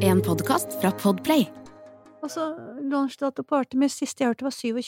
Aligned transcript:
En 0.00 0.20
podkast 0.24 0.68
fra 0.80 0.88
Podplay. 0.90 1.42
Og 2.24 2.30
så 2.32 2.46
launchdato 2.88 3.42
på 3.44 3.58
Artemis 3.58 3.92
siste 4.00 4.24
jeg 4.24 4.30
hørte 4.32 4.46
var 4.46 4.54
27. 4.56 4.78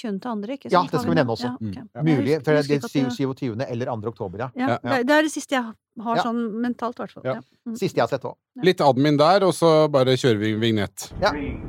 ikke 0.54 0.70
sant? 0.70 0.72
Ja, 0.72 0.80
det 0.88 1.00
skal 1.02 1.10
vi 1.10 1.16
nevne 1.18 1.34
også. 1.34 1.50
Ja, 1.50 1.68
okay. 1.68 1.82
Mm. 1.92 2.08
Mulig, 2.08 2.38
for 2.40 2.48
det 2.48 2.54
er 2.54 2.62
ikke 2.64 2.78
at 2.88 2.94
jeg- 2.96 3.12
27. 3.12 3.66
eller 3.68 3.86
2. 3.92 4.08
oktober, 4.08 4.38
ja. 4.38 4.48
Ja, 4.56 4.78
Ja. 4.82 5.02
det 5.02 5.10
er- 5.10 5.22
det 5.22 5.30
siste 5.32 5.52
jeg 5.54 5.64
har 6.02 6.16
sånn 6.16 6.40
mentalt, 6.62 6.96
i 6.98 7.02
hvert 7.02 7.12
fall. 7.12 7.22
Ja. 7.24 7.34
Ja. 7.34 7.40
Mm. 7.66 7.76
Siste 7.76 7.96
jeg 7.96 8.02
har 8.02 8.08
sett 8.08 8.22
òg. 8.24 8.34
Litt 8.62 8.78
admin 8.80 9.18
der, 9.18 9.44
og 9.44 9.52
så 9.52 9.90
bare 9.90 10.16
kjører 10.16 10.38
vi 10.38 10.54
vignett. 10.54 11.12
Three, 11.20 11.60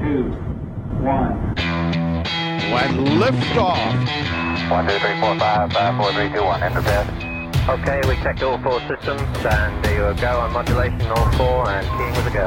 two, 0.00 0.32
one. 1.04 1.36
And 2.72 3.08
lift 3.20 3.56
off! 3.58 3.78
One, 4.72 4.86
two, 4.88 4.98
three, 4.98 5.20
four, 5.20 5.34
five, 5.38 5.72
five, 5.72 5.94
four, 5.96 6.10
three, 6.12 6.28
two, 6.30 6.42
one. 6.42 7.25
Okay, 7.68 8.00
we 8.06 8.14
checked 8.22 8.44
all 8.44 8.58
four 8.58 8.78
systems, 8.82 9.20
and 9.44 9.84
there 9.84 10.12
you 10.12 10.20
go 10.20 10.38
on 10.38 10.52
modulation, 10.52 11.00
all 11.02 11.32
four, 11.32 11.68
and 11.68 11.84
keying 11.98 12.14
with 12.14 12.26
a 12.26 12.30
go. 12.30 12.46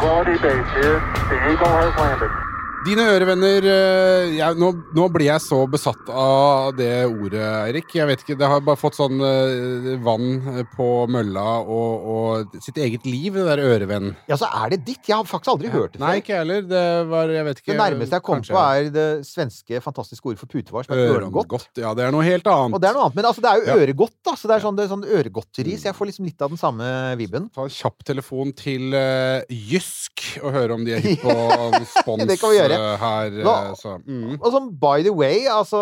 Quality 0.00 0.32
base 0.42 0.66
here. 0.74 0.98
The 1.30 1.52
Eagle 1.52 1.68
has 1.68 1.96
landed. 1.96 2.49
Dine 2.80 3.04
ørevenner 3.12 3.60
eh, 3.68 4.30
jeg, 4.38 4.56
nå, 4.56 4.70
nå 4.96 5.04
blir 5.12 5.26
jeg 5.26 5.42
så 5.44 5.58
besatt 5.68 6.06
av 6.08 6.70
det 6.78 7.02
ordet, 7.10 7.42
Eirik. 7.66 7.90
Jeg 7.92 8.08
vet 8.08 8.22
ikke, 8.24 8.36
Det 8.40 8.48
har 8.48 8.62
bare 8.64 8.80
fått 8.80 8.96
sånn 8.96 9.20
eh, 9.20 9.90
vann 10.00 10.64
på 10.72 10.86
mølla 11.12 11.58
og, 11.60 12.06
og 12.14 12.54
sitt 12.64 12.78
eget 12.80 13.04
liv, 13.04 13.36
det 13.36 13.44
der 13.50 13.60
ørevenn. 13.66 14.14
Ja, 14.32 14.38
så 14.40 14.48
er 14.48 14.72
det 14.72 14.78
ditt. 14.86 15.02
Jeg 15.10 15.12
har 15.18 15.28
faktisk 15.28 15.52
aldri 15.52 15.68
hørt 15.74 15.98
det 15.98 16.00
Nei, 16.00 16.14
ikke 16.22 16.38
heller. 16.40 16.64
Det 16.70 16.84
var 17.10 17.34
Jeg 17.36 17.46
vet 17.50 17.60
ikke. 17.60 17.68
Det 17.74 17.78
nærmeste 17.82 18.16
jeg 18.16 18.24
kom 18.30 18.40
kanskje 18.40 18.56
på, 18.56 18.62
er 18.64 18.88
det 18.96 19.06
svenske 19.28 19.82
fantastiske 19.84 20.32
ordet 20.32 20.40
for 20.40 20.54
putevar, 20.56 20.88
som 20.88 20.96
er 20.96 21.12
øregodt. 21.18 21.68
Ja, 21.84 21.92
det 21.98 22.08
er 22.08 22.16
noe 22.16 22.24
helt 22.24 22.48
annet. 22.48 22.78
Og 22.78 22.80
det 22.80 22.88
er 22.88 22.96
noe 22.96 23.10
annet, 23.10 23.20
men 23.20 23.28
altså, 23.28 23.44
det 23.44 23.52
er 23.52 23.60
jo 23.60 23.68
Ja. 23.74 23.76
øregodt, 23.84 24.16
da. 24.24 24.36
Så 24.40 24.48
det 24.48 24.56
er 24.56 24.64
sånn, 24.64 24.80
det 24.80 24.86
er 24.88 24.92
sånn 24.94 25.04
øregodteri. 25.04 25.76
Så 25.76 25.90
jeg 25.90 25.98
får 26.00 26.12
liksom 26.14 26.30
litt 26.32 26.40
av 26.48 26.56
den 26.56 26.62
samme 26.64 26.88
vibben. 27.20 27.52
Ta 27.52 27.68
en 27.68 27.76
kjapp 27.76 28.08
telefon 28.08 28.56
til 28.56 28.96
uh, 28.96 29.44
Jysk 29.52 30.24
og 30.40 30.52
høre 30.56 30.80
om 30.80 30.88
de 30.88 30.96
er 30.96 31.04
hypp 31.04 31.28
på 31.28 31.36
spons 31.98 32.24
Det 32.24 32.40
kan 32.40 32.54
vi 32.54 32.56
gjøre. 32.62 32.68
Eh, 32.76 32.96
her. 33.00 33.30
Nå- 33.44 33.56
eh, 33.70 33.74
så. 33.80 33.96
Mm. 34.06 34.38
Og 34.38 34.48
sånn, 34.54 34.70
by 34.80 35.02
the 35.06 35.12
way, 35.14 35.46
altså 35.50 35.80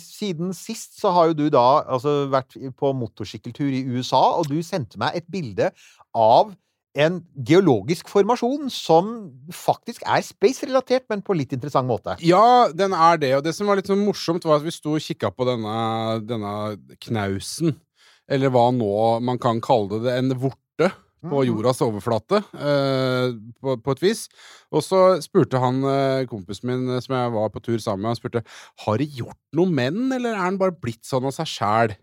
Siden 0.00 0.54
sist 0.56 1.00
så 1.00 1.12
har 1.14 1.30
jo 1.30 1.38
du 1.44 1.46
da 1.52 1.84
altså 1.84 2.26
vært 2.32 2.56
på 2.76 2.92
motorsykkeltur 2.96 3.68
i 3.70 3.84
USA, 3.96 4.22
og 4.38 4.48
du 4.50 4.58
sendte 4.62 4.98
meg 4.98 5.16
et 5.18 5.28
bilde 5.30 5.70
av 6.16 6.54
en 6.96 7.18
geologisk 7.44 8.08
formasjon 8.08 8.70
som 8.72 9.10
faktisk 9.52 10.04
er 10.08 10.24
space-relatert, 10.24 11.04
men 11.12 11.20
på 11.24 11.36
litt 11.36 11.52
interessant 11.52 11.88
måte. 11.88 12.16
Ja, 12.24 12.68
den 12.72 12.94
er 12.96 13.20
det. 13.20 13.34
Og 13.36 13.44
det 13.44 13.52
som 13.56 13.68
var 13.68 13.76
litt 13.76 13.90
sånn 13.90 14.04
morsomt, 14.06 14.46
var 14.48 14.62
at 14.62 14.64
vi 14.64 14.72
sto 14.72 14.94
og 14.96 15.04
kikka 15.04 15.28
på 15.36 15.44
denne, 15.48 15.76
denne 16.24 16.54
knausen. 17.04 17.76
Eller 18.26 18.50
hva 18.50 18.70
nå 18.74 19.20
man 19.22 19.38
kan 19.38 19.60
kalle 19.62 20.00
det. 20.02 20.16
En 20.18 20.32
vorte 20.40 20.65
på 21.24 21.40
Mhm. 21.42 21.46
jordas 21.48 21.80
overflate, 21.82 22.42
eh, 22.54 23.32
på, 23.60 23.76
på 23.82 23.90
et 23.96 24.02
vis. 24.02 24.26
Og 24.70 24.82
så 24.84 25.20
spurte 25.24 25.58
han 25.58 25.82
eh, 25.84 26.24
kompisen 26.30 26.68
min 26.70 26.88
eh, 26.96 27.00
som 27.00 27.16
jeg 27.16 27.32
var 27.32 27.48
på 27.50 27.62
tur 27.64 27.78
sammen 27.78 28.02
med, 28.04 28.12
han 28.14 28.20
spurte 28.20 28.44
har 28.84 28.98
det 28.98 29.08
gjort 29.16 29.38
noe 29.56 29.70
med 29.70 29.94
den, 29.96 30.12
eller 30.12 30.34
er 30.36 30.50
den 30.50 30.58
bare 30.60 30.76
blitt 30.76 31.02
sånn 31.08 31.24
av 31.26 31.32
seg 31.34 31.46
sjæl? 31.50 31.96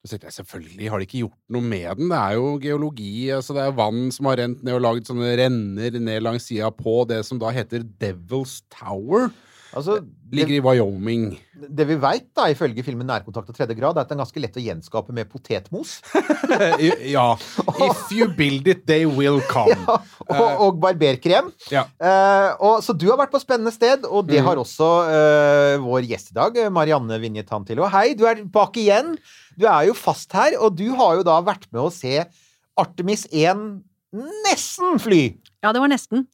Så 0.00 0.14
tenkte 0.14 0.30
jeg 0.30 0.38
selvfølgelig 0.40 0.88
har 0.88 0.98
det 0.98 1.06
ikke 1.10 1.22
gjort 1.26 1.38
noe 1.52 1.60
med 1.60 1.98
den. 1.98 2.08
Det 2.08 2.16
er 2.16 2.32
jo 2.38 2.54
geologi. 2.62 3.28
altså 3.36 3.52
Det 3.52 3.66
er 3.66 3.74
vann 3.76 4.06
som 4.10 4.26
har 4.30 4.38
rent 4.40 4.62
ned 4.64 4.78
og 4.78 4.80
lagd 4.80 5.04
sånne 5.10 5.34
renner 5.36 5.98
ned 6.00 6.22
langs 6.24 6.46
sida 6.48 6.70
på 6.72 7.02
det 7.06 7.18
som 7.28 7.38
da 7.38 7.50
heter 7.52 7.84
Devil's 8.00 8.62
Tower. 8.72 9.28
Altså, 9.76 10.00
Ligger 10.32 10.50
det, 10.50 10.56
i 10.58 10.62
Wyoming. 10.64 11.24
det 11.54 11.84
vi 11.86 11.94
veit, 12.02 12.24
da, 12.34 12.48
ifølge 12.50 12.82
filmen 12.82 13.06
'Nærkontakt 13.06 13.48
og 13.52 13.54
tredje 13.54 13.76
grad', 13.78 13.96
er 13.96 14.00
at 14.02 14.08
den 14.10 14.18
er 14.18 14.24
ganske 14.24 14.40
lett 14.42 14.56
å 14.58 14.62
gjenskape 14.64 15.12
med 15.14 15.28
potetmos. 15.30 16.00
ja. 17.14 17.26
If 17.86 18.10
you 18.12 18.26
build 18.34 18.66
it, 18.66 18.86
they 18.86 19.06
will 19.06 19.38
come. 19.50 19.78
og, 20.40 20.48
og 20.66 20.80
barberkrem. 20.82 21.52
Ja. 21.70 21.84
Uh, 22.02 22.50
og, 22.58 22.74
så 22.82 22.96
du 22.98 23.06
har 23.12 23.18
vært 23.22 23.30
på 23.34 23.42
spennende 23.42 23.70
sted, 23.74 24.04
og 24.10 24.26
det 24.26 24.40
Mm. 24.40 24.46
har 24.48 24.56
også 24.62 24.88
uh, 25.06 25.76
vår 25.84 26.08
gjest 26.10 26.32
i 26.32 26.34
dag, 26.40 26.56
eh, 26.56 26.70
Marianne 26.72 27.20
Vinje 27.22 27.42
Tantilo. 27.46 27.86
Hei, 27.92 28.14
du 28.14 28.24
er 28.26 28.42
bak 28.44 28.74
igjen. 28.76 29.16
Du 29.58 29.66
er 29.70 29.86
jo 29.90 29.94
fast 29.94 30.32
her, 30.32 30.56
og 30.58 30.74
du 30.78 30.88
har 30.96 31.16
jo 31.20 31.22
da 31.26 31.38
vært 31.42 31.66
med 31.70 31.82
å 31.82 31.90
se 31.92 32.24
Artemis 32.78 33.26
1 33.30 33.82
nesten 34.46 34.98
fly. 34.98 35.36
Ja, 35.62 35.70
det 35.72 35.78
var 35.82 35.88
nesten. 35.92 36.26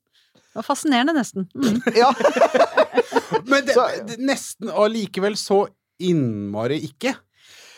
Det 0.57 0.63
var 0.63 0.69
fascinerende, 0.73 1.13
nesten. 1.13 1.45
Mm. 1.53 1.83
Ja. 2.01 2.13
Men 3.51 3.67
det, 3.67 3.75
Så- 3.77 3.89
det, 4.09 4.21
nesten 4.23 4.71
allikevel 4.71 5.37
så 5.41 5.65
innmari 6.03 6.81
ikke. 6.91 7.15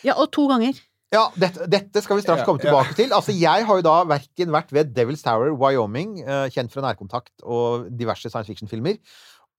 Ja, 0.05 0.15
og 0.19 0.29
to 0.35 0.47
ganger. 0.51 0.77
Ja, 1.09 1.23
dette, 1.41 1.65
dette 1.71 2.03
skal 2.05 2.19
vi 2.19 2.23
straks 2.23 2.43
komme 2.45 2.61
ja. 2.61 2.67
tilbake 2.67 2.93
til. 2.97 3.13
Altså, 3.17 3.33
Jeg 3.33 3.65
har 3.65 3.79
jo 3.79 3.85
da 3.85 3.95
verken 4.05 4.51
vært 4.53 4.73
ved 4.75 4.91
Devil's 4.93 5.23
Tower, 5.25 5.49
Wyoming, 5.57 6.19
eh, 6.21 6.45
kjent 6.53 6.69
fra 6.73 6.83
nærkontakt 6.85 7.33
og 7.41 7.87
diverse 7.97 8.29
science 8.29 8.51
fiction-filmer, 8.51 8.99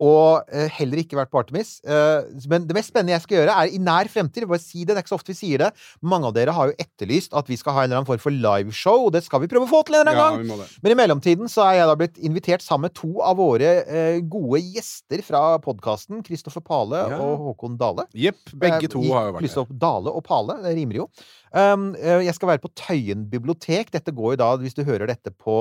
og 0.00 0.48
eh, 0.48 0.68
heller 0.78 1.02
ikke 1.02 1.18
vært 1.18 1.30
på 1.30 1.40
Artemis. 1.42 1.74
Eh, 1.84 2.24
men 2.48 2.64
det 2.66 2.72
mest 2.76 2.88
spennende 2.88 3.12
jeg 3.12 3.24
skal 3.26 3.36
gjøre, 3.42 3.56
er 3.64 3.74
i 3.76 3.80
nær 3.84 4.08
fremtid 4.08 4.46
Bare 4.48 4.58
si 4.62 4.80
det, 4.84 4.94
det 4.94 4.96
er 4.96 5.04
ikke 5.04 5.12
så 5.12 5.18
ofte 5.20 5.34
vi 5.34 5.38
sier 5.40 5.60
det. 5.60 5.68
Mange 6.02 6.30
av 6.30 6.32
dere 6.38 6.54
har 6.56 6.70
jo 6.70 6.76
etterlyst 6.80 7.34
at 7.36 7.50
vi 7.52 7.58
skal 7.60 7.76
ha 7.76 7.82
en 7.84 7.90
eller 7.90 8.00
annen 8.00 8.08
form 8.08 8.22
for 8.22 8.32
liveshow, 8.32 9.06
og 9.06 9.12
det 9.12 9.20
skal 9.26 9.42
vi 9.44 9.50
prøve 9.52 9.68
å 9.68 9.70
få 9.70 9.82
til 9.88 9.98
en 9.98 10.06
eller 10.06 10.16
Ja, 10.16 10.28
annen 10.30 10.46
gang. 10.46 10.56
må 10.56 10.60
det. 10.62 10.68
Men 10.82 10.94
i 10.94 10.98
mellomtiden 11.02 11.52
så 11.52 11.66
er 11.68 11.74
jeg 11.82 11.90
da 11.90 11.98
blitt 12.00 12.18
invitert 12.30 12.64
sammen 12.64 12.88
med 12.88 12.94
to 12.96 13.12
av 13.20 13.36
våre 13.42 13.74
eh, 13.84 14.20
gode 14.24 14.62
gjester 14.64 15.20
fra 15.26 15.42
podkasten. 15.60 16.24
Kristoffer 16.24 16.64
Pale 16.64 17.04
Ja. 17.12 17.20
og 17.20 17.44
Håkon 17.50 17.76
Dale. 17.80 18.08
Jepp, 18.16 18.40
begge 18.56 18.88
to 18.88 19.04
har 19.12 19.28
jo 19.30 19.36
vært 19.36 19.52
der. 19.52 19.76
Dale 19.84 20.16
og 20.16 20.24
Pale. 20.24 20.56
Det 20.64 20.74
rimer 20.80 21.02
jo. 21.02 21.08
Um, 21.50 21.94
eh, 21.98 22.22
jeg 22.26 22.36
skal 22.36 22.52
være 22.52 22.62
på 22.62 22.70
Tøyen 22.78 23.24
bibliotek. 23.30 23.90
Dette 23.94 24.14
går 24.14 24.34
jo 24.34 24.40
da, 24.40 24.50
hvis 24.60 24.76
du 24.76 24.84
hører 24.86 25.10
dette 25.10 25.32
på 25.34 25.60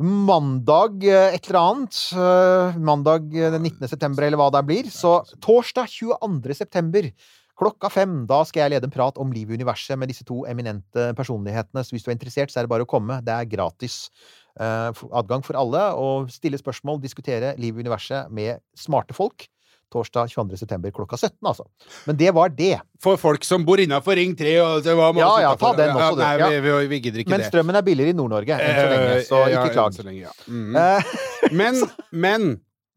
mandag 0.00 1.04
eh, 1.04 1.36
et 1.36 1.48
eller 1.50 1.60
annet. 1.60 1.98
eh, 2.16 2.78
mandag 2.80 3.28
den 3.32 3.62
19. 3.62 3.88
september, 3.88 4.24
eller 4.24 4.40
hva 4.40 4.50
det 4.54 4.64
blir. 4.68 4.88
Så 4.92 5.18
torsdag 5.44 5.90
22. 5.92 6.56
september. 6.56 7.10
Klokka 7.56 7.88
fem. 7.92 8.24
Da 8.28 8.42
skal 8.44 8.66
jeg 8.66 8.76
lede 8.76 8.88
en 8.88 8.92
prat 8.92 9.16
om 9.20 9.30
livet 9.32 9.56
i 9.56 9.60
universet 9.60 9.96
med 9.96 10.12
disse 10.12 10.24
to 10.28 10.44
eminente 10.48 11.12
personlighetene. 11.16 11.84
Så 11.84 11.96
hvis 11.96 12.04
du 12.04 12.10
er 12.10 12.16
interessert, 12.16 12.52
så 12.52 12.60
er 12.60 12.66
det 12.66 12.72
bare 12.72 12.84
å 12.84 12.90
komme. 12.90 13.22
Det 13.24 13.32
er 13.32 13.48
gratis. 13.48 14.10
adgang 14.56 15.42
for 15.44 15.56
alle. 15.56 15.82
Og 16.00 16.30
stille 16.32 16.56
spørsmål, 16.56 17.00
diskutere 17.00 17.54
livet 17.60 17.80
i 17.80 17.84
universet 17.88 18.32
med 18.32 18.60
smarte 18.76 19.16
folk. 19.16 19.48
Torsdag 19.92 20.28
22. 20.32 20.56
september 20.58 20.90
klokka 20.90 21.16
17, 21.16 21.36
altså. 21.46 21.64
Men 22.08 22.16
det 22.18 22.32
var 22.34 22.48
det. 22.50 22.80
For 23.02 23.16
folk 23.20 23.44
som 23.46 23.64
bor 23.64 23.78
innafor 23.78 24.16
Ring 24.18 24.32
3 24.36 24.54
og 24.64 24.82
det 24.84 24.96
var 24.98 25.14
Ja, 25.20 25.28
ja, 25.44 25.52
ta 25.60 25.72
den 25.78 25.92
også, 25.94 26.16
du. 26.16 26.22
Nei, 26.22 26.32
Ja. 26.40 26.48
vi, 26.50 26.60
vi, 26.64 26.86
vi 26.90 27.00
gidder 27.04 27.22
ikke 27.22 27.30
Men 27.30 27.40
det. 27.44 27.50
strømmen 27.52 27.76
er 27.78 27.82
billigere 27.86 28.10
i 28.10 28.16
Nord-Norge 28.18 28.58
enn 28.58 28.80
så 28.80 28.88
lenge, 28.90 29.12
Eh, 29.14 29.22
så 29.28 29.42
ikke 29.52 29.72
klag. 29.76 29.94
så 29.94 30.02
lenge, 30.08 30.20
ja. 30.26 30.32
mm. 30.48 30.76
Eh, 30.76 31.02
Men, 31.60 31.82
men 32.12 32.48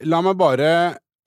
la 0.10 0.22
meg 0.26 0.38
bare 0.40 0.72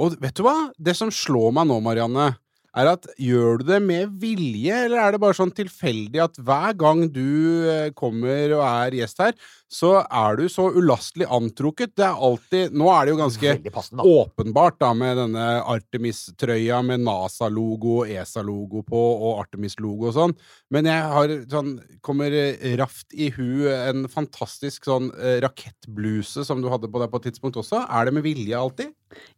Og 0.02 0.16
vet 0.20 0.34
du 0.34 0.42
hva? 0.42 0.72
Det 0.80 0.96
som 0.98 1.10
slår 1.14 1.52
meg 1.54 1.68
nå, 1.70 1.76
Marianne, 1.84 2.32
er 2.78 2.88
at 2.94 3.08
gjør 3.20 3.60
du 3.60 3.66
det 3.68 3.80
med 3.84 4.14
vilje, 4.22 4.76
eller 4.86 5.00
er 5.02 5.14
det 5.14 5.20
bare 5.22 5.36
sånn 5.36 5.52
tilfeldig 5.54 6.22
at 6.24 6.38
hver 6.40 6.76
gang 6.80 7.04
du 7.12 7.68
eh, 7.68 7.90
kommer 7.96 8.54
og 8.56 8.62
er 8.64 8.96
gjest 9.02 9.20
her, 9.20 9.34
så 9.72 9.94
er 10.04 10.38
du 10.40 10.46
så 10.52 10.68
ulastelig 10.72 11.28
antrukket? 11.32 11.94
Det 11.96 12.04
er 12.06 12.24
alltid 12.28 12.74
Nå 12.76 12.88
er 12.92 13.06
det 13.06 13.14
jo 13.14 13.20
ganske 13.20 13.54
åpenbart 14.04 14.78
da 14.80 14.92
med 14.96 15.16
denne 15.20 15.46
Artemis-trøya 15.74 16.80
med 16.86 17.04
NASA-logo, 17.04 18.02
ESA-logo 18.08 18.84
på 18.88 19.02
og 19.12 19.42
Artemis-logo 19.44 20.10
og 20.10 20.16
sånn, 20.16 20.36
men 20.72 20.88
jeg 20.88 21.12
har 21.14 21.36
sånn 21.52 21.74
kommer 22.04 22.34
raft 22.80 23.12
i 23.12 23.28
hu 23.34 23.68
en 23.72 24.08
fantastisk 24.12 24.88
sånn 24.88 25.10
eh, 25.18 25.38
rakettbluse 25.44 26.46
som 26.48 26.62
du 26.62 26.70
hadde 26.72 26.90
på 26.92 27.02
deg 27.02 27.12
på 27.12 27.20
et 27.20 27.30
tidspunkt 27.30 27.60
også. 27.60 27.84
Er 27.88 28.08
det 28.08 28.16
med 28.16 28.26
vilje 28.26 28.58
alltid? 28.58 28.92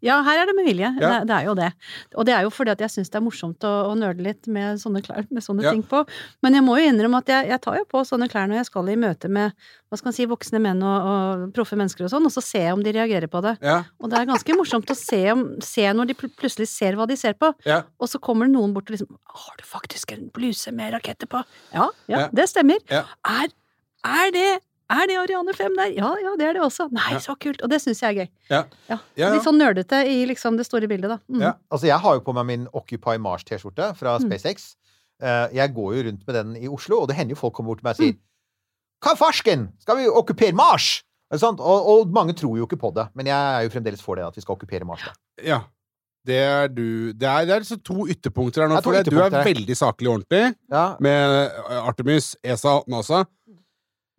Ja, 0.05 0.21
her 0.27 0.43
er 0.43 0.47
det 0.51 0.55
med 0.59 0.67
vilje. 0.69 0.91
Ja. 1.01 1.11
Det, 1.21 1.29
det 1.31 1.37
er 1.37 1.45
jo 1.49 1.55
det. 1.59 1.71
Og 2.19 2.27
det 2.29 2.35
er 2.37 2.43
jo 2.47 2.51
fordi 2.55 2.75
at 2.75 2.83
jeg 2.85 2.93
syns 2.95 3.11
det 3.13 3.19
er 3.21 3.25
morsomt 3.25 3.65
å, 3.69 3.73
å 3.91 3.95
nøle 3.99 4.23
litt 4.27 4.47
med 4.51 4.81
sånne 4.83 5.03
klær, 5.05 5.27
med 5.31 5.45
sånne 5.47 5.65
Ja. 5.67 5.73
ting 5.75 5.83
på. 5.89 6.03
Men 6.45 6.55
jeg 6.59 6.65
må 6.67 6.77
jo 6.81 6.91
innrømme 6.91 7.21
at 7.23 7.33
jeg, 7.33 7.49
jeg 7.53 7.61
tar 7.65 7.79
jo 7.81 7.87
på 7.91 8.03
sånne 8.09 8.29
klær 8.33 8.47
når 8.51 8.61
jeg 8.63 8.69
skal 8.71 8.91
i 8.93 8.97
møte 9.01 9.31
med 9.33 9.55
hva 9.91 9.99
skal 10.01 10.09
man 10.11 10.15
si, 10.17 10.25
voksne 10.27 10.59
menn 10.65 10.81
og, 10.83 11.07
og 11.07 11.43
proffe 11.55 11.77
mennesker 11.79 12.05
og 12.07 12.11
sånn, 12.11 12.25
og 12.27 12.33
så 12.35 12.43
ser 12.43 12.65
jeg 12.67 12.75
om 12.75 12.83
de 12.83 12.93
reagerer 12.97 13.31
på 13.31 13.41
det. 13.45 13.53
Ja. 13.63 13.77
Og 14.03 14.11
det 14.11 14.19
er 14.19 14.27
ganske 14.33 14.57
morsomt 14.59 14.91
å 14.91 14.97
se, 14.99 15.21
om, 15.31 15.45
se 15.63 15.85
når 15.95 16.11
de 16.11 16.17
pl 16.19 16.33
plutselig 16.41 16.67
ser 16.73 16.99
hva 16.99 17.07
de 17.07 17.15
ser 17.21 17.37
på, 17.39 17.53
og 17.55 18.11
så 18.11 18.19
kommer 18.19 18.49
det 18.51 18.57
noen 18.57 18.75
bort 18.75 18.91
og 18.91 18.97
liksom 18.97 19.13
Har 19.45 19.55
du 19.61 19.63
faktisk 19.69 20.13
en 20.17 20.27
bluse 20.35 20.73
med 20.75 20.93
raketter 20.97 21.31
på? 21.31 21.45
Ja, 21.75 21.87
ja, 22.11 22.25
det 22.35 22.49
stemmer. 22.51 22.83
Er, 22.91 23.53
er 24.05 24.35
det 24.35 24.49
er 24.91 25.07
det 25.09 25.17
Ariane 25.17 25.53
5 25.55 25.77
der? 25.77 25.93
Ja, 25.97 26.15
ja, 26.21 26.37
det 26.37 26.47
er 26.47 26.53
det 26.55 26.63
også. 26.63 26.89
Nei, 26.93 27.13
Ja. 27.13 27.19
så 27.19 27.35
kult. 27.41 27.63
Og 27.63 27.71
det 27.71 27.81
syns 27.81 28.01
jeg 28.03 28.17
er 28.17 28.25
gøy. 28.25 28.29
Ja. 28.51 28.57
Ja. 28.59 28.65
Ja, 28.89 28.99
ja. 29.17 29.33
Litt 29.35 29.43
sånn 29.45 29.59
nerdete 29.59 30.05
i 30.07 30.25
liksom 30.27 30.57
det 30.57 30.67
store 30.67 30.87
bildet, 30.89 31.09
da. 31.09 31.19
Mm. 31.31 31.41
Ja. 31.41 31.53
Altså, 31.71 31.87
jeg 31.87 31.99
har 31.99 32.15
jo 32.15 32.21
på 32.21 32.35
meg 32.35 32.47
min 32.47 32.69
Occupy 32.75 33.17
Mars-T-skjorte 33.19 33.95
fra 33.97 34.19
Mm. 34.19 34.29
SpaceX. 34.31 34.77
Eh, 35.23 35.49
Jeg 35.55 35.75
går 35.75 35.95
jo 35.97 36.03
rundt 36.11 36.27
med 36.27 36.35
den 36.35 36.57
i 36.57 36.69
Oslo, 36.69 37.01
og 37.03 37.09
det 37.09 37.17
hender 37.17 37.31
jo 37.35 37.37
folk 37.41 37.55
kommer 37.55 37.69
bort 37.75 37.79
til 37.79 37.85
meg 37.85 37.95
og 37.95 38.01
Mm. 38.01 38.13
sier 38.13 38.19
Hva 39.05 39.15
farsken? 39.17 39.73
Skal 39.81 39.97
vi 39.97 40.07
okkupere 40.09 40.53
Mars? 40.55 41.03
Og, 41.31 41.61
og 41.61 42.09
mange 42.09 42.33
tror 42.35 42.57
jo 42.57 42.67
ikke 42.67 42.79
på 42.79 42.95
det, 42.95 43.09
men 43.15 43.27
jeg 43.27 43.35
er 43.35 43.63
jo 43.69 43.69
fremdeles 43.71 44.01
for 44.01 44.15
det, 44.17 44.25
at 44.25 44.35
vi 44.37 44.41
skal 44.41 44.57
okkupere 44.57 44.85
Mars. 44.87 45.03
Da. 45.05 45.13
ja. 45.45 45.61
Det 46.27 46.37
er 46.41 46.69
du 46.69 47.13
Det 47.13 47.23
er, 47.29 47.45
det 47.45 47.51
er 47.53 47.61
liksom 47.61 47.83
to 47.85 48.07
ytterpunkter 48.09 48.63
her 48.63 48.69
nå. 48.69 48.77
Er 48.79 48.81
For 48.83 48.93
det- 48.93 49.11
du 49.11 49.19
er 49.21 49.29
veldig 49.31 49.77
saklig 49.77 50.09
og 50.09 50.23
ordentlig 50.25 50.55
Ja, 50.71 50.97
med 51.01 51.53
Artemis, 51.69 52.35
ESA, 52.43 52.81
NASA. 52.89 53.27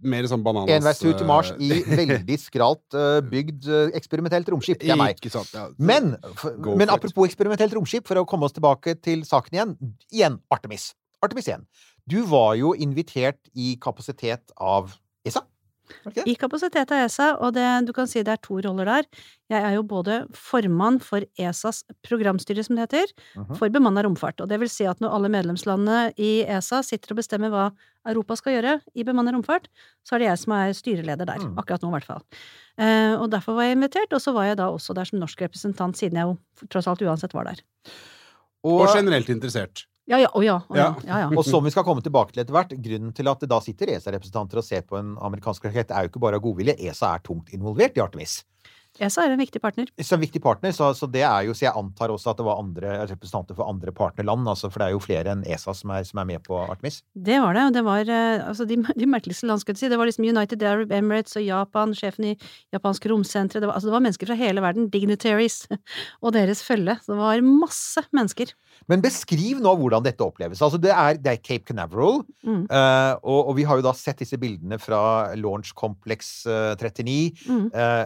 Mer 0.08 0.28
sånn 0.30 0.44
bananas 0.46 0.74
Enveistur 0.76 1.16
til 1.18 1.28
Mars 1.30 1.52
eh, 1.56 1.64
i 1.66 1.80
veldig 2.02 2.38
skralt 2.42 2.98
eh, 2.98 3.20
bygd 3.32 3.70
eh, 3.70 3.96
eksperimentelt 3.98 4.52
romskip. 4.54 4.82
Det 4.84 4.94
er 4.94 5.00
meg. 5.00 5.20
Ja. 5.26 5.66
Men, 5.78 6.14
men 6.78 6.94
apropos 6.94 7.30
eksperimentelt 7.30 7.76
romskip, 7.78 8.06
for 8.08 8.22
å 8.22 8.28
komme 8.30 8.48
oss 8.48 8.56
tilbake 8.56 8.98
til 9.06 9.26
saken 9.28 9.58
igjen. 9.58 9.76
Igjen 10.14 10.40
Artemis. 10.54 10.92
Artemis 11.26 11.50
1. 11.52 11.66
Du 12.06 12.22
var 12.30 12.54
jo 12.60 12.76
invitert 12.78 13.42
i 13.58 13.74
kapasitet 13.82 14.54
av 14.62 14.94
ESA. 15.26 15.42
Det? 16.16 16.24
I 16.28 16.36
kapasitet 16.36 16.92
av 16.92 17.04
ESA, 17.06 17.28
og 17.40 17.54
det, 17.56 17.66
du 17.88 17.92
kan 17.94 18.08
si 18.08 18.24
det 18.26 18.34
er 18.34 18.42
to 18.42 18.58
roller 18.66 18.86
der. 18.86 19.06
Jeg 19.52 19.62
er 19.62 19.76
jo 19.76 19.84
både 19.86 20.22
formann 20.34 21.00
for 21.04 21.22
ESAs 21.38 21.84
programstyre, 22.06 22.64
som 22.66 22.76
det 22.76 22.88
heter, 22.88 23.12
Mhm. 23.38 23.58
for 23.58 23.70
bemanna 23.70 24.02
romfart. 24.04 24.42
Og 24.42 24.50
det 24.50 24.60
vil 24.60 24.70
si 24.70 24.86
at 24.86 25.00
når 25.00 25.14
alle 25.14 25.30
medlemslandene 25.30 26.14
i 26.18 26.44
ESA 26.46 26.82
sitter 26.84 27.12
og 27.14 27.18
bestemmer 27.22 27.50
hva 27.54 27.72
Europa 28.06 28.36
skal 28.38 28.54
gjøre 28.62 28.82
i 28.96 29.04
bemanna 29.04 29.32
romfart, 29.32 29.68
så 30.06 30.16
er 30.16 30.20
det 30.20 30.28
jeg 30.32 30.38
som 30.40 30.54
er 30.54 30.74
styreleder 30.74 31.26
der. 31.26 31.40
Mm. 31.42 31.56
Akkurat 31.58 31.82
nå, 31.82 31.90
i 31.90 31.96
hvert 32.00 32.06
fall. 32.10 32.24
Eh, 32.78 33.16
og 33.16 33.30
derfor 33.32 33.56
var 33.56 33.64
jeg 33.70 33.78
invitert, 33.78 34.12
og 34.14 34.22
så 34.22 34.34
var 34.34 34.46
jeg 34.50 34.58
da 34.58 34.70
også 34.70 34.94
der 34.94 35.06
som 35.06 35.20
norsk 35.20 35.42
representant, 35.42 35.96
siden 35.98 36.14
jeg 36.18 36.26
jo 36.26 36.68
tross 36.70 36.88
alt 36.88 37.02
uansett 37.02 37.34
var 37.34 37.46
der. 37.46 37.62
Og 38.66 38.88
generelt 38.96 39.30
interessert. 39.30 39.86
Ja 40.06 40.20
ja, 40.22 40.30
oh, 40.38 40.44
ja. 40.46 40.60
oh, 40.70 40.78
ja, 40.78 40.84
Ja. 40.84 40.96
ja, 41.08 41.20
ja. 41.26 41.30
Og 41.34 41.46
som 41.46 41.64
vi 41.66 41.72
skal 41.74 41.84
komme 41.84 42.04
tilbake 42.06 42.34
til 42.34 42.44
etter 42.44 42.54
hvert, 42.54 42.74
grunnen 42.78 43.14
til 43.18 43.30
at 43.32 43.40
det 43.42 43.50
da 43.50 43.58
sitter 43.64 43.90
ESA-representanter 43.96 44.62
og 44.62 44.66
ser 44.68 44.84
på 44.86 45.00
en 45.00 45.16
amerikansk 45.18 45.66
rakett, 45.66 45.90
er 45.90 46.06
jo 46.06 46.12
ikke 46.14 46.22
bare 46.22 46.38
av 46.38 46.44
godvilje. 46.46 46.78
ESA 46.78 47.16
er 47.16 47.24
tungt 47.26 47.50
involvert 47.58 47.98
i 47.98 48.04
Artemis. 48.04 48.44
ESA 49.00 49.26
er 49.26 49.34
en 49.36 49.42
viktig 49.42 49.60
partner. 49.64 49.90
Som 50.04 50.22
viktig 50.24 50.40
partner, 50.44 50.72
så, 50.72 50.94
så 50.96 51.08
det 51.12 51.24
er 51.28 51.48
jo 51.48 51.54
Så 51.58 51.66
jeg 51.66 51.74
antar 51.76 52.14
også 52.14 52.32
at 52.32 52.38
det 52.40 52.46
var 52.48 52.60
andre 52.62 52.94
representanter 53.10 53.58
for 53.58 53.68
andre 53.68 53.92
partnerland, 53.96 54.48
altså, 54.48 54.70
for 54.72 54.80
det 54.80 54.88
er 54.88 54.96
jo 54.96 55.02
flere 55.04 55.34
enn 55.34 55.44
ESA 55.48 55.74
som 55.76 55.92
er, 55.92 56.04
som 56.08 56.20
er 56.22 56.30
med 56.30 56.44
på 56.46 56.56
Artemis. 56.64 57.02
Det 57.16 57.40
var 57.44 57.54
det, 57.58 57.64
og 57.70 57.74
det 57.76 57.84
var 57.88 58.12
eh, 58.12 58.46
altså 58.48 58.68
de, 58.70 58.78
de 58.96 59.10
merkeligste 59.10 59.50
land, 59.50 59.60
skal 59.64 59.76
jeg 59.76 59.84
si. 59.84 59.90
Det 59.92 60.00
var 60.00 60.08
liksom 60.10 60.28
United 60.30 60.64
Arab 60.64 60.92
Emirates 60.96 61.36
og 61.40 61.44
Japan, 61.48 61.96
sjefen 61.98 62.30
i 62.32 62.36
japanske 62.76 63.12
romsenteret. 63.12 63.62
Det, 63.64 63.68
var- 63.70 63.76
altså 63.80 63.90
det 63.92 63.96
var 63.98 64.06
mennesker 64.08 64.32
fra 64.32 64.40
hele 64.40 64.64
verden, 64.64 64.88
dignitaries, 64.94 65.62
og 66.24 66.34
deres 66.38 66.64
følge. 66.66 66.98
Så 67.04 67.14
det 67.14 67.20
var 67.20 67.44
masse 67.46 68.06
mennesker. 68.16 68.56
Men 68.92 69.04
beskriv 69.04 69.60
nå 69.64 69.72
hvordan 69.80 70.04
dette 70.06 70.24
oppleves. 70.26 70.62
Altså, 70.64 70.80
det 70.82 70.92
er, 70.96 71.18
det 71.20 71.32
er 71.36 71.44
Cape 71.44 71.68
Canaveral, 71.72 72.24
Mm. 72.46 72.68
uh, 72.70 73.16
og, 73.26 73.48
og 73.50 73.56
vi 73.58 73.64
har 73.66 73.80
jo 73.80 73.84
da 73.88 73.92
sett 73.98 74.20
disse 74.22 74.38
bildene 74.38 74.78
fra 74.80 75.34
Launch 75.40 75.72
Complex 75.78 76.46
uh, 76.46 76.76
39. 76.78 77.32
Mm. 77.50 77.64
Eh, 77.74 78.04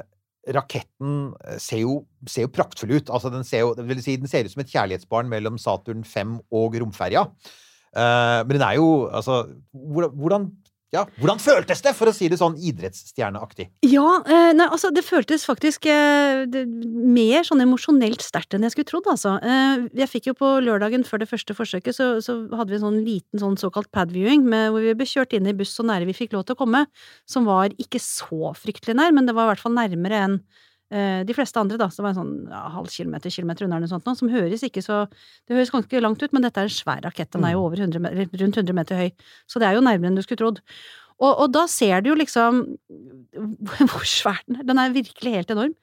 raketten 0.56 1.32
eh, 1.46 1.58
ser 1.62 1.84
jo, 1.84 2.02
ser 2.30 2.48
jo 2.48 2.54
praktfull 2.54 2.96
ut. 2.98 3.10
Altså, 3.10 3.32
den, 3.34 3.46
ser 3.48 3.66
jo, 3.66 3.74
det 3.78 3.88
vil 3.90 4.02
si, 4.04 4.18
den 4.20 4.30
ser 4.32 4.48
ut 4.48 4.54
som 4.54 4.64
et 4.64 4.72
kjærlighetsbarn 4.74 5.32
mellom 5.32 5.60
Saturn 5.62 6.06
5 6.08 6.38
og 6.56 6.80
romferja. 6.82 7.26
Uh, 7.90 8.46
men 8.46 8.54
den 8.54 8.62
er 8.62 8.76
jo 8.78 9.08
altså 9.10 9.48
Hvordan, 9.74 10.12
hvordan, 10.14 10.44
ja, 10.90 11.04
hvordan 11.22 11.38
føltes 11.42 11.84
det, 11.86 11.92
for 11.94 12.10
å 12.10 12.14
si 12.16 12.28
det 12.32 12.40
sånn 12.40 12.56
idrettsstjerneaktig? 12.58 13.68
Ja, 13.86 14.08
eh, 14.26 14.52
nei, 14.58 14.66
altså 14.66 14.90
det 14.94 15.04
føltes 15.06 15.46
faktisk 15.46 15.86
eh, 15.90 16.48
det, 16.50 16.64
mer 16.66 17.46
sånn 17.46 17.62
emosjonelt 17.62 18.26
sterkt 18.26 18.58
enn 18.58 18.66
jeg 18.66 18.74
skulle 18.74 18.90
trodd, 18.90 19.10
altså. 19.14 19.36
Eh, 19.38 19.86
jeg 20.02 20.10
fikk 20.10 20.32
jo 20.32 20.36
på 20.40 20.50
lørdagen 20.66 21.06
før 21.06 21.22
det 21.22 21.30
første 21.30 21.54
forsøket, 21.58 21.94
så, 21.94 22.08
så 22.26 22.40
hadde 22.58 22.74
vi 22.74 22.80
en 22.80 22.88
sånn 22.88 23.02
liten 23.06 23.44
sånn 23.44 23.60
såkalt 23.62 23.92
pad-viewing, 23.94 24.48
hvor 24.50 24.82
vi 24.82 24.96
ble 24.98 25.10
kjørt 25.10 25.38
inn 25.38 25.52
i 25.52 25.54
buss 25.58 25.76
så 25.78 25.86
nære 25.86 26.10
vi 26.10 26.18
fikk 26.18 26.34
lov 26.34 26.48
til 26.48 26.58
å 26.58 26.62
komme, 26.64 26.88
som 27.30 27.46
var 27.46 27.76
ikke 27.78 28.02
så 28.02 28.56
fryktelig 28.58 28.98
nær, 28.98 29.14
men 29.14 29.30
det 29.30 29.38
var 29.38 29.46
i 29.46 29.54
hvert 29.54 29.66
fall 29.68 29.78
nærmere 29.78 30.26
enn 30.26 30.42
de 30.90 31.36
fleste 31.38 31.62
andre, 31.62 31.78
da, 31.78 31.90
som 31.94 32.06
var 32.06 32.16
en 32.16 32.18
sånn 32.18 32.32
ja, 32.50 32.64
halv 32.74 32.90
kilometer, 32.90 33.30
kilometer 33.30 33.68
unna 33.68 33.78
eller 33.78 33.86
noe 33.86 33.94
sånt, 33.94 34.08
nå, 34.10 34.16
som 34.18 34.32
høres 34.34 34.64
ikke 34.66 34.82
så 34.82 35.04
Det 35.10 35.54
høres 35.54 35.70
ganske 35.74 36.02
langt 36.02 36.24
ut, 36.24 36.34
men 36.34 36.46
dette 36.46 36.64
er 36.64 36.70
en 36.70 36.74
svær 36.74 37.04
rakett. 37.06 37.30
Den 37.36 37.46
er 37.46 37.54
jo 37.54 37.66
over 37.68 37.78
100, 37.78 38.02
rundt 38.42 38.58
100 38.64 38.74
meter 38.78 39.04
høy, 39.04 39.30
så 39.50 39.62
det 39.62 39.70
er 39.70 39.78
jo 39.78 39.86
nærmere 39.86 40.10
enn 40.10 40.18
du 40.18 40.26
skulle 40.26 40.42
trodd. 40.42 40.64
Og, 41.20 41.34
og 41.44 41.52
da 41.52 41.66
ser 41.68 42.02
du 42.02 42.14
jo 42.14 42.20
liksom 42.20 42.64
hvor 43.92 44.06
svær 44.08 44.40
den 44.48 44.60
er. 44.60 44.66
Den 44.68 44.80
er 44.82 44.94
virkelig 44.96 45.34
helt 45.34 45.52
enorm. 45.54 45.74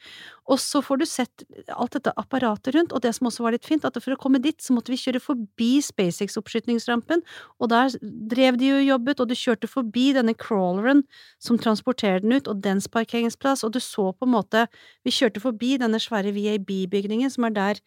Og 0.47 0.61
så 0.63 0.81
får 0.85 1.01
du 1.01 1.05
sett 1.09 1.45
alt 1.75 1.97
dette 1.97 2.13
apparatet 2.19 2.75
rundt, 2.77 2.95
og 2.95 3.03
det 3.03 3.13
som 3.17 3.29
også 3.29 3.45
var 3.45 3.57
litt 3.57 3.67
fint, 3.67 3.85
at 3.85 3.99
for 3.99 4.15
å 4.15 4.19
komme 4.21 4.41
dit, 4.43 4.57
så 4.63 4.75
måtte 4.77 4.93
vi 4.93 4.99
kjøre 5.01 5.23
forbi 5.23 5.71
SpaceX-oppskytningsrampen, 5.83 7.25
og 7.59 7.71
der 7.73 7.97
drev 8.31 8.59
de 8.61 8.71
jo 8.71 8.83
jobbet, 8.85 9.23
og 9.23 9.31
du 9.31 9.35
kjørte 9.39 9.71
forbi 9.71 10.13
denne 10.17 10.37
crawleren 10.39 11.03
som 11.43 11.59
transporterer 11.59 12.23
den 12.23 12.37
ut, 12.39 12.51
og 12.51 12.63
dens 12.63 12.87
parkeringsplass, 12.91 13.67
og 13.67 13.75
du 13.75 13.81
så 13.83 14.13
på 14.15 14.29
en 14.29 14.37
måte 14.37 14.67
Vi 15.07 15.15
kjørte 15.15 15.43
forbi 15.43 15.77
denne 15.79 15.99
svære 16.03 16.33
VAB-bygningen, 16.35 17.31
som 17.31 17.47
er 17.47 17.55
der 17.55 17.83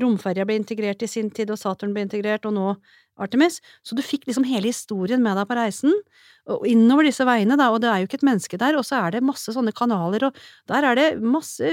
romferja 0.00 0.46
ble 0.46 0.58
integrert 0.58 1.02
i 1.04 1.08
sin 1.10 1.30
tid, 1.34 1.52
og 1.52 1.60
Saturn 1.60 1.94
ble 1.94 2.04
integrert, 2.06 2.46
og 2.48 2.54
nå 2.56 2.74
Artemis. 3.20 3.60
Så 3.86 3.94
du 3.94 4.02
fikk 4.02 4.26
liksom 4.26 4.46
hele 4.48 4.72
historien 4.72 5.22
med 5.22 5.38
deg 5.38 5.46
på 5.50 5.56
reisen, 5.58 5.94
og 6.50 6.66
innover 6.68 7.06
disse 7.08 7.24
veiene, 7.24 7.56
da, 7.60 7.70
og 7.72 7.80
det 7.84 7.88
er 7.90 8.02
jo 8.02 8.08
ikke 8.08 8.18
et 8.20 8.26
menneske 8.26 8.58
der, 8.60 8.76
og 8.76 8.84
så 8.86 8.98
er 9.00 9.14
det 9.14 9.24
masse 9.24 9.54
sånne 9.54 9.72
kanaler, 9.76 10.26
og 10.28 10.42
der 10.70 10.88
er 10.90 10.98
det 10.98 11.08
masse, 11.22 11.72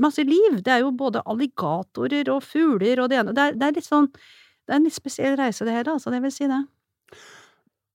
masse 0.00 0.24
liv. 0.26 0.58
Det 0.64 0.72
er 0.72 0.82
jo 0.82 0.94
både 0.96 1.22
alligatorer 1.30 2.32
og 2.32 2.42
fugler 2.46 3.04
og 3.04 3.12
det 3.12 3.20
ene. 3.20 3.36
Det 3.36 3.52
er, 3.52 3.76
litt 3.76 3.86
sånn 3.86 4.10
Det 4.14 4.72
er 4.72 4.80
en 4.80 4.88
litt 4.88 4.96
spesiell 4.96 5.36
reise, 5.38 5.66
det 5.66 5.76
hele, 5.76 5.98
altså, 5.98 6.10
det 6.10 6.22
vil 6.24 6.32
si 6.32 6.48
det. 6.50 6.62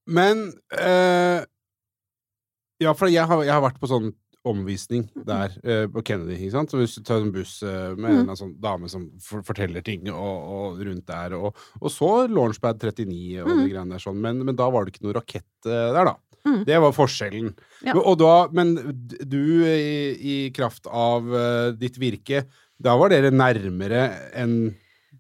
Men 0.10 0.52
eh, 0.78 1.42
Ja, 2.80 2.94
for 2.96 3.12
jeg 3.12 3.26
har, 3.28 3.42
jeg 3.44 3.52
har 3.52 3.66
vært 3.66 3.82
på 3.82 3.90
sånn 3.90 4.14
omvisning 4.48 5.04
der 5.28 5.52
uh, 5.66 5.86
på 5.92 6.04
Kennedy. 6.08 6.38
ikke 6.38 6.54
sant? 6.54 6.72
Så 6.72 6.80
Hvis 6.80 6.96
du 6.96 7.04
tar 7.04 7.24
en 7.24 7.34
buss 7.36 7.58
uh, 7.66 7.92
med 8.00 8.22
en 8.22 8.40
sånn 8.40 8.54
dame 8.62 8.88
som 8.92 9.10
for, 9.24 9.44
forteller 9.48 9.84
ting 9.86 10.08
og, 10.14 10.38
og 10.56 10.80
rundt 10.88 11.06
der, 11.10 11.36
og, 11.36 11.58
og 11.82 11.92
så 11.92 12.12
Launchpad 12.32 12.80
39 12.80 13.44
og 13.44 13.50
Mm. 13.50 13.62
de 13.64 13.70
greiene 13.74 13.96
der 13.98 14.04
sånn, 14.04 14.20
men, 14.24 14.44
men 14.46 14.56
da 14.56 14.70
var 14.72 14.86
det 14.86 14.94
ikke 14.94 15.08
noe 15.08 15.18
rakett 15.18 15.68
uh, 15.68 15.92
der, 15.96 16.14
da. 16.14 16.16
Mm. 16.48 16.62
Det 16.66 16.78
var 16.80 16.96
forskjellen. 16.96 17.50
Ja. 17.84 17.98
Og 18.00 18.16
da, 18.22 18.34
men 18.56 18.76
du, 19.28 19.42
i, 19.68 20.16
i 20.16 20.36
kraft 20.56 20.88
av 20.88 21.28
ditt 21.76 22.00
virke, 22.00 22.46
da 22.80 22.94
var 22.96 23.12
dere 23.12 23.28
nærmere 23.36 24.06
enn 24.40 24.72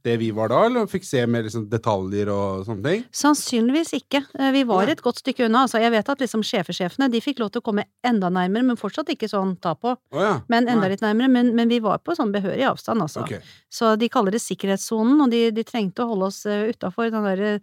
det 0.05 0.15
vi 0.21 0.29
var 0.35 0.51
da, 0.51 0.61
eller 0.67 0.87
fikk 0.89 1.05
se 1.07 1.23
mer 1.29 1.45
liksom, 1.47 1.67
detaljer 1.71 2.31
og 2.33 2.65
sånne 2.67 2.85
ting? 2.85 3.03
Sannsynligvis 3.15 3.93
ikke. 3.97 4.23
Eh, 4.39 4.51
Vi 4.55 4.63
var 4.69 4.91
et 4.91 5.03
godt 5.05 5.21
stykke 5.21 5.47
unna. 5.47 5.65
Altså, 5.67 5.81
jeg 5.83 5.93
vet 5.93 6.09
at 6.13 6.23
liksom 6.23 6.43
sjefesjefene 6.45 7.09
de 7.11 7.21
fikk 7.23 7.41
lov 7.43 7.51
til 7.53 7.63
å 7.63 7.67
komme 7.69 7.85
enda 8.05 8.31
nærmere, 8.33 8.65
men 8.71 8.79
fortsatt 8.79 9.11
ikke 9.13 9.29
sånn 9.31 9.55
ta 9.61 9.75
på. 9.75 9.95
Oh, 10.15 10.21
ja. 10.23 10.33
Men 10.47 10.67
enda 10.67 10.87
Nei. 10.87 10.93
litt 10.95 11.05
nærmere. 11.05 11.31
Men, 11.31 11.53
men 11.57 11.71
vi 11.71 11.81
var 11.83 12.01
på 12.03 12.15
sånn 12.17 12.33
behørig 12.35 12.65
avstand, 12.69 13.03
altså. 13.05 13.25
Okay. 13.27 13.41
Så 13.69 13.95
de 13.99 14.09
kaller 14.11 14.35
det 14.35 14.43
sikkerhetssonen, 14.43 15.19
og 15.25 15.33
de, 15.33 15.47
de 15.55 15.67
trengte 15.67 16.05
å 16.05 16.11
holde 16.13 16.31
oss 16.31 16.43
uh, 16.49 16.67
utafor 16.71 17.11
den 17.13 17.27
derre 17.27 17.57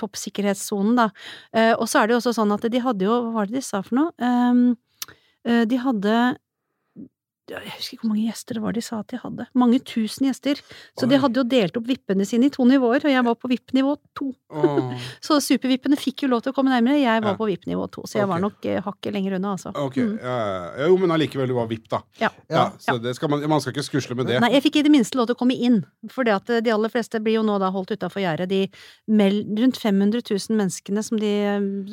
toppsikkerhetssonen, 0.00 0.96
da. 0.98 1.08
Eh, 1.52 1.74
og 1.76 1.88
så 1.90 2.00
er 2.00 2.08
det 2.08 2.16
jo 2.16 2.22
også 2.22 2.34
sånn 2.38 2.54
at 2.54 2.64
de 2.72 2.80
hadde 2.82 3.06
jo 3.06 3.18
Hva 3.26 3.34
var 3.36 3.50
det 3.50 3.60
de 3.60 3.64
sa 3.66 3.82
for 3.84 3.98
noe? 3.98 4.12
Ehm, 4.22 4.62
eh, 5.44 5.64
de 5.68 5.80
hadde 5.82 6.14
jeg 7.50 7.72
husker 7.74 7.96
ikke 7.96 8.04
hvor 8.06 8.12
mange 8.12 8.24
gjester 8.28 8.54
det 8.58 8.62
var 8.62 8.76
de 8.76 8.82
sa 8.84 8.98
at 9.02 9.10
de 9.12 9.18
hadde. 9.22 9.46
Mange 9.58 9.80
tusen 9.82 10.28
gjester. 10.28 10.60
Så 10.98 11.08
de 11.10 11.18
hadde 11.18 11.40
jo 11.40 11.44
delt 11.48 11.76
opp 11.80 11.88
vippene 11.88 12.26
sine 12.28 12.46
i 12.46 12.52
to 12.54 12.64
nivåer, 12.68 13.02
og 13.02 13.10
jeg 13.12 13.24
var 13.26 13.34
på 13.40 13.50
vippnivå 13.50 13.96
to. 14.18 14.30
Oh. 14.52 14.92
Så 15.26 15.40
supervippene 15.42 15.98
fikk 15.98 16.24
jo 16.26 16.30
lov 16.32 16.44
til 16.44 16.52
å 16.54 16.56
komme 16.56 16.72
nærmere, 16.72 17.00
jeg 17.02 17.24
var 17.24 17.32
Ja. 17.34 17.38
på 17.40 17.48
vippnivå 17.48 17.88
to, 17.90 18.04
så 18.06 18.18
jeg 18.20 18.28
var 18.28 18.40
nok 18.42 18.64
eh, 18.68 18.80
hakket 18.84 19.14
lenger 19.14 19.38
unna, 19.38 19.54
altså. 19.56 19.72
Ok, 19.74 19.96
Mm. 20.02 20.18
ja. 20.20 20.86
Jo, 20.88 20.96
men 20.98 21.10
allikevel, 21.14 21.48
du 21.48 21.54
var 21.54 21.66
vipp, 21.70 21.88
da. 21.88 22.02
Ja. 22.20 22.30
Ja, 22.50 22.64
så 22.78 22.98
det 23.02 23.14
skal 23.16 23.30
man, 23.32 23.44
man 23.48 23.60
skal 23.60 23.72
ikke 23.72 23.86
skusle 23.86 24.16
med 24.18 24.26
det. 24.26 24.40
Nei, 24.42 24.50
jeg 24.56 24.62
fikk 24.66 24.76
i 24.80 24.82
det 24.86 24.92
minste 24.92 25.16
lov 25.18 25.26
til 25.30 25.36
å 25.36 25.40
komme 25.42 25.54
inn, 25.56 25.82
for 26.10 26.24
det 26.28 26.34
at 26.34 26.50
eh, 26.50 26.60
de 26.64 26.70
aller 26.74 26.92
fleste 26.92 27.20
blir 27.22 27.38
jo 27.40 27.44
nå 27.46 27.58
da 27.62 27.70
holdt 27.74 27.94
utafor 27.96 28.22
gjerdet. 28.24 28.48
De 28.52 28.62
mel 29.08 29.42
rundt 29.58 29.78
500 29.80 30.22
000 30.30 30.58
menneskene 30.58 31.02
som 31.06 31.18
de 31.18 31.32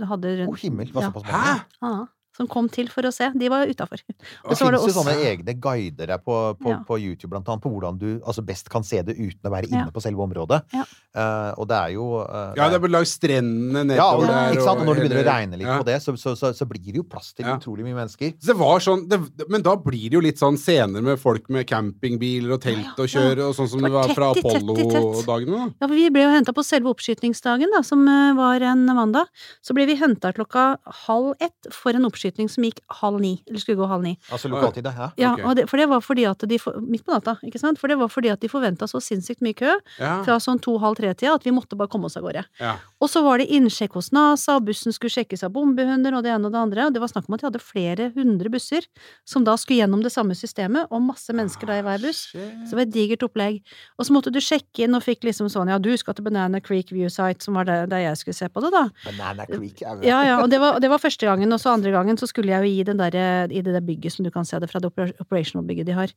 hadde 0.05 0.19
hadde 0.19 0.47
Å, 0.47 0.51
oh, 0.51 0.59
himmel, 0.59 0.89
Hva 0.93 1.07
såpass 1.07 1.27
mange. 1.27 1.59
Hæ? 1.83 1.93
Som 2.39 2.48
kom 2.48 2.69
til 2.72 2.88
for 2.91 3.03
å 3.03 3.12
se. 3.12 3.27
De 3.36 3.50
var 3.51 3.67
utafor. 3.67 4.00
Og 4.08 4.53
Det 4.53 4.58
så 4.58 4.65
var 4.65 4.72
det 4.77 4.79
også 4.79 4.96
sånne 5.01 5.15
egne 5.27 5.53
guider 5.60 6.13
på, 6.24 6.38
på, 6.62 6.69
Ja. 6.72 6.77
på 6.88 6.96
YouTube, 7.01 7.34
blant 7.34 7.50
annet, 7.51 7.62
på 7.65 7.72
hvordan 7.74 8.00
du 8.00 8.08
altså 8.24 8.41
best 8.48 8.69
kan 8.72 8.86
se 8.88 9.01
det 9.03 9.17
uten 9.19 9.43
å 9.43 9.51
være 9.51 9.67
inne 9.67 9.86
Ja. 9.89 9.91
på 9.91 10.01
selve 10.01 10.24
området. 10.24 10.62
Ja. 10.74 10.86
Uh, 11.10 11.51
og 11.60 11.67
det 11.67 11.75
er 11.75 11.89
jo 11.98 12.05
uh, 12.22 12.53
Ja, 12.55 12.69
det 12.72 12.77
er 12.79 12.88
langs 12.93 13.12
strendene 13.17 13.96
ja, 13.98 14.05
og, 14.13 14.22
nedover 14.24 14.27
der. 14.29 14.51
ikke 14.55 14.63
sant? 14.69 14.79
Og 14.79 14.86
når 14.88 14.96
det 14.96 15.03
begynner 15.03 15.22
å 15.24 15.27
regne 15.27 15.58
litt 15.60 15.67
ja. 15.67 15.77
på 15.81 15.88
det, 15.89 15.98
så, 16.05 16.13
så, 16.22 16.36
så, 16.39 16.53
så 16.55 16.67
blir 16.69 16.86
det 16.86 16.96
jo 17.01 17.03
plass 17.03 17.34
til 17.34 17.46
Ja. 17.50 17.58
utrolig 17.60 17.84
mye 17.84 17.98
mennesker. 17.98 18.34
Det 18.39 18.55
var 18.55 18.79
sånn, 18.79 19.08
det, 19.10 19.19
men 19.50 19.62
da 19.65 19.75
blir 19.75 20.08
det 20.10 20.15
jo 20.15 20.22
litt 20.24 20.39
sånn 20.39 20.55
scener 20.62 21.01
med 21.03 21.19
folk 21.19 21.50
med 21.50 21.67
campingbiler 21.67 22.53
og 22.55 22.62
telt 22.63 22.86
Ja, 22.86 22.93
og 22.96 23.08
ja. 23.10 23.13
kjøre, 23.19 23.50
og 23.50 23.55
sånn 23.58 23.67
som 23.74 23.81
Det 23.84 23.89
det 23.89 23.96
var 23.98 24.13
fra. 24.15 24.29
Apollo-dagene. 24.38 25.58
da. 25.58 25.65
Ja, 25.81 25.88
for 25.88 25.96
vi 25.98 26.10
ble 26.13 26.22
jo 26.24 26.29
henta 26.34 26.53
på 26.55 26.63
selve 26.63 26.91
oppskytingsdagen, 26.93 27.72
da, 27.74 27.81
som 27.86 28.05
eh, 28.08 28.34
var 28.38 28.62
en 28.62 28.86
mandag. 28.86 29.25
Så 29.65 29.74
ble 29.74 29.86
vi 29.89 29.96
henta 30.00 30.31
klokka 30.36 30.77
halv 31.08 31.34
ett 31.41 31.69
for 31.74 31.91
en 31.98 32.05
oppskyting 32.05 32.28
som 32.50 32.63
gikk 32.63 32.79
halv 33.01 33.19
ni, 33.19 33.43
eller 33.48 33.59
skulle 33.59 33.77
gå 33.77 33.88
halv 33.88 34.03
ni. 34.03 34.17
Altså 34.31 34.50
lokaltid, 34.50 34.86
ja. 34.86 35.12
Ja, 35.17 35.33
okay. 35.33 35.43
og 35.45 35.55
det, 35.55 35.69
for 35.69 35.77
det 35.77 35.88
var 35.89 36.01
fordi 36.01 36.25
at 36.25 36.39
de 36.48 36.57
Midt 36.79 37.05
på 37.05 37.12
natta, 37.13 37.38
ikke 37.43 37.59
sant? 37.59 37.79
For 37.79 37.88
det 37.88 37.98
var 37.98 38.07
fordi 38.07 38.29
at 38.29 38.39
de 38.41 38.48
forventa 38.48 38.86
så 38.88 39.00
sinnssykt 39.01 39.41
mye 39.41 39.53
kø 39.55 39.71
Ja. 40.00 40.24
fra 40.24 40.38
sånn 40.39 40.59
to-halv 40.62 40.95
tre-tida 40.95 41.33
at 41.36 41.43
vi 41.43 41.51
måtte 41.51 41.75
bare 41.77 41.88
komme 41.88 42.05
oss 42.05 42.17
av 42.17 42.24
gårde. 42.24 42.45
ja. 42.59 42.75
Og 43.01 43.07
så 43.07 43.24
var 43.24 43.38
det 43.39 43.48
innsjekk 43.48 43.93
hos 43.95 44.12
NASA, 44.12 44.57
og 44.57 44.65
bussen 44.65 44.91
skulle 44.91 45.09
sjekkes 45.12 45.43
av 45.43 45.53
bombehunder 45.55 46.13
og 46.17 46.24
det 46.24 46.33
ene 46.33 46.45
og 46.48 46.51
det 46.51 46.59
andre. 46.59 46.86
Og 46.88 46.93
det 46.93 47.00
var 47.00 47.07
snakk 47.07 47.29
om 47.29 47.36
at 47.36 47.39
de 47.39 47.48
hadde 47.48 47.62
flere 47.63 48.12
hundre 48.13 48.50
busser 48.51 48.83
som 49.25 49.45
da 49.48 49.55
skulle 49.55 49.79
gjennom 49.79 50.03
det 50.03 50.12
samme 50.12 50.36
systemet, 50.36 50.88
og 50.91 51.01
masse 51.01 51.31
mennesker 51.31 51.65
da 51.65 51.77
i 51.79 51.81
hver 51.86 52.01
buss. 52.03 52.25
Så 52.36 52.69
det 52.69 52.75
var 52.75 52.81
et 52.83 52.91
digert 52.91 53.24
opplegg. 53.24 53.62
Og 53.98 54.05
så 54.05 54.12
måtte 54.12 54.33
du 54.36 54.41
sjekke 54.43 54.83
inn 54.83 54.98
og 54.98 55.05
fikk 55.05 55.24
liksom 55.24 55.48
sånn 55.48 55.71
ja, 55.71 55.77
du 55.79 55.95
skal 55.95 56.13
til 56.17 56.27
Banana 56.27 56.59
Creek 56.59 56.91
View 56.91 57.07
Site, 57.07 57.39
som 57.45 57.55
var 57.55 57.63
der, 57.69 57.88
der 57.88 58.03
jeg 58.03 58.19
skulle 58.19 58.36
se 58.36 58.50
på 58.51 58.59
det, 58.67 58.74
da. 58.75 58.83
Banana 59.05 59.45
Creek 59.48 59.79
Ja, 60.03 60.19
ja, 60.27 60.36
og 60.43 60.50
det 60.51 60.59
var, 60.59 60.81
det 60.83 60.89
var 60.91 61.00
første 61.00 61.24
gangen, 61.25 61.53
og 61.55 61.62
så 61.63 61.71
andre 61.71 61.95
gangen 61.95 62.18
så 62.19 62.27
skulle 62.29 62.51
jeg 62.51 62.65
jo 62.65 62.73
i, 62.81 62.83
den 62.88 62.99
der, 62.99 63.15
i 63.47 63.63
det 63.63 63.73
der 63.75 63.85
bygget 63.85 64.15
som 64.15 64.27
du 64.27 64.31
kan 64.33 64.47
se 64.47 64.59
det 64.61 64.69
fra 64.71 64.81
det 64.83 64.91
operational-bygget 65.23 65.88
de 65.89 65.95
har. 65.97 66.13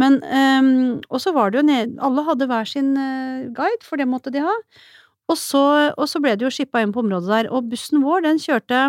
Men, 0.00 0.20
um, 0.24 1.00
og 1.08 1.22
så 1.22 1.32
var 1.36 1.50
det 1.50 1.62
jo 1.62 1.66
ned, 1.70 1.96
alle 2.04 2.26
hadde 2.28 2.48
hver 2.50 2.68
sin 2.68 2.92
eh, 3.00 3.48
guide, 3.56 3.84
for 3.86 4.00
det 4.00 4.08
måtte 4.10 4.32
de 4.34 4.44
ha. 4.44 4.54
Og 5.32 5.38
så, 5.40 5.64
og 5.96 6.06
så 6.10 6.22
ble 6.22 6.36
det 6.36 6.46
jo 6.46 6.52
shippa 6.54 6.82
inn 6.84 6.94
på 6.94 7.02
området 7.02 7.32
der, 7.32 7.50
og 7.50 7.70
bussen 7.72 8.04
vår, 8.04 8.22
den 8.28 8.38
kjørte 8.42 8.84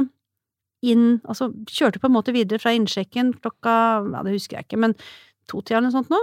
inn, 0.86 1.18
altså 1.26 1.50
kjørte 1.72 2.02
på 2.02 2.10
en 2.10 2.14
måte 2.14 2.36
videre 2.36 2.62
fra 2.62 2.76
innsjekken 2.78 3.34
klokka, 3.42 3.78
ja 4.14 4.22
det 4.26 4.36
husker 4.36 4.60
jeg 4.60 4.68
ikke, 4.68 4.82
men 4.84 4.94
to-tida 5.48 5.80
eller 5.80 5.90
noe 5.90 5.96
sånt 5.96 6.12
nå. 6.12 6.20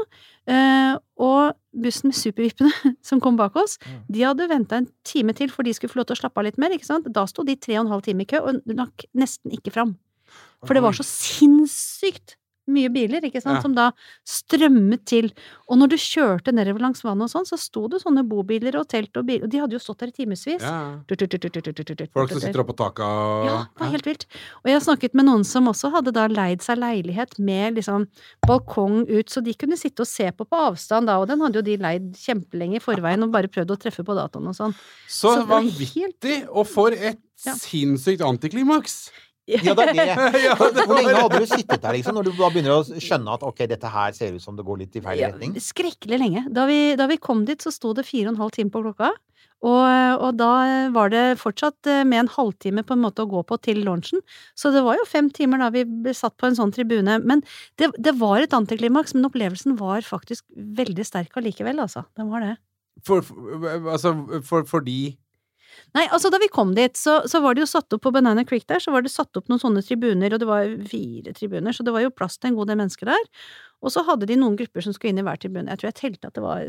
Uh, 0.50 0.94
og 1.24 1.56
bussen 1.84 2.10
med 2.12 2.18
supervippene 2.18 2.92
som 3.08 3.22
kom 3.24 3.38
bak 3.40 3.56
oss, 3.58 3.78
de 4.12 4.22
hadde 4.22 4.50
venta 4.50 4.78
en 4.78 4.88
time 5.08 5.34
til 5.36 5.52
for 5.52 5.66
de 5.66 5.74
skulle 5.74 5.92
få 5.92 6.02
lov 6.02 6.10
til 6.10 6.18
å 6.18 6.22
slappe 6.22 6.42
av 6.42 6.48
litt 6.48 6.60
mer, 6.60 6.74
ikke 6.76 6.90
sant. 6.90 7.08
Da 7.10 7.26
sto 7.30 7.46
de 7.46 7.56
tre 7.58 7.78
og 7.78 7.86
en 7.86 7.94
halv 7.96 8.06
time 8.06 8.26
i 8.26 8.30
kø, 8.30 8.42
og 8.44 8.62
nok 8.70 9.08
nesten 9.16 9.54
ikke 9.56 9.74
fram. 9.74 9.96
For 10.66 10.74
det 10.74 10.82
var 10.82 10.92
så 10.92 11.04
sinnssykt 11.04 12.36
mye 12.66 12.88
biler, 12.88 13.20
ikke 13.20 13.42
sant, 13.42 13.56
Ja. 13.58 13.60
som 13.60 13.74
da 13.74 13.90
strømmet 14.24 15.04
til. 15.04 15.26
Og 15.68 15.76
når 15.76 15.90
du 15.92 15.96
kjørte 16.00 16.48
nedover 16.50 16.80
langs 16.80 17.02
vannet 17.04 17.26
og 17.28 17.30
sånn, 17.30 17.44
så 17.44 17.58
sto 17.60 17.82
det 17.92 18.00
sånne 18.00 18.22
bobiler 18.26 18.78
og 18.80 18.88
telt 18.88 19.14
og 19.20 19.26
biler, 19.28 19.44
og 19.44 19.50
de 19.52 19.58
hadde 19.60 19.76
jo 19.76 19.78
stått 19.84 19.98
der 19.98 20.08
i 20.08 20.16
timevis. 20.16 20.46
ja. 20.62 20.96
Folk 21.04 22.30
som 22.30 22.40
sitter 22.40 22.62
oppå 22.64 22.74
taket 22.74 23.04
og 23.04 23.44
Ja, 23.44 23.58
det 23.68 23.80
var 23.84 23.90
helt 23.92 24.06
vilt. 24.08 24.24
Og 24.64 24.70
jeg 24.70 24.78
har 24.80 24.80
snakket 24.80 25.12
med 25.14 25.26
noen 25.26 25.44
som 25.44 25.66
også 25.68 25.90
hadde 25.92 26.12
da 26.16 26.26
leid 26.26 26.62
seg 26.64 26.78
leilighet 26.78 27.38
med 27.38 27.74
liksom 27.76 28.06
balkong 28.46 29.04
ut, 29.10 29.26
så 29.28 29.44
de 29.44 29.52
kunne 29.52 29.76
sitte 29.76 30.00
og 30.00 30.06
se 30.08 30.30
på 30.32 30.48
på 30.48 30.56
avstand 30.72 31.06
da, 31.06 31.18
og 31.20 31.28
den 31.28 31.40
hadde 31.40 31.60
jo 31.60 31.62
de 31.68 31.76
leid 31.76 32.14
kjempelenge 32.16 32.76
i 32.76 32.80
forveien 32.84 33.22
og 33.24 33.30
bare 33.30 33.48
prøvd 33.48 33.76
å 33.76 33.78
treffe 33.80 34.04
på 34.04 34.16
dataen 34.16 34.48
og 34.48 34.54
sånn. 34.56 34.74
Så, 35.06 35.36
Så 35.36 35.46
vanvittig! 35.46 36.48
Og 36.50 36.66
for 36.66 36.92
et 36.92 37.18
Ja. 37.44 37.52
sinnssykt 37.52 38.20
antiklimaks! 38.24 39.10
Ja, 39.44 39.74
det 39.76 39.84
er 39.90 39.98
det. 39.98 40.14
Hvor 40.56 40.96
lenge 40.96 41.18
hadde 41.18 41.42
du 41.42 41.48
sittet 41.50 41.82
der, 41.82 41.92
liksom, 41.92 42.16
når 42.16 42.30
du 42.30 42.32
da 42.38 42.48
begynner 42.48 42.78
å 42.78 42.84
skjønne 42.84 43.36
at 43.36 43.44
ok, 43.44 43.66
dette 43.68 43.90
her 43.92 44.16
ser 44.16 44.36
ut 44.36 44.44
som 44.44 44.56
det 44.56 44.64
går 44.64 44.80
litt 44.84 44.96
i 44.96 45.02
feil 45.04 45.20
retning? 45.20 45.52
Ja? 45.58 45.64
Skrekkelig 45.64 46.20
lenge. 46.22 46.46
Da 46.54 46.64
vi, 46.70 46.78
da 46.96 47.08
vi 47.10 47.20
kom 47.20 47.44
dit, 47.48 47.60
så 47.60 47.72
sto 47.74 47.92
det 47.96 48.06
fire 48.08 48.30
og 48.30 48.34
en 48.34 48.42
halv 48.44 48.54
time 48.56 48.72
på 48.72 48.80
klokka. 48.86 49.12
Og, 49.64 49.84
og 50.20 50.36
da 50.36 50.50
var 50.92 51.12
det 51.12 51.22
fortsatt 51.40 51.88
eh, 51.88 52.02
med 52.04 52.24
en 52.24 52.30
halvtime 52.34 52.82
på 52.84 52.96
en 52.96 53.04
måte 53.04 53.24
å 53.24 53.30
gå 53.30 53.40
på 53.48 53.56
til 53.64 53.80
lunsjen. 53.86 54.20
Så 54.58 54.72
det 54.74 54.82
var 54.84 54.98
jo 54.98 55.06
fem 55.08 55.30
timer 55.32 55.62
da 55.62 55.70
vi 55.72 55.86
ble 55.88 56.12
satt 56.16 56.36
på 56.40 56.50
en 56.50 56.58
sånn 56.58 56.74
tribune. 56.74 57.16
Men 57.24 57.40
det, 57.80 57.88
det 57.96 58.16
var 58.20 58.44
et 58.44 58.56
antiklimaks, 58.56 59.16
men 59.16 59.28
opplevelsen 59.30 59.78
var 59.80 60.04
faktisk 60.04 60.44
veldig 60.52 61.06
sterk 61.08 61.40
allikevel, 61.40 61.80
altså. 61.86 62.04
Den 62.18 62.28
var 62.32 62.44
det. 62.44 62.54
For, 63.04 63.24
for, 63.24 63.88
altså, 63.92 64.14
for, 64.46 64.68
fordi 64.68 65.14
Nei, 65.94 66.04
altså 66.08 66.30
da 66.32 66.40
vi 66.42 66.50
kom 66.52 66.72
dit, 66.76 66.96
så, 66.98 67.20
så 67.30 67.40
var 67.44 67.54
det 67.54 67.64
jo 67.64 67.70
satt 67.70 67.94
opp 67.96 68.02
på 68.06 68.12
Banana 68.14 68.44
Creek 68.46 68.66
der, 68.70 68.82
så 68.82 68.94
var 68.94 69.04
det 69.04 69.12
satt 69.14 69.36
opp 69.38 69.50
noen 69.50 69.62
sånne 69.62 69.82
tribuner, 69.86 70.34
og 70.34 70.42
det 70.42 70.48
var 70.48 70.72
fire 70.90 71.34
tribuner, 71.36 71.76
så 71.76 71.86
det 71.86 71.94
var 71.94 72.04
jo 72.04 72.14
plass 72.14 72.38
til 72.38 72.52
en 72.52 72.58
god 72.58 72.72
del 72.72 72.80
mennesker 72.82 73.10
der. 73.10 73.28
Og 73.84 73.94
så 73.94 74.04
hadde 74.06 74.28
de 74.30 74.38
noen 74.40 74.58
grupper 74.58 74.84
som 74.84 74.96
skulle 74.96 75.14
inn 75.14 75.22
i 75.22 75.26
hver 75.26 75.40
tribune. 75.40 75.70
Jeg 75.70 75.82
tror 75.82 75.90
jeg 75.90 76.00
telte 76.00 76.30
at 76.30 76.38
det 76.38 76.44
var 76.44 76.66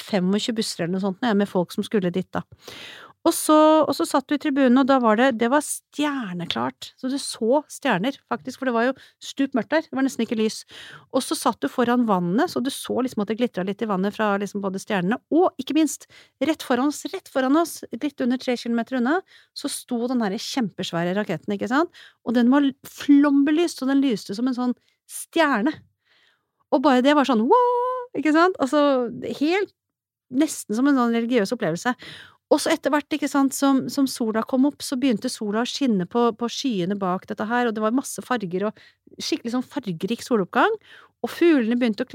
25 0.00 0.56
busser 0.56 0.84
eller 0.84 0.96
noe 0.96 1.04
sånt, 1.04 1.24
med 1.36 1.48
folk 1.48 1.74
som 1.74 1.86
skulle 1.86 2.12
dit, 2.14 2.28
da. 2.34 2.44
Og 3.28 3.34
så, 3.36 3.54
og 3.84 3.92
så 3.92 4.06
satt 4.08 4.24
du 4.30 4.34
i 4.34 4.40
tribunen, 4.40 4.78
og 4.80 4.86
da 4.88 4.96
var 5.02 5.18
det 5.20 5.26
Det 5.40 5.50
var 5.52 5.60
stjerneklart. 5.60 6.94
Så 6.96 7.10
du 7.12 7.18
så 7.20 7.60
stjerner, 7.68 8.16
faktisk, 8.32 8.58
for 8.58 8.70
det 8.70 8.72
var 8.72 8.86
jo 8.86 8.94
stup 9.20 9.52
mørkt 9.56 9.74
der. 9.74 9.84
Det 9.84 9.96
var 9.96 10.06
nesten 10.06 10.24
ikke 10.24 10.38
lys. 10.40 10.62
Og 11.12 11.20
så 11.24 11.36
satt 11.36 11.60
du 11.60 11.68
foran 11.68 12.06
vannet, 12.08 12.48
så 12.48 12.62
du 12.64 12.70
så 12.72 12.96
liksom 13.04 13.20
at 13.24 13.28
det 13.28 13.36
glitra 13.42 13.64
litt 13.66 13.84
i 13.84 13.88
vannet 13.90 14.16
fra 14.16 14.32
liksom 14.40 14.64
både 14.64 14.80
stjernene, 14.80 15.20
og 15.36 15.52
ikke 15.60 15.76
minst, 15.76 16.08
rett 16.40 16.64
foran 16.64 16.88
oss, 16.88 17.02
rett 17.12 17.28
foran 17.28 17.60
oss, 17.60 17.82
litt 17.92 18.24
under 18.24 18.40
tre 18.40 18.56
kilometer 18.56 18.96
unna, 19.02 19.18
så 19.52 19.68
sto 19.68 20.00
den 20.08 20.24
herre 20.24 20.40
kjempesvære 20.40 21.12
raketten, 21.18 21.52
ikke 21.56 21.68
sant, 21.68 21.92
og 22.24 22.38
den 22.38 22.48
var 22.52 22.64
flombelyst, 22.88 23.84
og 23.84 23.92
den 23.92 24.00
lyste 24.00 24.36
som 24.38 24.48
en 24.48 24.56
sånn 24.56 24.76
stjerne. 25.10 25.74
Og 26.72 26.80
bare 26.84 27.04
det 27.04 27.12
var 27.18 27.28
sånn 27.28 27.44
wow, 27.50 28.08
ikke 28.16 28.32
sant, 28.32 28.56
altså 28.62 29.10
helt 29.42 29.74
nesten 30.30 30.76
som 30.78 30.86
en 30.86 30.98
sånn 30.98 31.14
religiøs 31.16 31.52
opplevelse. 31.56 31.94
Og 32.50 32.58
så 32.58 32.72
etter 32.72 32.90
hvert, 32.90 33.06
ikke 33.14 33.30
sant, 33.30 33.54
som, 33.54 33.84
som 33.92 34.08
sola 34.10 34.42
kom 34.42 34.66
opp, 34.66 34.82
så 34.82 34.98
begynte 34.98 35.30
sola 35.30 35.62
å 35.62 35.68
skinne 35.68 36.06
på, 36.10 36.24
på 36.34 36.48
skyene 36.50 36.96
bak 36.98 37.28
dette 37.30 37.46
her, 37.46 37.68
og 37.68 37.76
det 37.76 37.84
var 37.84 37.94
masse 37.94 38.22
farger 38.26 38.66
og 38.68 38.82
skikkelig 39.22 39.54
sånn 39.54 39.66
fargerik 39.66 40.24
soloppgang. 40.26 40.74
Og 41.20 41.30
fuglene 41.30 41.76
begynte 41.78 42.06
å 42.06 42.10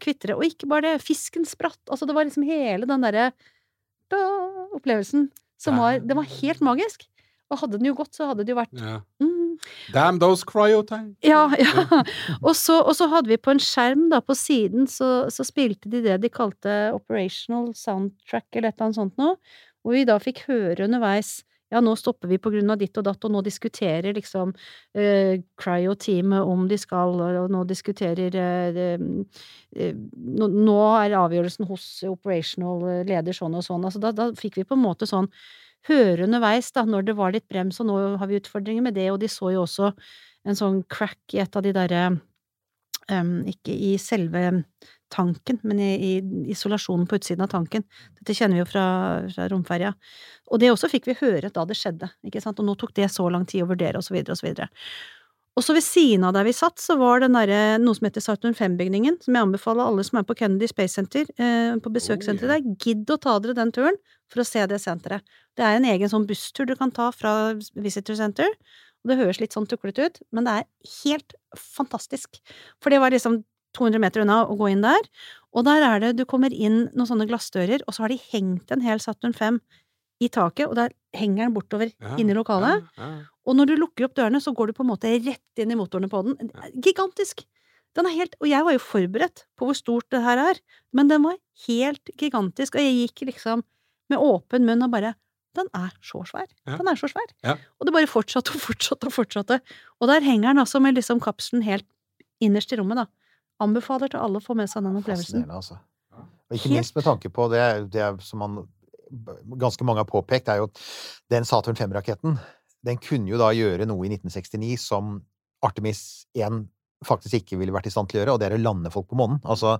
kvitre, 0.00 0.34
og 0.34 0.46
ikke 0.46 0.68
bare 0.70 0.96
det, 0.96 1.04
fisken 1.04 1.44
spratt, 1.46 1.80
altså 1.86 2.08
det 2.08 2.16
var 2.16 2.26
liksom 2.26 2.46
hele 2.48 2.88
den 2.88 3.04
derre 3.04 3.30
opplevelsen 4.76 5.28
som 5.58 5.78
var 5.80 6.00
Den 6.04 6.18
var 6.18 6.26
helt 6.28 6.60
magisk. 6.60 7.06
Og 7.50 7.60
hadde 7.60 7.78
den 7.78 7.86
jo 7.88 7.94
gått, 7.94 8.14
så 8.16 8.26
hadde 8.30 8.42
det 8.42 8.52
jo 8.52 8.58
vært 8.58 8.74
ja. 8.74 8.96
mm, 9.22 9.58
Damn 9.94 10.18
those 10.18 10.44
cryotanks! 10.46 11.14
ja, 11.22 11.44
ja. 11.60 12.00
Og 12.42 12.56
så, 12.58 12.80
og 12.82 12.96
så 12.98 13.06
hadde 13.12 13.30
vi 13.30 13.38
på 13.38 13.54
en 13.54 13.62
skjerm 13.62 14.08
da 14.10 14.18
på 14.24 14.34
siden, 14.34 14.88
så, 14.90 15.28
så 15.32 15.46
spilte 15.46 15.90
de 15.92 16.02
det 16.04 16.18
de 16.24 16.32
kalte 16.32 16.74
operational 16.96 17.70
soundtrack 17.78 18.48
eller 18.50 18.72
et 18.72 18.74
eller 18.74 18.88
annet 18.88 18.98
sånt 18.98 19.22
noe, 19.22 19.38
hvor 19.86 19.94
vi 19.94 20.06
da 20.08 20.18
fikk 20.18 20.48
høre 20.48 20.88
underveis 20.88 21.38
ja, 21.72 21.80
nå 21.82 21.96
stopper 21.98 22.30
vi 22.30 22.38
på 22.38 22.52
grunn 22.54 22.70
av 22.70 22.78
ditt 22.78 22.94
og 22.98 23.06
datt, 23.08 23.24
og 23.26 23.32
nå 23.34 23.40
diskuterer 23.42 24.14
liksom 24.14 24.52
eh, 24.94 25.40
cryo-teamet 25.58 26.46
om 26.46 26.66
de 26.70 26.78
skal, 26.78 27.18
og 27.18 27.50
nå 27.50 27.64
diskuterer 27.66 28.36
eh, 28.38 28.68
det, 28.76 28.90
eh, 29.74 29.96
nå, 29.96 30.46
nå 30.52 30.76
er 31.00 31.16
avgjørelsen 31.18 31.66
hos 31.66 31.88
operational 32.06 32.86
eh, 32.92 33.02
leder 33.08 33.34
sånn 33.34 33.58
og 33.58 33.66
sånn. 33.66 33.86
Altså 33.88 34.02
da, 34.04 34.14
da 34.14 34.28
fikk 34.38 34.60
vi 34.60 34.66
på 34.68 34.78
en 34.78 34.84
måte 34.84 35.10
sånn 35.10 35.26
høre 35.90 36.28
underveis, 36.28 36.70
da, 36.74 36.86
når 36.86 37.10
det 37.10 37.18
var 37.18 37.34
litt 37.34 37.48
brems, 37.50 37.82
og 37.82 37.90
nå 37.90 37.98
har 38.20 38.30
vi 38.30 38.38
utfordringer 38.38 38.86
med 38.86 38.94
det, 38.98 39.10
og 39.10 39.18
de 39.22 39.30
så 39.30 39.50
jo 39.54 39.66
også 39.66 39.90
en 40.46 40.58
sånn 40.58 40.84
crack 40.90 41.34
i 41.34 41.42
et 41.42 41.58
av 41.58 41.66
de 41.66 41.74
derre 41.74 42.06
Um, 43.06 43.44
Ikke 43.46 43.70
i 43.70 43.92
selve 44.02 44.40
tanken, 45.12 45.58
men 45.62 45.80
i, 45.82 45.90
i 45.94 46.12
isolasjonen 46.52 47.06
på 47.08 47.18
utsiden 47.20 47.44
av 47.46 47.52
tanken. 47.52 47.84
Dette 48.20 48.34
kjenner 48.36 48.58
vi 48.58 48.64
jo 48.64 48.70
fra, 48.70 48.86
fra 49.32 49.48
romferja. 49.52 49.92
Og 50.50 50.62
det 50.62 50.72
også 50.72 50.90
fikk 50.92 51.10
vi 51.10 51.18
høre 51.20 51.52
da 51.52 51.66
det 51.68 51.78
skjedde, 51.78 52.10
ikke 52.26 52.42
sant, 52.42 52.58
og 52.62 52.68
nå 52.68 52.76
tok 52.78 52.94
det 52.96 53.10
så 53.12 53.28
lang 53.30 53.46
tid 53.48 53.64
å 53.64 53.70
vurdere, 53.70 54.00
og 54.00 54.06
så 54.06 54.16
videre, 54.16 54.36
og 54.36 54.40
så 54.40 54.48
videre. 54.48 54.70
Og 55.56 55.64
så 55.64 55.72
ved 55.72 55.84
siden 55.86 56.24
av 56.28 56.34
der 56.36 56.44
vi 56.44 56.52
satt, 56.52 56.76
så 56.82 56.98
var 57.00 57.22
det 57.22 57.30
der, 57.32 57.78
noe 57.80 57.96
som 57.96 58.04
heter 58.04 58.20
Saturn 58.20 58.56
5-bygningen, 58.56 59.16
som 59.24 59.36
jeg 59.38 59.46
anbefaler 59.46 59.88
alle 59.88 60.04
som 60.04 60.20
er 60.20 60.26
på 60.28 60.36
Kennedy 60.36 60.68
Space 60.68 60.98
Center, 60.98 61.24
eh, 61.40 61.72
på 61.80 61.92
besøkssenteret 61.94 62.52
der, 62.52 62.74
gidd 62.82 63.08
å 63.08 63.16
ta 63.16 63.38
dere 63.40 63.56
den 63.56 63.72
turen 63.72 63.96
for 64.32 64.42
å 64.42 64.46
se 64.46 64.66
det 64.68 64.82
senteret. 64.82 65.24
Det 65.56 65.64
er 65.64 65.78
en 65.78 65.88
egen 65.88 66.12
sånn 66.12 66.26
busstur 66.28 66.68
du 66.68 66.74
kan 66.76 66.92
ta 66.92 67.08
fra 67.14 67.54
Visitor 67.72 68.18
Center, 68.20 68.52
og 68.52 69.12
det 69.12 69.16
høres 69.22 69.40
litt 69.40 69.56
sånn 69.56 69.68
tuklete 69.70 70.10
ut, 70.10 70.20
men 70.34 70.44
det 70.44 70.58
er 70.58 70.68
helt 71.06 71.36
fantastisk. 71.56 72.36
For 72.82 72.92
det 72.92 73.00
var 73.00 73.16
liksom 73.16 73.40
200 73.76 74.00
meter 74.02 74.24
unna 74.24 74.42
og 74.46 74.58
gå 74.62 74.70
inn 74.72 74.84
der, 74.84 75.08
og 75.56 75.64
der 75.68 75.84
er 75.86 76.02
det, 76.02 76.14
du 76.18 76.24
kommer 76.28 76.52
inn 76.52 76.86
noen 76.92 77.08
sånne 77.08 77.26
glassdører, 77.28 77.84
og 77.86 77.96
så 77.96 78.04
har 78.04 78.12
de 78.12 78.18
hengt 78.32 78.72
en 78.74 78.84
hel 78.84 79.00
Saturn 79.04 79.36
5 79.36 79.60
i 80.24 80.28
taket, 80.32 80.66
og 80.70 80.76
der 80.78 80.94
henger 81.16 81.44
den 81.46 81.54
bortover 81.56 81.90
Ja, 81.92 82.14
inn 82.20 82.30
i 82.32 82.36
lokalet. 82.36 82.84
Ja, 82.96 83.08
ja. 83.12 83.24
Og 83.46 83.54
når 83.58 83.68
du 83.70 83.74
lukker 83.78 84.08
opp 84.08 84.16
dørene, 84.18 84.40
så 84.42 84.52
går 84.56 84.70
du 84.72 84.76
på 84.78 84.82
en 84.84 84.90
måte 84.90 85.10
rett 85.22 85.60
inn 85.62 85.70
i 85.72 85.76
motorene 85.78 86.08
på 86.10 86.22
den. 86.26 86.50
Gigantisk! 86.82 87.44
Den 87.96 88.08
er 88.10 88.12
helt, 88.16 88.34
og 88.42 88.48
jeg 88.50 88.64
var 88.66 88.74
jo 88.74 88.80
forberedt 88.82 89.44
på 89.56 89.68
hvor 89.68 89.76
stort 89.78 90.08
det 90.12 90.20
her 90.24 90.40
er, 90.50 90.58
men 90.92 91.08
den 91.08 91.22
var 91.24 91.38
helt 91.66 92.10
gigantisk, 92.20 92.76
og 92.76 92.84
jeg 92.84 92.96
gikk 93.06 93.22
liksom 93.30 93.62
med 94.12 94.20
åpen 94.20 94.66
munn 94.68 94.84
og 94.84 94.92
bare 94.92 95.14
Den 95.56 95.70
er 95.72 95.94
så 96.04 96.20
svær! 96.28 96.44
Den 96.68 96.88
er 96.90 96.98
så 97.00 97.08
svær! 97.08 97.30
Og 97.80 97.88
det 97.88 97.94
bare 97.94 98.10
fortsatte 98.10 98.52
og 98.52 98.60
fortsatte 98.60 99.08
og 99.08 99.14
fortsatte. 99.14 99.56
Og 100.02 100.10
der 100.10 100.20
henger 100.20 100.50
den 100.52 100.60
altså 100.60 100.82
med 100.84 100.98
liksom 100.98 101.22
kapselen 101.24 101.62
helt 101.64 101.86
innerst 102.44 102.74
i 102.74 102.76
rommet, 102.76 102.98
da. 103.00 103.06
Anbefaler 103.60 104.10
til 104.12 104.20
alle 104.20 104.38
å 104.40 104.44
få 104.44 104.54
med 104.56 104.68
seg 104.68 104.82
den 104.84 104.96
opplevelsen. 105.00 105.46
Altså. 105.50 105.78
Og 106.12 106.56
ikke 106.56 106.68
Helt- 106.68 106.76
minst 106.80 106.94
med 106.94 107.04
tanke 107.04 107.30
på 107.32 107.48
det, 107.50 107.90
det 107.90 108.22
som 108.22 108.38
man 108.38 108.68
ganske 109.58 109.84
mange 109.86 110.02
har 110.02 110.08
påpekt, 110.10 110.48
er 110.48 110.58
jo 110.60 110.64
at 110.64 110.80
den 111.30 111.44
Saturn 111.44 111.74
5-raketten, 111.78 112.38
den 112.84 112.98
kunne 112.98 113.28
jo 113.30 113.38
da 113.38 113.50
gjøre 113.54 113.86
noe 113.86 114.04
i 114.06 114.10
1969 114.10 114.76
som 114.78 115.22
Artemis 115.64 116.26
1 116.34 116.66
faktisk 117.04 117.40
ikke 117.42 117.58
ville 117.58 117.72
vært 117.74 117.86
i 117.86 117.90
stand 117.90 118.08
til 118.08 118.20
å 118.20 118.24
gjøre, 118.24 118.34
og 118.34 118.40
det 118.40 118.50
er 118.50 118.56
å 118.58 118.62
lande 118.62 118.90
folk 118.92 119.08
på 119.08 119.16
månen. 119.18 119.40
Altså, 119.44 119.78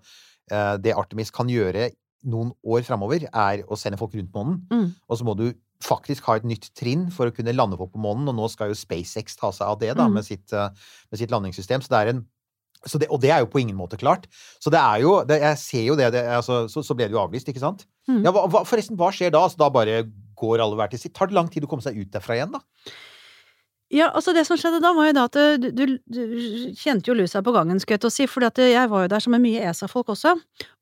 eh, 0.50 0.76
det 0.78 0.94
Artemis 0.96 1.30
kan 1.30 1.48
gjøre 1.48 1.90
noen 2.24 2.52
år 2.66 2.82
framover, 2.82 3.24
er 3.32 3.62
å 3.68 3.76
sende 3.78 3.98
folk 3.98 4.12
rundt 4.14 4.32
månen, 4.32 4.66
Mm. 4.70 4.94
og 5.08 5.18
så 5.18 5.24
må 5.24 5.36
du 5.36 5.52
faktisk 5.80 6.22
ha 6.24 6.34
et 6.34 6.44
nytt 6.44 6.70
trinn 6.74 7.10
for 7.12 7.28
å 7.30 7.34
kunne 7.34 7.54
lande 7.54 7.76
folk 7.76 7.92
på 7.92 8.00
månen, 8.00 8.28
og 8.28 8.34
nå 8.34 8.48
skal 8.50 8.68
jo 8.68 8.74
SpaceX 8.74 9.36
ta 9.36 9.50
seg 9.52 9.66
av 9.66 9.78
det, 9.78 9.94
da, 9.96 10.06
Mm. 10.08 10.14
med, 10.14 10.24
sitt, 10.24 10.52
eh, 10.52 10.68
med 11.12 11.18
sitt 11.18 11.30
landingssystem. 11.30 11.80
Så 11.82 11.88
det 11.88 12.00
er 12.06 12.08
en 12.10 12.26
det, 12.94 13.08
og 13.10 13.20
det 13.22 13.32
er 13.34 13.42
jo 13.42 13.50
på 13.50 13.62
ingen 13.62 13.76
måte 13.78 13.98
klart. 14.00 14.28
Så 14.62 14.72
det 14.72 14.80
er 14.80 15.02
jo 15.02 15.16
det, 15.26 15.40
Jeg 15.42 15.58
ser 15.62 15.84
jo 15.88 15.96
det, 15.98 16.12
det 16.14 16.22
altså, 16.38 16.64
så, 16.72 16.84
så 16.86 16.94
ble 16.94 17.08
det 17.08 17.16
jo 17.16 17.22
avlyst, 17.24 17.50
ikke 17.50 17.62
sant? 17.62 17.86
Mm. 18.08 18.22
Ja, 18.22 18.32
hva, 18.32 18.62
forresten, 18.62 18.98
hva 19.00 19.10
skjer 19.14 19.34
da? 19.34 19.42
Altså, 19.46 19.60
da 19.60 19.72
bare 19.72 20.04
går 20.36 20.62
alle 20.62 20.78
hver 20.78 20.92
til 20.92 21.02
sitt? 21.02 21.14
Tar 21.16 21.30
det 21.30 21.36
lang 21.38 21.50
tid 21.52 21.66
å 21.66 21.70
komme 21.70 21.84
seg 21.84 21.98
ut 21.98 22.12
derfra 22.14 22.38
igjen, 22.38 22.54
da? 22.54 22.62
Ja, 23.94 24.08
altså 24.10 24.32
det 24.34 24.42
som 24.48 24.58
skjedde 24.58 24.80
da, 24.82 24.90
var 24.96 25.06
jo 25.06 25.14
da 25.14 25.24
at 25.28 25.36
du, 25.62 25.68
du, 25.70 25.82
du 26.10 26.22
kjente 26.74 27.06
jo 27.06 27.14
lusa 27.14 27.38
på 27.46 27.52
gangen, 27.54 27.78
skulle 27.78 28.00
jeg 28.00 28.02
til 28.02 28.10
å 28.10 28.14
si, 28.16 28.24
for 28.26 28.42
jeg 28.42 28.90
var 28.90 29.04
jo 29.04 29.10
der 29.12 29.22
som 29.22 29.36
er 29.36 29.42
mye 29.44 29.60
ESA-folk 29.62 30.10
også. 30.10 30.32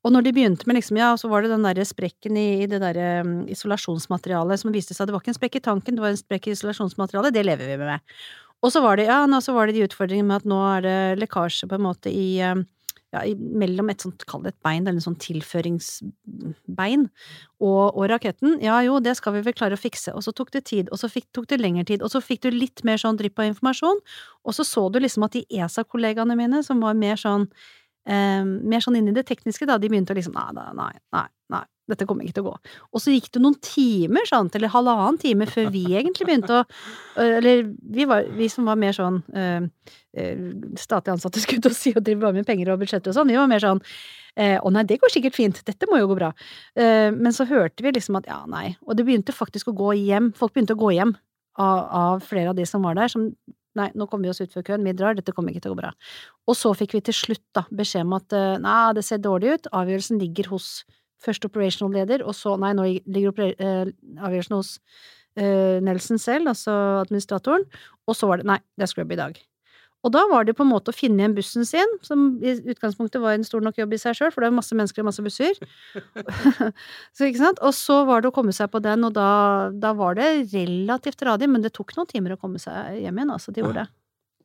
Og 0.01 0.13
når 0.13 0.25
de 0.25 0.33
begynte 0.33 0.65
med 0.65 0.79
liksom, 0.79 0.97
ja, 0.97 1.11
så 1.13 1.29
var 1.29 1.45
det 1.45 1.51
den 1.53 1.67
derre 1.67 1.85
sprekken 1.85 2.39
i, 2.41 2.47
i 2.63 2.69
det 2.71 2.79
derre 2.81 3.19
um, 3.21 3.35
isolasjonsmaterialet 3.53 4.63
som 4.63 4.73
viste 4.73 4.97
seg, 4.97 5.05
det 5.05 5.13
var 5.13 5.21
ikke 5.21 5.35
en 5.35 5.37
sprekk 5.37 5.59
i 5.59 5.63
tanken, 5.67 5.99
det 5.99 6.01
var 6.01 6.15
en 6.15 6.19
sprekk 6.23 6.49
i 6.49 6.55
isolasjonsmaterialet, 6.57 7.35
det 7.35 7.45
lever 7.45 7.69
vi 7.75 7.77
med. 7.83 8.17
Og 8.63 8.71
så 8.73 8.81
var 8.81 8.97
det, 8.97 9.09
ja, 9.09 9.23
nå 9.29 9.41
så 9.43 9.53
var 9.55 9.67
det 9.67 9.75
de 9.77 9.85
utfordringene 9.85 10.29
med 10.29 10.43
at 10.43 10.47
nå 10.49 10.61
er 10.71 10.85
det 10.85 10.97
lekkasje 11.21 11.67
på 11.69 11.77
en 11.77 11.85
måte 11.85 12.09
i 12.13 12.39
um, 12.47 12.63
ja, 13.15 13.21
mellom 13.37 13.89
et 13.91 14.03
sånt, 14.03 14.25
kall 14.29 14.43
det 14.43 14.53
et 14.53 14.61
bein, 14.65 14.83
eller 14.83 14.99
en 14.99 15.05
sånn 15.05 15.17
tilføringsbein, 15.21 17.05
og, 17.63 17.83
og 17.95 18.09
raketten. 18.11 18.57
Ja 18.63 18.79
jo, 18.85 18.97
det 19.03 19.15
skal 19.19 19.37
vi 19.37 19.43
vel 19.45 19.55
klare 19.57 19.77
å 19.77 19.81
fikse. 19.81 20.13
Og 20.15 20.25
så 20.25 20.33
tok 20.35 20.51
det 20.55 20.65
tid, 20.71 20.91
og 20.91 20.99
så 21.01 21.09
fikk, 21.11 21.29
tok 21.35 21.47
det 21.51 21.61
lengre 21.61 21.85
tid, 21.87 22.03
og 22.05 22.11
så 22.11 22.23
fikk 22.23 22.43
du 22.45 22.51
litt 22.53 22.83
mer 22.87 22.99
sånn 23.01 23.19
drypp 23.19 23.39
av 23.41 23.51
informasjon, 23.53 24.03
og 24.45 24.57
så 24.57 24.67
så 24.67 24.87
du 24.91 24.99
liksom 25.03 25.27
at 25.27 25.37
de 25.37 25.45
ESA-kollegaene 25.61 26.37
mine, 26.39 26.63
som 26.65 26.83
var 26.83 26.97
mer 26.99 27.19
sånn 27.21 27.47
eh, 28.09 28.81
sånn 28.83 28.99
inn 28.99 29.11
i 29.11 29.15
det 29.15 29.27
tekniske, 29.29 29.67
da, 29.69 29.79
de 29.79 29.91
begynte 29.91 30.15
å 30.15 30.19
liksom 30.19 30.35
nei, 30.35 30.49
nei, 30.55 30.91
nei, 31.15 31.27
nei, 31.55 31.63
dette 31.91 32.07
kommer 32.09 32.25
ikke 32.25 32.39
til 32.39 32.45
å 32.45 32.51
gå. 32.51 32.73
Og 32.91 33.01
så 33.03 33.13
gikk 33.13 33.29
det 33.35 33.41
noen 33.43 33.57
timer, 33.63 34.25
sant, 34.29 34.55
eller 34.57 34.73
halvannen 34.73 35.19
time 35.21 35.47
før 35.49 35.69
vi 35.73 35.83
egentlig 35.93 36.27
begynte 36.27 36.61
å 36.61 36.65
Eller 37.21 37.63
vi, 37.65 38.07
var, 38.09 38.25
vi 38.35 38.49
som 38.51 38.67
var 38.67 38.79
mer 38.79 38.95
sånn 38.95 39.21
øh, 39.29 39.67
statlig 40.81 41.13
ansatte, 41.15 41.43
skulle 41.43 41.63
til 41.63 41.73
å 41.73 41.77
si, 41.77 41.93
og 41.95 42.03
driver 42.03 42.27
bare 42.27 42.39
med 42.39 42.47
penger 42.47 42.73
og 42.73 42.81
budsjetter 42.81 43.13
og 43.13 43.19
sånn, 43.19 43.31
vi 43.31 43.39
var 43.39 43.51
mer 43.51 43.63
sånn 43.63 43.83
å 44.35 44.67
nei, 44.67 44.81
det 44.83 44.97
går 44.99 45.13
sikkert 45.13 45.35
fint, 45.37 45.61
dette 45.63 45.87
må 45.87 45.95
jo 45.95 46.09
gå 46.09 46.17
bra. 46.17 46.33
Men 46.75 47.31
så 47.31 47.45
hørte 47.47 47.85
vi 47.85 47.93
liksom 47.95 48.17
at 48.19 48.25
ja, 48.27 48.41
nei. 48.51 48.73
Og 48.83 48.97
det 48.99 49.05
begynte 49.07 49.31
faktisk 49.31 49.69
å 49.71 49.73
gå 49.77 49.93
hjem, 49.95 50.33
folk 50.35 50.51
begynte 50.51 50.75
å 50.75 50.81
gå 50.81 50.89
hjem 50.91 51.13
av, 51.55 51.79
av 51.87 52.25
flere 52.27 52.51
av 52.51 52.57
de 52.57 52.65
som 52.67 52.83
var 52.83 52.99
der, 52.99 53.13
som 53.13 53.29
Nei, 53.75 53.89
nå 53.91 54.05
kommer 54.07 54.29
vi 54.29 54.31
oss 54.31 54.39
ut 54.39 54.53
før 54.55 54.63
køen, 54.69 54.85
vi 54.87 54.93
drar, 54.95 55.17
dette 55.17 55.33
kommer 55.35 55.51
ikke 55.51 55.65
til 55.65 55.73
å 55.73 55.75
gå 55.75 55.81
bra. 55.81 55.89
Og 56.47 56.55
så 56.55 56.69
fikk 56.79 56.93
vi 56.95 57.01
til 57.03 57.15
slutt 57.17 57.43
da 57.57 57.65
beskjed 57.75 58.05
om 58.07 58.13
at 58.15 58.35
nei, 58.63 58.93
det 58.95 59.03
ser 59.03 59.19
dårlig 59.19 59.57
ut, 59.57 59.67
avgjørelsen 59.75 60.21
ligger 60.21 60.47
hos 60.53 60.69
først 61.25 61.47
operational 61.47 61.95
leder, 61.95 62.23
og 62.25 62.37
så, 62.37 62.55
nei, 62.61 62.73
nå 62.77 62.87
ligger 63.05 63.51
eh, 63.55 63.91
avgjørelsen 64.15 64.57
hos 64.57 64.77
eh, 65.39 65.81
Nelson 65.83 66.21
selv, 66.21 66.51
altså 66.53 66.75
administratoren, 67.03 67.67
og 68.05 68.17
så 68.17 68.29
var 68.29 68.41
det 68.41 68.49
nei, 68.53 68.61
det 68.77 68.87
er 68.87 68.93
scrub 68.93 69.13
i 69.13 69.19
dag. 69.19 69.41
Og 70.05 70.11
da 70.13 70.21
var 70.29 70.45
det 70.45 70.53
på 70.53 70.61
en 70.61 70.69
måte 70.69 70.93
å 70.93 70.95
finne 70.95 71.23
igjen 71.23 71.33
bussen 71.33 71.65
sin, 71.65 71.95
som 72.05 72.35
i 72.45 72.51
utgangspunktet 72.75 73.17
var 73.23 73.33
en 73.33 73.45
stor 73.47 73.63
nok 73.65 73.79
jobb 73.79 73.95
i 73.95 73.97
seg 73.97 74.13
sjøl, 74.13 74.29
for 74.33 74.43
det 74.43 74.51
er 74.51 74.57
masse 74.59 74.77
mennesker 74.77 75.01
og 75.01 75.07
masse 75.07 75.23
busser. 75.25 75.57
så, 77.15 77.25
ikke 77.25 77.41
sant? 77.41 77.61
Og 77.65 77.73
så 77.73 78.03
var 78.05 78.21
det 78.21 78.29
å 78.29 78.35
komme 78.35 78.53
seg 78.53 78.69
på 78.69 78.83
den, 78.85 79.07
og 79.07 79.15
da, 79.17 79.29
da 79.73 79.95
var 79.97 80.19
det 80.19 80.27
relativt 80.53 81.25
radig, 81.25 81.49
men 81.49 81.65
det 81.65 81.73
tok 81.73 81.95
noen 81.97 82.11
timer 82.11 82.35
å 82.35 82.41
komme 82.41 82.61
seg 82.61 82.99
hjem 83.01 83.17
igjen, 83.17 83.33
altså. 83.33 83.55
De 83.55 83.65
gjorde 83.65 83.81
det. 83.81 83.87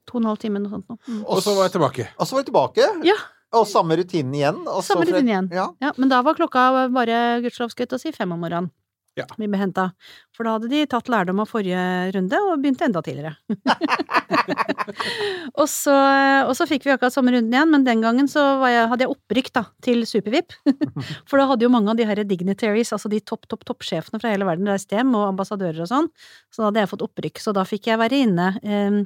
To 0.09 0.17
og 0.17 0.23
en 0.23 0.31
halv 0.31 0.41
time, 0.41 0.65
noe 0.65 0.73
sånt 0.73 0.89
noe. 0.89 1.03
Mm. 1.05 1.21
Og 1.29 1.45
så 1.45 1.53
var 1.59 1.69
jeg 1.69 1.77
tilbake. 1.77 2.09
Og 2.17 2.25
så 2.25 2.37
var 2.39 2.41
jeg 2.41 2.49
tilbake. 2.49 2.89
Ja. 3.05 3.19
Og 3.57 3.67
samme 3.67 3.97
rutinen 3.99 4.35
igjen. 4.37 4.61
Samme 4.87 5.09
rutinen 5.09 5.33
igjen. 5.33 5.49
Ja. 5.55 5.71
Ja, 5.83 5.95
men 5.99 6.13
da 6.13 6.21
var 6.27 6.39
klokka 6.39 6.87
bare, 6.95 7.41
gudskjelov 7.45 7.75
skulle 7.75 7.99
å 7.99 8.03
si, 8.03 8.15
fem 8.15 8.31
om 8.31 8.43
morgenen. 8.43 8.71
Ja. 9.19 9.25
Vi 9.37 9.49
ble 9.51 9.59
henta. 9.59 9.89
For 10.37 10.47
da 10.47 10.53
hadde 10.55 10.69
de 10.71 10.85
tatt 10.89 11.09
lærdom 11.11 11.43
av 11.43 11.49
forrige 11.51 11.81
runde 12.15 12.39
og 12.47 12.61
begynte 12.63 12.87
enda 12.87 13.03
tidligere. 13.05 13.35
og, 15.61 15.67
så, 15.69 15.97
og 16.47 16.53
så 16.57 16.67
fikk 16.71 16.87
vi 16.87 16.93
akkurat 16.95 17.15
samme 17.15 17.35
runden 17.35 17.53
igjen, 17.53 17.73
men 17.75 17.85
den 17.89 18.05
gangen 18.05 18.31
så 18.31 18.45
var 18.63 18.73
jeg, 18.73 18.87
hadde 18.93 19.07
jeg 19.07 19.15
opprykk 19.17 19.51
da, 19.59 19.65
til 19.85 20.07
Super-VIP. 20.09 20.55
For 21.29 21.43
da 21.43 21.49
hadde 21.51 21.67
jo 21.67 21.73
mange 21.75 21.93
av 21.93 21.99
de 21.99 22.07
her 22.09 22.23
dignitaries, 22.23 22.95
altså 22.97 23.11
de 23.13 23.21
topp, 23.21 23.51
topp, 23.51 23.67
toppsjefene 23.69 24.23
fra 24.23 24.33
hele 24.33 24.47
verden 24.49 24.71
reist 24.71 24.95
hjem, 24.95 25.11
og 25.19 25.27
ambassadører 25.33 25.83
og 25.85 25.91
sånn. 25.91 26.09
Så 26.49 26.63
da 26.63 26.71
hadde 26.71 26.85
jeg 26.85 26.93
fått 26.95 27.07
opprykk. 27.11 27.43
Så 27.43 27.57
da 27.57 27.67
fikk 27.69 27.91
jeg 27.91 28.01
være 28.01 28.25
inne 28.29 28.53
Eh, 28.61 29.03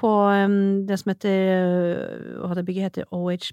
på 0.00 0.10
em, 0.34 0.56
det 0.88 0.96
som 1.00 1.12
heter 1.12 2.40
Hva 2.42 2.56
det 2.58 2.64
bygget 2.66 2.88
heter? 2.88 3.06
OHB? 3.14 3.52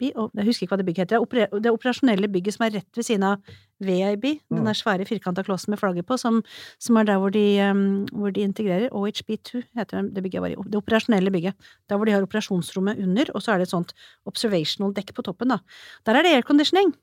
Jeg 0.00 0.46
husker 0.46 0.64
ikke 0.64 0.74
hva 0.74 0.78
det 0.80 0.86
bygget 0.86 1.10
heter. 1.10 1.50
Det 1.58 1.66
er 1.66 1.74
operasjonelle 1.74 2.30
bygget 2.30 2.54
som 2.54 2.66
er 2.66 2.76
rett 2.78 3.00
ved 3.00 3.06
siden 3.06 3.26
av 3.26 3.50
VIB, 3.82 4.24
den 4.50 4.66
der 4.66 4.78
svære 4.78 5.06
firkanta 5.06 5.44
klossen 5.46 5.74
med 5.74 5.80
flagget 5.80 6.06
på, 6.06 6.16
som, 6.18 6.40
som 6.82 6.98
er 6.98 7.08
der 7.08 7.18
hvor 7.22 7.34
de, 7.34 7.44
um, 7.70 8.06
hvor 8.12 8.34
de 8.34 8.44
integrerer. 8.46 8.88
OHB2 8.94 9.64
heter 9.78 10.08
det 10.14 10.22
bygget 10.22 10.38
jeg 10.38 10.44
var 10.46 10.54
i. 10.54 10.58
Det 10.66 10.80
operasjonelle 10.80 11.34
bygget. 11.34 11.70
Der 11.90 11.98
hvor 11.98 12.08
de 12.08 12.14
har 12.14 12.26
operasjonsrommet 12.26 13.02
under, 13.02 13.32
og 13.34 13.42
så 13.42 13.54
er 13.54 13.62
det 13.62 13.68
et 13.68 13.74
sånt 13.74 13.94
observational 14.26 14.94
dekk 14.94 15.14
på 15.16 15.26
toppen, 15.26 15.54
da. 15.54 15.60
Der 16.06 16.18
er 16.18 16.26
det 16.26 16.36
airconditioning. 16.38 16.94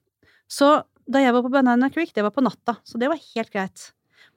Så 0.51 0.77
da 1.05 1.21
jeg 1.21 1.35
var 1.35 1.45
på 1.45 1.53
Banana 1.53 1.89
Creek, 1.93 2.15
det 2.15 2.23
var 2.25 2.33
på 2.33 2.43
natta, 2.43 2.79
så 2.83 2.99
det 3.01 3.11
var 3.11 3.21
helt 3.21 3.51
greit. 3.53 3.91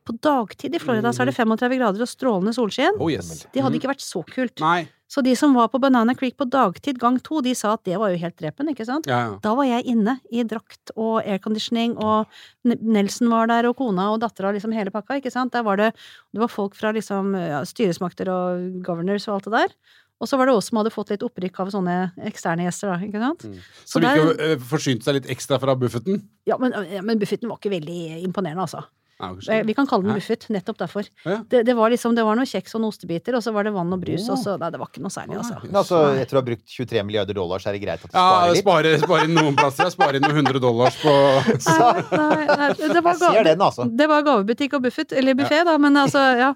På 0.08 0.14
dagtid 0.24 0.72
i 0.74 0.78
Florida 0.80 1.10
så 1.12 1.20
er 1.26 1.28
det 1.28 1.34
35 1.36 1.76
grader 1.76 2.00
og 2.00 2.08
strålende 2.08 2.54
solskinn. 2.56 2.96
Oh 2.98 3.10
yes. 3.12 3.44
Det 3.52 3.60
hadde 3.60 3.74
Mhm. 3.76 3.80
ikke 3.82 3.90
vært 3.92 4.00
så 4.06 4.22
kult. 4.24 4.58
Nei. 4.64 4.86
Så 5.08 5.22
de 5.24 5.34
som 5.36 5.54
var 5.56 5.68
på 5.72 5.78
Banana 5.80 6.12
Creek 6.14 6.36
på 6.36 6.44
dagtid 6.48 6.98
gang 7.00 7.18
to, 7.24 7.40
de 7.40 7.54
sa 7.56 7.72
at 7.74 7.84
det 7.84 7.96
var 7.98 8.10
jo 8.12 8.18
helt 8.20 8.36
drepen, 8.36 8.68
ikke 8.68 8.84
sant? 8.84 9.06
Ja, 9.08 9.18
ja. 9.30 9.38
Da 9.40 9.54
var 9.54 9.64
jeg 9.64 9.84
inne 9.88 10.18
i 10.30 10.42
drakt 10.44 10.90
og 10.96 11.22
airconditioning, 11.24 11.94
og 11.96 12.26
Nelson 12.64 13.30
var 13.32 13.46
der, 13.48 13.68
og 13.70 13.76
kona 13.76 14.10
og 14.12 14.20
dattera, 14.20 14.52
liksom 14.52 14.72
hele 14.76 14.90
pakka, 14.92 15.16
ikke 15.20 15.32
sant? 15.32 15.52
Der 15.52 15.62
var 15.64 15.76
det, 15.80 15.94
det 16.34 16.40
var 16.42 16.48
folk 16.52 16.74
fra 16.76 16.92
liksom 16.92 17.32
ja, 17.36 17.62
styresmakter 17.64 18.28
og 18.28 18.82
governors 18.84 19.28
og 19.28 19.38
alt 19.38 19.44
det 19.48 19.52
der. 19.52 19.74
Og 20.20 20.26
så 20.28 20.36
var 20.36 20.46
det 20.50 20.54
oss 20.58 20.66
som 20.68 20.76
hadde 20.80 20.90
fått 20.92 21.10
litt 21.14 21.22
opprykk 21.22 21.60
av 21.62 21.68
sånne 21.70 21.96
eksterne 22.26 22.64
gjester, 22.66 22.90
da, 22.90 22.98
ikke 23.06 23.20
sant? 23.22 23.46
Som 23.86 24.02
der- 24.02 24.16
ikke 24.18 24.48
øh, 24.50 24.58
forsynte 24.58 25.04
seg 25.06 25.14
litt 25.20 25.28
ekstra 25.30 25.60
fra 25.62 25.76
buffeten? 25.78 26.24
Ja, 26.44 26.56
men, 26.58 26.74
men 27.06 27.18
buffeten 27.20 27.48
var 27.48 27.56
ikke 27.62 27.70
veldig 27.80 28.24
imponerende, 28.26 28.60
altså. 28.66 28.84
Ikke. 29.18 29.56
Vi 29.66 29.74
kan 29.74 29.86
kalle 29.90 30.06
den 30.06 30.14
Buffett, 30.14 30.44
nettopp 30.54 30.76
derfor. 30.78 31.06
Ja. 31.26 31.40
Det, 31.50 31.64
det 31.66 31.74
var 31.74 31.90
liksom, 31.90 32.14
det 32.14 32.22
var 32.22 32.36
noe 32.38 32.46
kjeks 32.46 32.76
og 32.76 32.82
noen 32.84 32.92
ostebiter, 32.94 33.34
og 33.34 33.42
så 33.42 33.50
var 33.50 33.66
det 33.66 33.72
vann 33.74 33.90
og 33.92 33.98
brus, 34.04 34.28
og 34.30 34.38
så 34.38 34.54
Nei, 34.60 34.68
det 34.70 34.78
var 34.78 34.86
ikke 34.92 35.02
noe 35.02 35.10
særlig, 35.10 35.38
altså. 35.40 35.56
Men 35.64 35.78
altså, 35.80 35.98
etter 36.22 36.38
å 36.38 36.40
ha 36.40 36.46
brukt 36.46 36.62
23 36.70 37.02
milliarder 37.08 37.34
dollar, 37.34 37.58
så 37.58 37.72
er 37.72 37.78
det 37.78 37.82
greit 37.82 38.04
at 38.06 38.12
du 38.12 38.14
Ja, 38.14 38.22
sparer 38.22 38.52
litt. 38.54 38.62
spare, 38.62 38.92
spare 39.02 39.24
inn 39.26 39.34
noen 39.34 39.56
plasser. 39.58 39.90
Spare 39.90 40.20
inn 40.20 40.26
noen 40.28 40.38
hundre 40.38 40.62
dollars 40.62 41.00
på 41.02 41.14
Nei, 41.78 42.04
nei, 42.14 42.46
nei, 42.46 42.68
det 42.78 43.02
var 43.02 43.18
Jeg 43.18 43.22
gave- 43.24 43.44
den, 43.50 43.64
altså. 43.66 43.88
Det 43.98 44.08
var 44.14 44.22
gavebutikk 44.30 44.78
og 44.78 44.86
buffet, 44.86 45.12
eller 45.18 45.34
buffé, 45.42 45.64
da, 45.66 45.74
men 45.82 45.98
altså, 46.04 46.22
ja. 46.38 46.52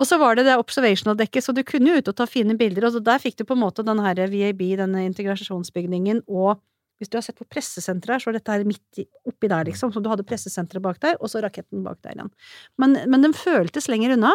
Og 0.00 0.08
så 0.08 0.16
var 0.22 0.40
det 0.40 0.46
det 0.48 0.56
observational-dekket, 0.62 1.44
så 1.44 1.52
du 1.52 1.60
kunne 1.68 1.92
jo 1.92 2.00
ut 2.00 2.08
og 2.14 2.16
ta 2.16 2.24
fine 2.30 2.56
bilder, 2.56 2.88
og 2.88 2.96
så 2.96 3.04
der 3.04 3.20
fikk 3.20 3.36
du 3.42 3.44
på 3.44 3.52
en 3.58 3.60
måte 3.66 3.84
den 3.84 4.00
her 4.00 4.24
VAB, 4.32 4.64
denne 4.80 5.04
integrasjonsbygningen, 5.10 6.24
og 6.28 6.56
hvis 7.00 7.10
du 7.12 7.18
har 7.18 7.24
sett 7.26 7.38
på 7.38 7.46
pressesenteret 7.52 8.16
her, 8.16 8.24
så 8.24 8.30
er 8.32 8.38
dette 8.38 8.52
her 8.54 8.66
midt 8.68 9.00
oppi 9.28 9.50
der, 9.52 9.68
liksom, 9.68 9.92
så 9.92 10.00
du 10.02 10.08
hadde 10.10 10.26
pressesenteret 10.26 10.84
bak 10.84 11.00
der, 11.02 11.18
og 11.20 11.32
så 11.32 11.42
raketten 11.44 11.84
bak 11.84 12.00
der 12.04 12.16
igjen. 12.16 12.30
Men, 12.80 12.98
men 13.12 13.26
den 13.26 13.36
føltes 13.36 13.90
lenger 13.92 14.16
unna. 14.16 14.32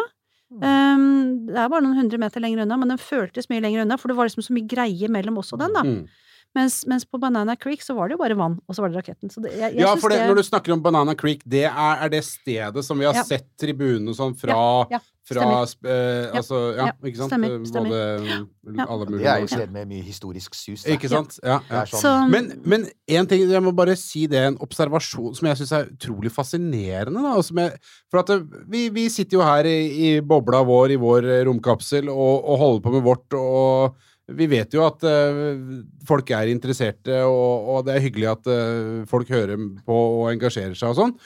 Um, 0.52 1.46
det 1.48 1.56
er 1.56 1.70
bare 1.72 1.80
noen 1.80 1.96
hundre 1.96 2.20
meter 2.20 2.42
lenger 2.44 2.66
unna, 2.66 2.76
men 2.78 2.92
den 2.92 3.00
føltes 3.00 3.48
mye 3.48 3.62
lenger 3.64 3.86
unna, 3.86 3.96
for 3.98 4.12
det 4.12 4.18
var 4.18 4.28
liksom 4.28 4.44
så 4.44 4.54
mye 4.54 4.68
greie 4.68 5.08
mellom 5.10 5.40
oss 5.40 5.54
og 5.56 5.62
den, 5.64 5.74
da. 5.74 5.84
Mm. 5.86 6.28
Mens, 6.54 6.82
mens 6.86 7.06
på 7.08 7.16
Banana 7.18 7.54
Creek 7.56 7.80
så 7.80 7.94
var 7.96 8.08
det 8.10 8.18
jo 8.18 8.20
bare 8.20 8.34
vann, 8.36 8.58
og 8.68 8.76
så 8.76 8.82
var 8.84 8.90
det 8.92 8.98
raketten. 9.00 9.30
Så 9.32 9.40
det, 9.40 9.54
jeg, 9.56 9.72
jeg 9.72 9.80
Ja, 9.80 9.94
for 9.96 10.12
det, 10.12 10.18
det, 10.20 10.28
når 10.28 10.36
du 10.36 10.42
snakker 10.44 10.74
om 10.74 10.82
Banana 10.84 11.14
Creek, 11.16 11.40
det 11.48 11.62
er, 11.64 11.94
er 12.04 12.08
det 12.12 12.20
stedet 12.28 12.84
som 12.84 12.98
vi 13.00 13.06
har 13.08 13.14
Ja. 13.16 13.22
sett 13.24 13.46
tribunene 13.56 14.12
sånn 14.12 14.34
fra, 14.36 14.58
ja, 14.92 14.98
fra 15.24 15.40
stemmer. 15.40 15.72
eh, 15.88 16.26
Ja, 16.26 16.32
Altså, 16.42 16.60
ja, 16.76 16.86
ja, 16.90 16.92
ikke 17.08 17.16
sant? 17.22 17.32
stemmer, 17.32 17.54
Eh, 17.56 17.64
stemmer. 17.64 17.88
Både 17.88 18.76
Ja. 18.76 18.84
alle 18.86 19.06
Det 19.06 19.26
er 19.32 19.40
jo 19.40 19.46
sted 19.46 19.72
med 19.72 19.88
mye 19.88 20.02
historisk 20.04 20.54
sus. 20.54 20.82
da. 20.84 20.92
Ikke 20.92 21.08
sant? 21.08 21.38
Ja, 21.42 21.60
ja. 21.70 21.84
sånn. 21.88 22.28
Men, 22.30 22.52
men 22.66 22.86
en 23.08 23.26
ting, 23.26 23.48
jeg 23.48 23.62
må 23.62 23.72
bare 23.74 23.96
si 23.96 24.26
det, 24.26 24.44
en 24.52 24.58
observasjon 24.60 25.34
som 25.34 25.48
jeg 25.48 25.56
syns 25.56 25.72
er 25.72 25.88
utrolig 25.96 26.30
fascinerende. 26.30 27.16
Da, 27.22 27.40
som 27.40 27.56
jeg, 27.64 27.78
for 28.10 28.20
at 28.20 28.28
vi, 28.68 28.90
vi 28.90 29.08
sitter 29.08 29.38
jo 29.38 29.42
her 29.42 29.64
i, 29.64 29.80
i 30.16 30.20
bobla 30.20 30.60
vår, 30.68 30.90
i 30.92 30.96
vår 31.00 31.24
eh, 31.24 31.44
romkapsel, 31.48 32.08
og, 32.12 32.44
og 32.44 32.58
holder 32.58 32.80
på 32.84 32.92
med 32.92 33.02
vårt, 33.08 33.32
og 33.40 33.96
vi 34.38 34.48
vet 34.50 34.74
jo 34.76 34.84
at 34.86 35.04
uh, 35.06 35.80
folk 36.08 36.30
er 36.34 36.52
interesserte, 36.52 37.22
og, 37.28 37.70
og 37.74 37.86
det 37.86 37.96
er 37.96 38.04
hyggelig 38.04 38.30
at 38.32 38.50
uh, 38.50 39.02
folk 39.10 39.30
hører 39.32 39.60
på 39.86 39.98
og 40.22 40.28
engasjerer 40.32 40.76
seg 40.78 40.92
og 40.92 41.00
sånn. 41.00 41.16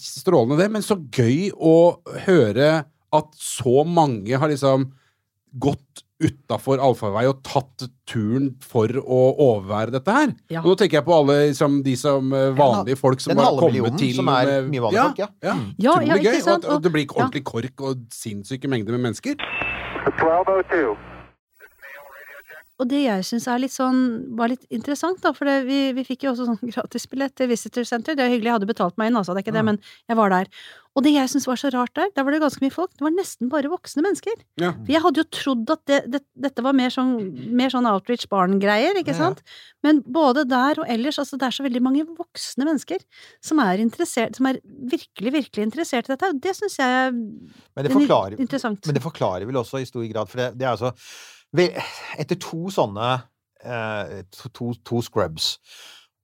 Strålende 0.00 0.60
det, 0.60 0.70
men 0.74 0.84
så 0.84 0.98
gøy 0.98 1.50
å 1.54 1.76
høre 2.26 2.70
at 3.08 3.40
så 3.40 3.84
mange 3.88 4.36
har 4.36 4.52
liksom 4.52 4.90
gått 5.58 6.04
utafor 6.18 6.80
allfarvei 6.82 7.24
og 7.30 7.42
tatt 7.46 7.84
turen 8.08 8.50
for 8.64 8.90
å 8.98 9.18
overvære 9.44 9.94
dette 9.94 10.14
her. 10.14 10.32
Ja. 10.50 10.62
Og 10.64 10.72
nå 10.72 10.78
tenker 10.80 10.98
jeg 10.98 11.06
på 11.06 11.14
alle 11.14 11.36
liksom, 11.46 11.78
de 11.86 11.94
som 11.98 12.32
eh, 12.34 12.48
vanlige 12.58 12.98
folk 12.98 13.22
som 13.22 13.32
den 13.32 13.42
har 13.42 13.52
halve 13.52 13.62
kommet 13.62 13.76
millionen 13.76 14.00
til 14.00 14.16
som 14.18 14.32
er 14.32 14.50
mye 14.66 14.82
vanlige 14.88 15.04
folk, 15.04 15.22
ja. 15.22 15.28
ja. 15.46 15.54
Ja, 15.78 15.94
Utrolig 15.94 16.10
ja, 16.10 16.32
gøy. 16.32 16.40
Og 16.42 16.72
at 16.74 16.88
det 16.88 16.94
blir 16.96 17.06
ikke 17.06 17.20
ordentlig 17.20 17.44
kork 17.46 17.86
og 17.86 18.02
sinnssyke 18.14 18.70
mengder 18.70 18.98
med 18.98 19.06
mennesker. 19.06 19.38
1202. 20.16 21.17
og 22.78 22.86
det 22.86 23.00
jeg 23.02 23.24
syns 23.26 23.48
er 23.50 23.58
litt 23.58 23.74
sånn, 23.74 24.02
var 24.38 24.52
litt 24.52 24.66
interessant, 24.70 25.18
da, 25.24 25.32
for 25.34 25.50
det, 25.50 25.64
vi, 25.66 25.78
vi 25.96 26.04
fikk 26.06 26.26
jo 26.26 26.34
også 26.34 26.46
sånn 26.46 26.60
gratisbillett 26.74 27.34
til 27.38 27.50
Visitor 27.50 27.86
Center. 27.88 28.14
Det 28.14 28.22
er 28.22 28.30
hyggelig, 28.30 28.52
jeg 28.52 28.58
hadde 28.60 28.68
betalt 28.70 29.00
meg 29.00 29.10
inn, 29.10 29.18
altså, 29.18 29.34
det 29.34 29.42
er 29.42 29.48
ikke 29.48 29.56
det, 29.56 29.64
men 29.66 29.80
jeg 30.06 30.18
var 30.20 30.34
der. 30.34 30.50
Og 30.98 31.04
det 31.04 31.12
jeg 31.14 31.30
syns 31.30 31.46
var 31.46 31.58
så 31.60 31.70
rart 31.70 31.92
der, 31.94 32.08
der 32.14 32.24
var 32.26 32.34
det 32.34 32.40
ganske 32.42 32.62
mye 32.62 32.74
folk, 32.74 32.90
det 32.94 33.04
var 33.04 33.12
nesten 33.14 33.50
bare 33.52 33.70
voksne 33.70 34.02
mennesker. 34.02 34.40
Ja. 34.62 34.72
For 34.78 34.92
jeg 34.94 35.02
hadde 35.04 35.22
jo 35.22 35.26
trodd 35.34 35.72
at 35.74 35.82
det, 35.90 35.98
det, 36.10 36.20
dette 36.46 36.64
var 36.66 36.74
mer 36.78 36.90
sånn, 36.94 37.12
mer 37.58 37.74
sånn 37.74 37.86
outreach 37.90 38.26
barn-greier, 38.30 38.98
ikke 38.98 39.14
sant? 39.18 39.42
ja. 39.42 39.58
Men 39.86 40.00
både 40.02 40.42
der 40.50 40.80
og 40.82 40.90
ellers, 40.90 41.20
altså 41.22 41.38
det 41.38 41.46
er 41.46 41.54
så 41.54 41.66
veldig 41.66 41.82
mange 41.84 42.06
voksne 42.18 42.66
mennesker 42.66 43.02
som 43.44 43.62
er 43.62 43.82
interessert, 43.82 44.38
som 44.38 44.50
er 44.50 44.58
virkelig, 44.64 45.34
virkelig 45.36 45.66
interessert 45.68 46.10
i 46.10 46.14
dette, 46.14 46.32
og 46.34 46.42
det 46.42 46.54
syns 46.58 46.78
jeg 46.80 46.98
er 47.04 47.12
Men 47.14 47.86
det 47.86 47.94
forklarer, 47.94 48.38
interessant. 48.42 48.82
men 48.86 48.98
det 48.98 49.04
forklarer 49.04 49.46
vel 49.46 49.62
også 49.62 49.82
i 49.82 49.86
stor 49.86 50.06
grad, 50.10 50.30
for 50.30 50.42
det, 50.42 50.52
det 50.58 50.66
er 50.66 50.74
altså 50.74 50.94
Etter 51.56 52.36
to 52.40 52.68
sånne 52.74 53.22
eh, 53.64 54.22
to, 54.30 54.48
to, 54.52 54.72
to 54.84 55.00
scrubs, 55.02 55.58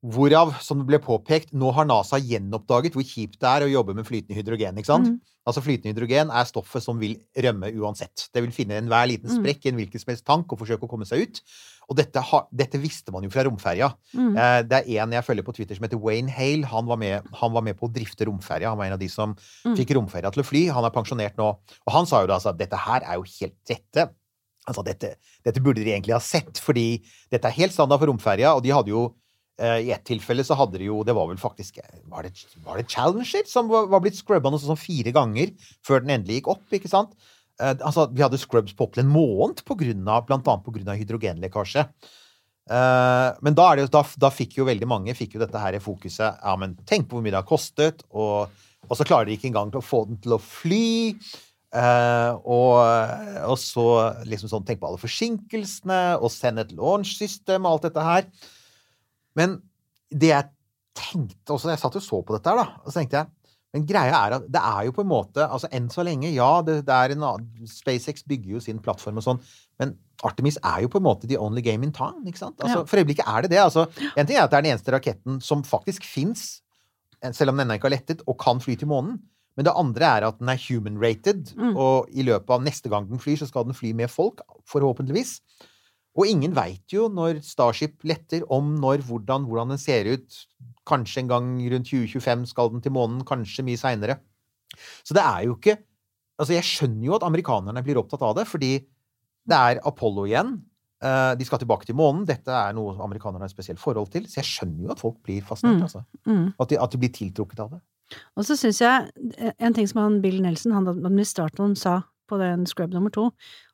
hvorav, 0.04 0.50
som 0.60 0.82
det 0.82 0.86
ble 0.90 0.98
påpekt, 1.00 1.54
nå 1.56 1.70
har 1.72 1.86
NASA 1.88 2.18
gjenoppdaget 2.20 2.92
hvor 2.92 3.06
kjipt 3.08 3.38
det 3.40 3.48
er 3.48 3.64
å 3.64 3.70
jobbe 3.72 3.94
med 3.96 4.04
flytende 4.04 4.36
hydrogen, 4.36 4.76
ikke 4.76 4.90
sant? 4.90 5.08
Mm. 5.14 5.20
Altså 5.48 5.60
Flytende 5.64 5.92
hydrogen 5.92 6.30
er 6.32 6.44
stoffet 6.48 6.80
som 6.84 6.96
vil 7.00 7.18
rømme 7.36 7.68
uansett. 7.76 8.28
Det 8.32 8.40
vil 8.44 8.52
finne 8.52 8.78
enhver 8.80 9.06
liten 9.08 9.28
Mm. 9.28 9.38
sprekk 9.42 9.64
i 9.64 9.68
en 9.72 9.76
hvilken 9.76 10.00
som 10.00 10.10
helst 10.12 10.24
tank 10.24 10.52
og 10.52 10.58
forsøke 10.60 10.84
å 10.84 10.88
komme 10.88 11.04
seg 11.08 11.20
ut. 11.24 11.40
Og 11.88 11.96
dette, 11.96 12.16
har- 12.20 12.46
dette 12.52 12.80
visste 12.80 13.12
man 13.12 13.22
jo 13.24 13.28
fra 13.30 13.44
romferja. 13.44 13.90
Mm. 14.16 14.36
Eh, 14.38 14.62
Det 14.62 14.88
er 14.88 15.02
en 15.02 15.12
jeg 15.12 15.24
følger 15.24 15.42
på 15.44 15.54
Twitter 15.54 15.74
som 15.74 15.84
heter 15.84 16.00
Wayne 16.00 16.30
Hale. 16.30 16.64
Han 16.64 16.86
var 16.86 16.96
med, 16.96 17.22
han 17.34 17.52
var 17.52 17.60
med 17.62 17.76
på 17.76 17.88
å 17.88 17.92
drifte 17.92 18.24
romferja. 18.24 18.68
Han 18.70 18.78
var 18.78 18.86
en 18.86 18.92
av 18.94 18.98
de 18.98 19.08
som 19.08 19.34
Mm. 19.64 19.76
fikk 19.76 19.90
romferja 19.96 20.32
til 20.32 20.42
å 20.42 20.46
fly. 20.46 20.68
Han 20.72 20.84
er 20.84 20.90
pensjonert 20.90 21.36
nå. 21.36 21.48
Og 21.86 21.92
han 21.92 22.06
sa 22.06 22.20
jo 22.22 22.26
da 22.26 22.34
altså, 22.36 22.48
at 22.50 22.58
dette 22.58 22.76
her 22.76 23.00
er 23.04 23.14
jo 23.16 23.22
helt 23.40 23.56
dette. 23.66 24.10
Altså, 24.64 24.84
dette, 24.86 25.14
dette 25.44 25.60
burde 25.60 25.82
de 25.84 25.92
egentlig 25.92 26.16
ha 26.16 26.22
sett, 26.24 26.60
fordi 26.62 27.02
dette 27.32 27.50
er 27.50 27.58
helt 27.58 27.74
standard 27.74 28.00
for 28.00 28.08
romferja, 28.08 28.54
og 28.56 28.64
de 28.64 28.72
hadde 28.72 28.92
jo 28.92 29.02
eh, 29.60 29.84
I 29.84 29.92
ett 29.92 30.06
tilfelle 30.08 30.44
så 30.46 30.56
hadde 30.56 30.80
de 30.80 30.88
jo 30.88 31.02
Det 31.04 31.12
var 31.16 31.28
vel 31.28 31.40
faktisk 31.40 31.82
Var 31.82 32.24
det, 32.24 32.32
var 32.64 32.80
det 32.80 32.86
Challenger 32.88 33.44
som 33.50 33.68
var, 33.68 33.90
var 33.92 34.00
blitt 34.04 34.16
scrubba 34.16 34.48
noe 34.48 34.62
sånn 34.62 34.80
fire 34.80 35.12
ganger 35.12 35.52
før 35.84 36.00
den 36.00 36.16
endelig 36.16 36.40
gikk 36.40 36.52
opp, 36.56 36.64
ikke 36.72 36.90
sant? 36.90 37.12
Eh, 37.62 37.76
altså, 37.76 38.08
vi 38.10 38.24
hadde 38.24 38.40
scrubs 38.40 38.74
på 38.74 38.88
opptil 38.88 39.04
en 39.04 39.14
måned, 39.14 39.62
på 39.66 39.76
grunn 39.78 40.08
av, 40.10 40.26
blant 40.28 40.48
annet 40.50 40.66
pga. 40.66 40.96
hydrogenlekkasje. 40.98 41.86
Eh, 42.64 43.28
men 43.44 43.56
da, 43.56 43.68
det, 43.76 43.88
da, 43.92 44.02
da 44.24 44.30
fikk 44.32 44.58
jo 44.58 44.68
veldig 44.68 44.88
mange 44.88 45.14
fikk 45.16 45.36
jo 45.36 45.42
dette 45.44 45.60
her 45.60 45.76
i 45.76 45.82
fokuset. 45.82 46.40
Ja, 46.40 46.54
men 46.60 46.76
tenk 46.88 47.08
på 47.08 47.18
hvor 47.18 47.24
mye 47.24 47.34
det 47.34 47.42
har 47.42 47.48
kostet, 47.48 48.04
og, 48.10 48.50
og 48.88 48.98
så 48.98 49.06
klarer 49.06 49.28
de 49.28 49.36
ikke 49.38 49.50
engang 49.52 49.72
til 49.74 49.82
å 49.82 49.86
få 49.86 50.04
den 50.08 50.20
til 50.24 50.36
å 50.36 50.42
fly. 50.42 50.86
Eh, 51.74 52.32
og, 52.46 52.76
og 53.50 53.56
så 53.58 53.86
liksom 54.30 54.50
sånn 54.52 54.66
Tenk 54.66 54.82
på 54.82 54.90
alle 54.90 55.00
forsinkelsene, 55.02 56.02
og 56.20 56.30
send 56.30 56.62
et 56.62 56.74
launch-system 56.76 57.66
og 57.66 57.76
alt 57.76 57.88
dette 57.88 58.04
her. 58.08 58.28
Men 59.34 59.58
det 60.14 60.30
jeg 60.30 60.50
tenkte 60.94 61.56
også 61.56 61.72
Jeg 61.72 61.80
satt 61.82 61.96
og 61.98 62.04
så 62.04 62.20
på 62.22 62.36
dette 62.36 62.52
her, 62.52 62.60
da, 62.62 62.82
og 62.84 62.92
så 62.92 63.00
tenkte 63.00 63.22
jeg 63.24 63.32
men 63.74 63.82
greia 63.88 64.14
er 64.14 64.36
at 64.36 64.44
det 64.54 64.60
er 64.62 64.84
jo 64.86 64.94
på 64.94 65.02
en 65.02 65.10
måte 65.10 65.42
altså 65.42 65.66
Enn 65.74 65.88
så 65.90 66.04
lenge, 66.06 66.30
ja, 66.30 66.50
det, 66.62 66.84
det 66.86 66.94
er 66.94 67.14
en 67.16 67.24
SpaceX 67.66 68.22
bygger 68.30 68.54
jo 68.54 68.62
sin 68.62 68.78
plattform 68.82 69.18
og 69.18 69.26
sånn, 69.26 69.40
men 69.82 69.96
Artemis 70.24 70.60
er 70.62 70.84
jo 70.84 70.90
på 70.92 71.00
en 71.00 71.06
måte 71.08 71.26
the 71.28 71.38
only 71.42 71.60
game 71.64 71.82
in 71.82 71.92
town. 71.92 72.20
ikke 72.24 72.38
sant? 72.38 72.54
Altså, 72.62 72.84
Ja. 72.84 72.86
For 72.88 73.02
øyeblikket 73.02 73.26
er 73.26 73.42
det 73.42 73.50
det. 73.50 73.58
altså 73.58 73.88
En 74.14 74.26
ting 74.26 74.38
er 74.38 74.44
at 74.44 74.52
det 74.52 74.60
er 74.60 74.62
den 74.62 74.70
eneste 74.72 74.94
raketten 74.94 75.40
som 75.42 75.64
faktisk 75.66 76.06
fins, 76.06 76.62
selv 77.32 77.50
om 77.50 77.58
den 77.58 77.66
ennå 77.66 77.76
ikke 77.80 77.90
har 77.90 77.96
lettet, 77.96 78.22
og 78.30 78.38
kan 78.38 78.62
fly 78.62 78.76
til 78.78 78.88
månen. 78.88 79.18
Men 79.56 79.64
det 79.68 79.74
andre 79.76 80.02
er 80.18 80.24
at 80.26 80.38
den 80.40 80.48
er 80.50 80.58
human-rated, 80.58 81.54
Mm. 81.54 81.76
og 81.76 82.08
i 82.10 82.22
løpet 82.26 82.50
av 82.50 82.62
neste 82.62 82.90
gang 82.90 83.08
den 83.08 83.18
flyr, 83.22 83.36
så 83.38 83.46
skal 83.46 83.64
den 83.64 83.74
fly 83.74 83.92
med 83.94 84.10
folk, 84.10 84.40
forhåpentligvis. 84.66 85.40
Og 86.16 86.26
ingen 86.26 86.52
veit 86.54 86.86
jo 86.94 87.08
når 87.08 87.40
Starship 87.42 88.02
letter, 88.04 88.42
om 88.50 88.76
når, 88.80 88.98
hvordan, 89.06 89.46
hvordan 89.46 89.68
den 89.74 89.78
ser 89.78 90.04
ut. 90.12 90.46
Kanskje 90.86 91.22
en 91.24 91.28
gang 91.28 91.46
rundt 91.72 91.86
2025 91.90 92.46
skal 92.46 92.70
den 92.70 92.80
til 92.84 92.92
månen, 92.92 93.24
kanskje 93.24 93.64
mye 93.64 93.76
seinere. 93.80 94.18
Så 95.04 95.14
det 95.14 95.22
er 95.22 95.44
jo 95.46 95.56
ikke 95.56 95.78
Altså, 96.36 96.50
jeg 96.56 96.64
skjønner 96.66 97.04
jo 97.06 97.14
at 97.14 97.22
amerikanerne 97.22 97.78
blir 97.84 97.94
opptatt 98.00 98.20
av 98.26 98.34
det, 98.34 98.48
fordi 98.50 98.80
det 99.46 99.54
er 99.54 99.78
Apollo 99.86 100.24
igjen. 100.26 100.62
Eh, 101.00 101.34
De 101.36 101.44
skal 101.44 101.60
tilbake 101.62 101.86
til 101.86 101.94
månen. 101.94 102.24
Dette 102.26 102.48
er 102.50 102.72
noe 102.74 102.96
amerikanerne 102.98 103.38
har 103.38 103.46
et 103.46 103.52
spesielt 103.54 103.78
forhold 103.78 104.10
til. 104.10 104.24
Så 104.26 104.40
jeg 104.42 104.44
skjønner 104.44 104.82
jo 104.82 104.90
at 104.90 104.98
folk 104.98 105.22
blir 105.22 105.40
fascinert, 105.46 105.78
Mm. 105.78 105.82
altså. 105.86 106.04
Mm. 106.26 106.54
At 106.58 106.68
de, 106.68 106.76
at 106.82 106.90
de 106.90 106.98
blir 106.98 107.12
tiltrukket 107.14 107.60
av 107.60 107.70
det. 107.70 107.80
Og 108.38 108.46
så 108.46 108.56
syns 108.58 108.80
jeg 108.82 109.28
eh, 109.38 109.54
en 109.58 109.76
ting 109.76 109.88
som 109.90 110.02
han 110.02 110.20
Bill 110.24 110.40
Nelson, 110.44 110.74
han 110.76 110.90
administratoren, 110.92 111.76
sa 111.78 112.02
på 112.30 112.38
den 112.40 112.64
scrub 112.68 112.94
nummer 112.94 113.12
to, 113.12 113.28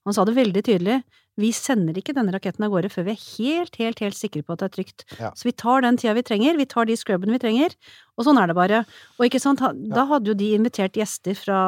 han 0.06 0.16
sa 0.16 0.24
det 0.26 0.34
veldig 0.38 0.62
tydelig. 0.66 1.00
Vi 1.40 1.52
sender 1.54 1.96
ikke 1.96 2.12
denne 2.16 2.32
raketten 2.34 2.64
av 2.66 2.72
gårde 2.72 2.90
før 2.92 3.06
vi 3.06 3.12
er 3.14 3.20
helt, 3.22 3.76
helt, 3.80 4.00
helt 4.02 4.18
sikre 4.18 4.42
på 4.44 4.54
at 4.54 4.62
det 4.62 4.68
er 4.68 4.74
trygt. 4.74 5.04
Ja. 5.20 5.30
Så 5.38 5.46
vi 5.46 5.54
tar 5.56 5.84
den 5.84 5.96
tida 6.00 6.16
vi 6.18 6.24
trenger, 6.26 6.58
vi 6.58 6.66
tar 6.68 6.88
de 6.88 6.96
scrubbene 6.98 7.36
vi 7.36 7.42
trenger, 7.42 7.76
og 8.18 8.26
sånn 8.26 8.40
er 8.40 8.50
det 8.50 8.56
bare. 8.58 8.82
Og 9.18 9.28
ikke 9.28 9.42
sant, 9.42 9.62
da 9.62 10.06
hadde 10.10 10.32
jo 10.32 10.36
de 10.36 10.50
invitert 10.58 10.98
gjester 10.98 11.38
fra 11.38 11.60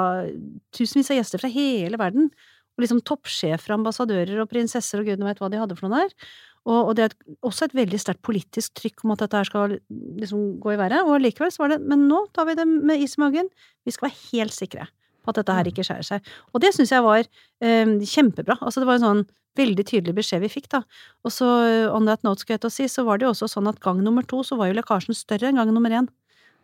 Tusenvis 0.77 1.13
av 1.15 1.21
gjester 1.21 1.43
fra 1.43 1.53
hele 1.53 2.01
verden. 2.01 2.33
Og 2.73 2.85
liksom 2.85 3.03
toppsjefer, 3.05 3.75
ambassadører 3.77 4.41
og 4.43 4.49
prinsesser 4.49 5.01
og 5.01 5.09
gudene 5.09 5.29
veit 5.29 5.41
hva 5.43 5.51
de 5.53 5.61
hadde 5.61 5.77
for 5.77 5.89
noe 5.89 6.07
der. 6.07 6.33
Og, 6.63 6.79
og 6.79 6.97
det 6.99 7.09
er 7.09 7.15
også 7.43 7.67
et 7.67 7.75
veldig 7.75 7.99
sterkt 7.99 8.23
politisk 8.23 8.77
trykk 8.79 9.03
om 9.05 9.15
at 9.15 9.25
dette 9.25 9.39
her 9.39 9.49
skal 9.49 9.77
liksom 9.91 10.61
gå 10.63 10.75
i 10.75 10.79
været. 10.79 11.03
Og 11.03 11.23
likevel 11.23 11.51
så 11.51 11.65
var 11.65 11.75
det 11.75 11.81
Men 11.83 12.07
nå 12.11 12.25
tar 12.35 12.47
vi 12.47 12.57
det 12.59 12.67
med 12.71 13.03
is 13.03 13.19
i 13.19 13.23
magen. 13.25 13.51
Vi 13.85 13.95
skal 13.95 14.09
være 14.09 14.21
helt 14.31 14.55
sikre 14.55 14.87
på 15.23 15.31
at 15.31 15.39
dette 15.39 15.55
her 15.55 15.71
ikke 15.71 15.85
skjærer 15.87 16.07
seg. 16.07 16.33
Og 16.55 16.63
det 16.63 16.73
syns 16.75 16.95
jeg 16.95 17.05
var 17.05 17.23
eh, 17.23 17.95
kjempebra. 18.15 18.59
Altså 18.61 18.83
det 18.83 18.89
var 18.91 18.99
en 18.99 19.07
sånn 19.07 19.25
veldig 19.59 19.85
tydelig 19.89 20.15
beskjed 20.17 20.43
vi 20.43 20.51
fikk, 20.51 20.71
da. 20.73 20.83
Og 21.27 21.35
så, 21.35 21.49
eh, 21.67 21.91
on 21.93 22.09
that 22.09 22.23
note, 22.27 22.43
skal 22.43 22.57
jeg 22.57 22.65
til 22.65 22.71
å 22.71 22.75
si, 22.75 22.89
så 22.91 23.05
var 23.07 23.19
det 23.19 23.27
jo 23.27 23.35
også 23.35 23.51
sånn 23.53 23.69
at 23.71 23.81
gang 23.85 24.01
nummer 24.03 24.27
to 24.27 24.43
så 24.47 24.57
var 24.59 24.71
jo 24.71 24.79
lekkasjen 24.79 25.17
større 25.17 25.51
enn 25.51 25.61
gang 25.61 25.73
nummer 25.75 25.93
én. 25.93 26.09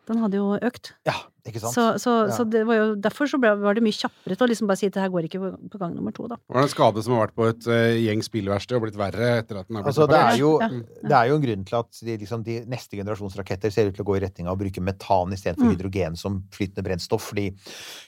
Den 0.09 0.23
hadde 0.23 0.39
jo 0.39 0.57
økt. 0.65 0.93
Ja? 1.05 1.13
Så, 1.73 1.83
så, 2.01 2.13
Ja. 2.27 2.35
så 2.35 2.43
det 2.49 2.65
var 2.67 2.75
jo 2.75 2.95
derfor 2.95 3.29
så 3.31 3.39
ble, 3.39 3.53
var 3.61 3.73
det 3.77 3.83
mye 3.85 3.95
kjappere 3.95 4.35
til 4.35 4.45
å 4.45 4.49
liksom 4.51 4.67
bare 4.67 4.77
si 4.77 4.87
at 4.89 4.93
det 4.93 5.01
her 5.01 5.09
går 5.13 5.27
ikke 5.29 5.39
på, 5.39 5.51
på 5.71 5.79
gang 5.81 5.95
nummer 5.95 6.11
to, 6.13 6.27
da. 6.27 6.35
Det 6.35 6.55
var 6.57 6.65
en 6.67 6.71
skade 6.73 7.03
som 7.05 7.13
har 7.15 7.27
vært 7.27 7.35
på 7.39 7.47
et 7.49 7.67
uh, 7.71 7.95
gjeng 7.95 8.21
spillverksted 8.25 8.75
og 8.77 8.83
blitt 8.85 8.99
verre 8.99 9.29
etter 9.39 9.61
at 9.61 9.67
den 9.69 9.77
er 9.79 9.83
blitt 9.85 9.93
Altså, 9.93 10.07
det, 10.11 10.19
er 10.19 10.37
jo, 10.41 10.51
Ja, 10.59 10.69
det 11.09 11.15
er 11.19 11.29
jo 11.31 11.35
en 11.39 11.45
grunn 11.47 11.63
til 11.69 11.79
at 11.79 12.01
de, 12.05 12.17
liksom, 12.25 12.43
de 12.43 12.57
neste 12.69 12.99
generasjons 12.99 13.37
raketter 13.39 13.71
ser 13.73 13.87
ut 13.89 13.95
til 13.97 14.03
å 14.03 14.09
gå 14.11 14.17
i 14.19 14.23
retning 14.25 14.47
av 14.51 14.57
å 14.57 14.61
bruke 14.61 14.83
metan 14.83 15.31
istedenfor 15.33 15.65
Mm. 15.69 15.73
hydrogen 15.77 16.15
som 16.17 16.43
flytende 16.51 16.83
brennstoff, 16.85 17.29
fordi 17.31 17.49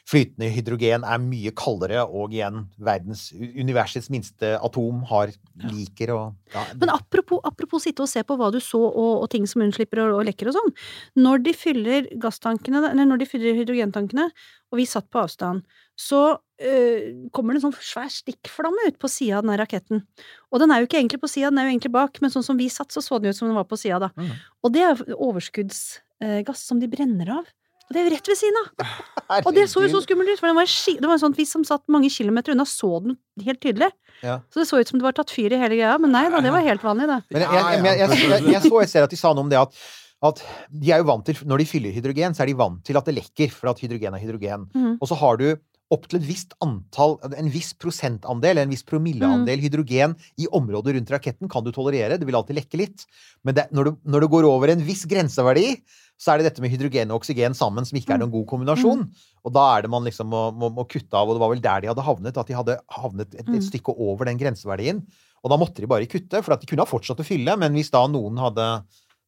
flytende 0.07 0.49
hydrogen 0.53 1.03
er 1.07 1.21
mye 1.23 1.51
kaldere, 1.57 2.03
og 2.07 2.33
igjen, 2.35 2.65
verdens, 2.81 3.29
universets 3.35 4.09
minste 4.13 4.53
atom 4.63 5.03
har 5.09 5.31
liker 5.71 6.11
og 6.15 6.35
ja, 6.53 6.63
Men 6.79 6.89
apropos, 6.93 7.39
apropos 7.47 7.83
sitte 7.85 8.03
og 8.03 8.09
se 8.11 8.23
på 8.27 8.35
hva 8.39 8.49
du 8.51 8.59
så 8.63 8.79
og, 8.81 9.21
og 9.23 9.29
ting 9.31 9.45
som 9.47 9.61
unnslipper 9.63 10.01
og, 10.03 10.19
og 10.19 10.25
lekker 10.27 10.49
og 10.51 10.55
sånn. 10.57 10.73
Når 11.21 11.43
de 11.45 11.53
fyller 11.55 12.07
gasstankene, 12.21 12.81
eller 12.91 13.07
når 13.07 13.20
de 13.21 13.29
fyller 13.29 13.57
hydrogentankene, 13.57 14.27
og 14.71 14.79
vi 14.79 14.87
satt 14.89 15.07
på 15.11 15.21
avstand, 15.21 15.63
så 15.99 16.21
øh, 16.33 17.29
kommer 17.35 17.53
det 17.53 17.61
en 17.61 17.67
sånn 17.69 17.77
svær 17.83 18.11
stikkflamme 18.11 18.89
ut 18.89 18.99
på 19.01 19.09
sida 19.11 19.39
av 19.39 19.45
den 19.45 19.59
raketten. 19.61 20.03
Og 20.51 20.63
den 20.63 20.73
er 20.73 20.81
jo 20.81 20.89
ikke 20.89 20.99
egentlig 21.01 21.21
på 21.21 21.29
sida, 21.31 21.51
den 21.51 21.61
er 21.61 21.69
jo 21.69 21.75
egentlig 21.75 21.93
bak, 21.93 22.21
men 22.23 22.33
sånn 22.33 22.45
som 22.47 22.59
vi 22.59 22.69
satt, 22.73 22.93
så 22.93 23.03
så 23.05 23.19
den 23.21 23.33
ut 23.33 23.37
som 23.37 23.49
den 23.49 23.57
var 23.59 23.67
på 23.69 23.79
sida, 23.79 24.01
da. 24.07 24.11
Mm. 24.17 24.37
Og 24.63 24.75
det 24.75 24.85
er 24.87 25.03
overskuddsgass 25.17 26.67
som 26.69 26.81
de 26.81 26.89
brenner 26.91 27.35
av. 27.39 27.49
Og 27.91 27.95
det 27.95 27.99
er 27.99 28.07
jo 28.07 28.11
rett 28.13 28.29
ved 28.31 28.37
siden 28.39 28.57
av! 28.61 28.91
Og 29.47 29.55
det 29.55 29.65
så 29.67 29.81
jo 29.83 29.89
så 29.91 29.99
skummelt 30.05 30.31
ut, 30.31 30.39
for 30.39 30.47
det 30.47 30.55
var, 30.55 30.67
en 30.67 31.01
det 31.03 31.09
var 31.11 31.19
sånn 31.19 31.33
at 31.35 31.39
vi 31.41 31.45
som 31.47 31.63
satt 31.67 31.83
mange 31.91 32.09
kilometer 32.11 32.55
unna, 32.55 32.63
så 32.67 33.01
den 33.03 33.17
helt 33.43 33.59
tydelig. 33.63 33.89
Ja. 34.23 34.39
Så 34.51 34.61
det 34.61 34.67
så 34.69 34.79
ut 34.79 34.87
som 34.87 35.01
det 35.01 35.07
var 35.07 35.15
tatt 35.17 35.33
fyr 35.33 35.51
i 35.51 35.59
hele 35.59 35.75
greia, 35.75 35.97
men 35.99 36.13
nei 36.15 36.23
da, 36.31 36.39
det 36.43 36.53
var 36.55 36.63
helt 36.63 36.83
vanlig, 36.85 37.09
det. 37.11 37.19
Men 37.35 37.43
jeg, 37.43 37.81
jeg, 37.83 37.97
jeg, 37.99 38.45
jeg 38.55 38.63
så 38.63 38.79
et 38.79 38.93
sted 38.93 39.07
at 39.07 39.11
de 39.11 39.19
sa 39.19 39.33
noe 39.35 39.43
om 39.43 39.51
det 39.51 39.59
at 39.59 39.75
at 40.23 40.43
de 40.69 40.91
er 40.93 41.01
jo 41.01 41.07
vant 41.09 41.25
til, 41.25 41.35
Når 41.45 41.57
de 41.57 41.65
fyller 41.65 41.91
hydrogen, 41.95 42.33
så 42.37 42.43
er 42.43 42.51
de 42.51 42.53
vant 42.59 42.83
til 42.85 42.97
at 42.97 43.05
det 43.05 43.15
lekker, 43.17 43.49
for 43.51 43.69
at 43.71 43.79
hydrogen 43.81 44.13
er 44.13 44.21
hydrogen. 44.21 44.67
Mm. 44.75 44.97
Og 45.01 45.07
så 45.09 45.15
har 45.17 45.37
du 45.41 45.55
opp 45.91 46.05
til 46.07 46.21
et 46.21 46.27
visst 46.27 46.53
antall, 46.63 47.17
en 47.35 47.49
viss 47.51 47.73
prosentandel, 47.73 48.57
en 48.61 48.69
viss 48.71 48.83
promilleandel 48.87 49.57
Mm. 49.59 49.63
hydrogen 49.65 50.13
i 50.39 50.45
området 50.47 50.93
rundt 50.95 51.09
raketten 51.11 51.49
kan 51.51 51.63
du 51.65 51.71
tolerere. 51.71 52.17
Det 52.17 52.25
vil 52.25 52.35
alltid 52.35 52.55
lekke 52.55 52.77
litt. 52.79 53.05
Men 53.43 53.55
det, 53.55 53.65
når, 53.73 53.83
du, 53.83 53.97
når 54.05 54.21
du, 54.21 54.27
går 54.29 54.43
over 54.47 54.69
en 54.69 54.79
viss 54.87 55.03
grenseverdi, 55.05 55.81
så 56.17 56.31
er 56.31 56.37
det 56.37 56.45
dette 56.53 56.61
med 56.61 56.71
hydrogen 56.71 57.11
og 57.11 57.19
oksygen 57.19 57.53
sammen 57.57 57.83
som 57.83 57.97
ikke 57.97 58.13
er 58.13 58.17
Mm. 58.21 58.29
noen 58.29 58.31
god 58.31 58.47
kombinasjon. 58.47 59.09
Og 59.43 59.51
da 59.51 59.77
er 59.77 59.81
det 59.81 59.89
man 59.91 60.03
liksom 60.05 60.27
må, 60.29 60.53
må, 60.53 60.69
må 60.71 60.87
kutte 60.87 61.11
av, 61.17 61.27
og 61.27 61.35
det 61.35 61.41
var 61.41 61.49
vel 61.49 61.59
der 61.65 61.81
de 61.81 61.87
hadde 61.91 62.05
havnet, 62.07 62.37
at 62.37 62.47
de 62.47 62.53
hadde 62.55 62.79
havnet 62.87 63.33
et, 63.33 63.39
et 63.41 63.47
Mm. 63.47 63.59
stykke 63.59 63.97
over 63.97 64.25
den 64.25 64.37
grenseverdien. 64.37 65.01
Og 65.43 65.49
da 65.49 65.57
måtte 65.57 65.81
de 65.81 65.87
bare 65.87 66.05
kutte, 66.05 66.43
for 66.43 66.53
at 66.53 66.61
de 66.61 66.67
kunne 66.67 66.85
ha 66.85 66.85
fortsatt 66.85 67.19
å 67.19 67.25
fylle, 67.25 67.57
men 67.57 67.73
hvis 67.73 67.89
da 67.91 68.05
noen 68.07 68.37
hadde 68.37 68.85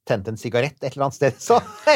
tent 0.07 0.27
en 0.27 0.37
sigarett 0.39 0.75
et 0.81 0.93
eller 0.93 1.05
annet 1.07 1.15
sted, 1.15 1.37
så 1.39 1.59
Nei, 1.87 1.95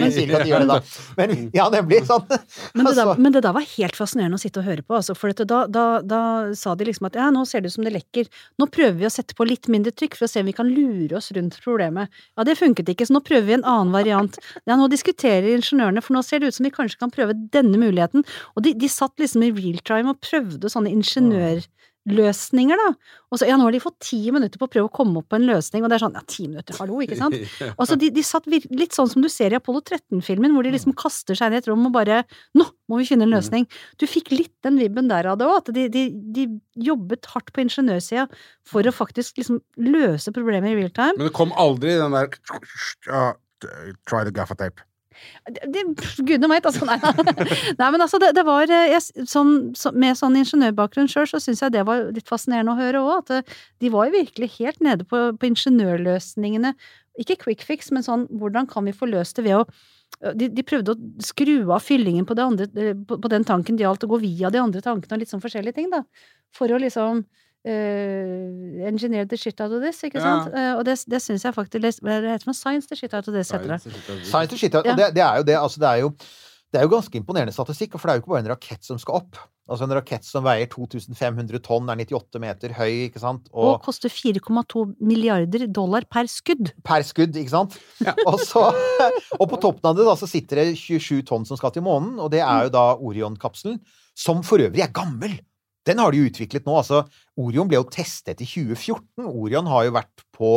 jeg 0.00 0.12
sier 0.14 0.24
ikke 0.26 0.38
at 0.40 0.46
de 0.46 0.50
gjør 0.50 0.64
det, 0.64 0.68
da. 0.70 0.78
Men 1.18 1.32
ja, 1.54 1.66
nemlig. 1.72 2.00
Sånn. 2.08 2.24
Men 2.74 2.88
det, 2.88 2.94
der, 2.96 3.04
Altså- 3.04 3.22
men 3.22 3.34
det 3.34 3.42
der 3.46 3.54
var 3.56 3.66
helt 3.74 3.98
fascinerende 3.98 4.38
å 4.38 4.42
sitte 4.42 4.62
og 4.62 4.66
høre 4.68 4.82
på, 4.82 4.96
altså, 4.98 5.14
for 5.18 5.34
da, 5.38 5.60
da, 5.70 5.84
da 6.02 6.20
sa 6.58 6.74
de 6.78 6.88
liksom 6.88 7.08
at 7.10 7.18
ja, 7.18 7.28
nå 7.34 7.44
ser 7.48 7.62
det 7.62 7.70
ut 7.70 7.76
som 7.76 7.86
det 7.86 7.94
lekker, 7.94 8.30
nå 8.60 8.68
prøver 8.74 8.98
vi 9.02 9.08
å 9.08 9.12
sette 9.12 9.36
på 9.38 9.46
litt 9.46 9.68
mindre 9.72 9.94
trykk 9.94 10.18
for 10.18 10.26
å 10.26 10.30
se 10.32 10.42
om 10.42 10.50
vi 10.50 10.56
kan 10.56 10.70
lure 10.70 11.18
oss 11.18 11.30
rundt 11.36 11.58
problemet. 11.64 12.10
Ja, 12.34 12.46
det 12.48 12.56
funket 12.58 12.90
ikke, 12.90 13.06
så 13.08 13.16
nå 13.16 13.22
prøver 13.26 13.46
vi 13.50 13.56
en 13.58 13.66
annen 13.68 13.94
variant. 13.94 14.38
Ja, 14.66 14.78
nå 14.80 14.88
diskuterer 14.92 15.50
ingeniørene, 15.54 16.02
for 16.04 16.16
nå 16.16 16.24
ser 16.26 16.42
det 16.42 16.50
ut 16.50 16.58
som 16.58 16.66
vi 16.66 16.74
kanskje 16.74 17.00
kan 17.02 17.14
prøve 17.14 17.36
denne 17.54 17.78
muligheten. 17.80 18.26
Og 18.54 18.66
de, 18.66 18.74
de 18.78 18.90
satt 18.90 19.14
liksom 19.22 19.46
i 19.46 19.52
real 19.54 19.80
time 19.86 20.14
og 20.14 20.22
prøvde 20.24 20.72
sånne 20.72 20.92
ingeniør... 20.94 21.62
løsninger, 22.10 22.76
da. 22.76 23.16
Og 23.32 23.40
så 23.40 23.46
ja, 23.48 23.56
nå 23.56 23.64
har 23.66 23.74
de 23.74 23.80
fått 23.82 23.96
ti 24.04 24.18
minutter 24.34 24.60
på 24.60 24.66
å 24.68 24.70
prøve 24.70 24.88
å 24.90 24.92
komme 24.92 25.20
opp 25.20 25.30
på 25.32 25.38
en 25.38 25.46
løsning, 25.48 25.84
og 25.84 25.90
det 25.90 25.96
er 25.96 26.04
sånn 26.04 26.18
ja, 26.18 26.22
ti 26.28 26.46
minutter, 26.46 26.76
hallo, 26.78 27.00
ikke 27.04 27.16
sant? 27.18 27.36
Og 27.78 27.88
så 27.88 27.96
de, 28.00 28.10
de 28.14 28.24
satt 28.26 28.46
litt 28.50 28.96
sånn 28.96 29.08
som 29.10 29.24
du 29.24 29.30
ser 29.32 29.54
i 29.54 29.58
Apollo 29.58 29.80
13-filmen, 29.88 30.52
hvor 30.54 30.66
de 30.66 30.74
liksom 30.74 30.94
kaster 31.00 31.38
seg 31.38 31.48
inn 31.50 31.56
i 31.56 31.60
et 31.62 31.68
rom 31.70 31.88
og 31.88 31.94
bare 31.96 32.22
nå 32.58 32.66
må 32.92 33.00
vi 33.00 33.08
finne 33.08 33.24
en 33.26 33.32
løsning. 33.32 33.64
Du 34.00 34.06
fikk 34.10 34.30
litt 34.34 34.52
den 34.66 34.76
vibben 34.80 35.08
der 35.08 35.30
av 35.30 35.40
det 35.40 35.48
òg, 35.48 35.62
at 35.62 35.72
de, 35.76 35.86
de, 35.92 36.04
de 36.36 36.48
jobbet 36.84 37.30
hardt 37.32 37.52
på 37.56 37.64
ingeniørsida 37.64 38.26
for 38.68 38.84
å 38.84 38.94
faktisk 38.94 39.40
liksom 39.40 39.62
løse 39.80 40.34
problemer 40.36 40.74
i 40.74 40.78
real 40.82 40.92
time. 40.92 41.16
Men 41.16 41.30
det 41.30 41.36
kom 41.36 41.54
aldri 41.56 41.96
den 42.00 42.16
der 42.16 42.36
Try 44.04 44.26
the 44.26 44.32
gaffatape. 44.34 44.82
Det, 44.84 44.93
det, 45.48 45.84
gudene 46.20 46.50
veit, 46.50 46.66
altså. 46.68 46.86
Nei, 46.88 46.98
nei, 47.80 47.88
men 47.94 48.04
altså, 48.04 48.20
det, 48.22 48.32
det 48.36 48.44
var 48.46 48.70
eh, 48.70 48.90
jeg, 48.94 49.26
sånn, 49.30 49.54
så, 49.78 49.92
Med 49.96 50.18
sånn 50.18 50.38
ingeniørbakgrunn 50.40 51.10
sjøl, 51.10 51.28
så 51.30 51.40
syns 51.42 51.64
jeg 51.64 51.74
det 51.74 51.86
var 51.88 52.08
litt 52.14 52.30
fascinerende 52.30 52.74
å 52.74 52.80
høre 52.80 53.02
òg. 53.04 53.24
At 53.24 53.32
det, 53.32 53.58
de 53.84 53.92
var 53.94 54.08
jo 54.08 54.18
virkelig 54.18 54.52
helt 54.58 54.84
nede 54.84 55.08
på, 55.08 55.26
på 55.38 55.50
ingeniørløsningene. 55.50 56.74
Ikke 57.22 57.38
quick 57.44 57.62
fix, 57.66 57.92
men 57.94 58.06
sånn 58.06 58.26
hvordan 58.32 58.66
kan 58.70 58.86
vi 58.88 58.96
få 58.96 59.08
løst 59.10 59.38
det 59.38 59.46
ved 59.46 59.62
å 59.62 59.66
de, 60.34 60.46
de, 60.48 60.62
prøvde 60.62 60.94
å 60.94 61.24
skru 61.24 61.56
av 61.74 61.82
fyllingen 61.82 62.26
på, 62.28 62.36
andre, 62.40 62.68
på, 63.08 63.18
på 63.20 63.30
den 63.32 63.44
tanken 63.46 63.76
det 63.76 63.84
gjaldt, 63.84 64.06
å 64.06 64.12
gå 64.12 64.20
via 64.22 64.50
de 64.52 64.60
andre 64.62 64.82
tankene 64.84 65.16
og 65.16 65.24
litt 65.24 65.32
sånn 65.32 65.42
forskjellige 65.42 65.76
ting, 65.76 65.88
da. 65.92 66.04
For 66.54 66.70
å 66.70 66.78
liksom 66.80 67.24
uh, 67.66 68.86
engineer 68.88 69.28
the 69.28 69.38
shit 69.40 69.60
out 69.60 69.72
of 69.72 69.82
this, 69.84 70.02
ikke 70.06 70.22
sant? 70.22 70.52
Uh, 70.54 70.76
og 70.78 70.84
det, 70.88 70.98
det 71.10 71.20
syns 71.22 71.44
jeg 71.44 71.56
faktisk 71.56 72.02
Det 72.04 72.14
heter 72.28 72.48
noe 72.48 72.56
science 72.56 72.90
the 72.90 72.98
shit 72.98 73.14
out 73.14 73.28
of 73.28 73.34
this, 73.34 73.52
heter 73.54 73.76
det. 73.76 73.80
Science 74.24 74.50
the 74.52 74.58
shit 74.58 74.74
out. 74.74 74.86
Og 74.86 74.98
det, 74.98 75.12
det 75.16 75.24
er 75.24 75.42
jo 75.42 75.48
det, 75.50 75.56
altså 75.60 75.80
det 75.80 75.88
er 75.92 76.02
jo 76.04 76.14
det 76.74 76.80
er 76.80 76.88
jo 76.88 76.96
ganske 76.96 77.14
imponerende 77.20 77.52
statistikk, 77.54 77.92
for 77.94 78.08
det 78.08 78.12
er 78.12 78.16
jo 78.18 78.22
ikke 78.24 78.30
bare 78.32 78.42
en 78.42 78.48
rakett 78.50 78.82
som 78.82 78.98
skal 78.98 79.20
opp. 79.20 79.36
Altså 79.70 79.86
En 79.86 79.94
rakett 79.94 80.26
som 80.26 80.42
veier 80.44 80.66
2500 80.68 81.60
tonn, 81.62 81.86
er 81.88 82.00
98 82.02 82.40
meter 82.42 82.74
høy, 82.74 83.06
ikke 83.06 83.22
sant? 83.22 83.46
Og, 83.52 83.76
og 83.76 83.84
koster 83.86 84.10
4,2 84.10 84.82
milliarder 84.98 85.68
dollar 85.70 86.04
per 86.10 86.26
skudd. 86.28 86.72
Per 86.84 87.06
skudd, 87.06 87.38
ikke 87.38 87.54
sant? 87.54 87.78
Ja. 88.02 88.16
og, 88.28 88.42
så, 88.42 88.66
og 89.38 89.46
på 89.54 89.60
toppen 89.62 89.92
av 89.92 89.96
det 89.96 90.08
da 90.10 90.16
så 90.18 90.28
sitter 90.28 90.64
det 90.64 90.66
27 90.82 91.22
tonn 91.30 91.46
som 91.46 91.60
skal 91.60 91.72
til 91.76 91.86
månen, 91.86 92.18
og 92.18 92.34
det 92.34 92.42
er 92.42 92.66
jo 92.66 92.74
da 92.74 92.84
Orion-kapselen, 92.98 93.78
som 94.18 94.42
for 94.46 94.66
øvrig 94.66 94.82
er 94.82 94.92
gammel. 94.94 95.38
Den 95.84 96.00
har 96.00 96.12
de 96.12 96.22
jo 96.22 96.30
utviklet 96.30 96.66
nå. 96.66 96.76
altså 96.80 97.04
Orion 97.40 97.68
ble 97.68 97.80
jo 97.80 97.88
testet 97.92 98.40
i 98.40 98.48
2014. 98.48 99.26
Orion 99.28 99.68
har 99.70 99.86
jo 99.88 99.96
vært 99.98 100.26
på 100.34 100.50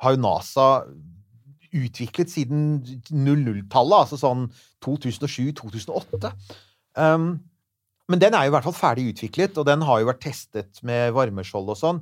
Har 0.00 0.16
jo 0.16 0.22
NASA 0.22 0.66
utviklet 1.70 2.32
siden 2.32 2.80
00-tallet, 3.12 4.00
altså 4.00 4.16
sånn 4.18 4.48
2007-2008. 4.82 6.32
Um, 6.98 7.28
men 8.10 8.22
den 8.22 8.34
er 8.34 8.46
jo 8.46 8.50
i 8.50 8.54
hvert 8.56 8.66
fall 8.66 8.74
ferdig 8.74 9.04
utviklet, 9.12 9.60
og 9.60 9.68
den 9.68 9.84
har 9.86 10.00
jo 10.00 10.08
vært 10.08 10.24
testet 10.24 10.80
med 10.86 11.12
varmeskjold 11.14 11.70
og 11.70 11.78
sånn. 11.78 12.00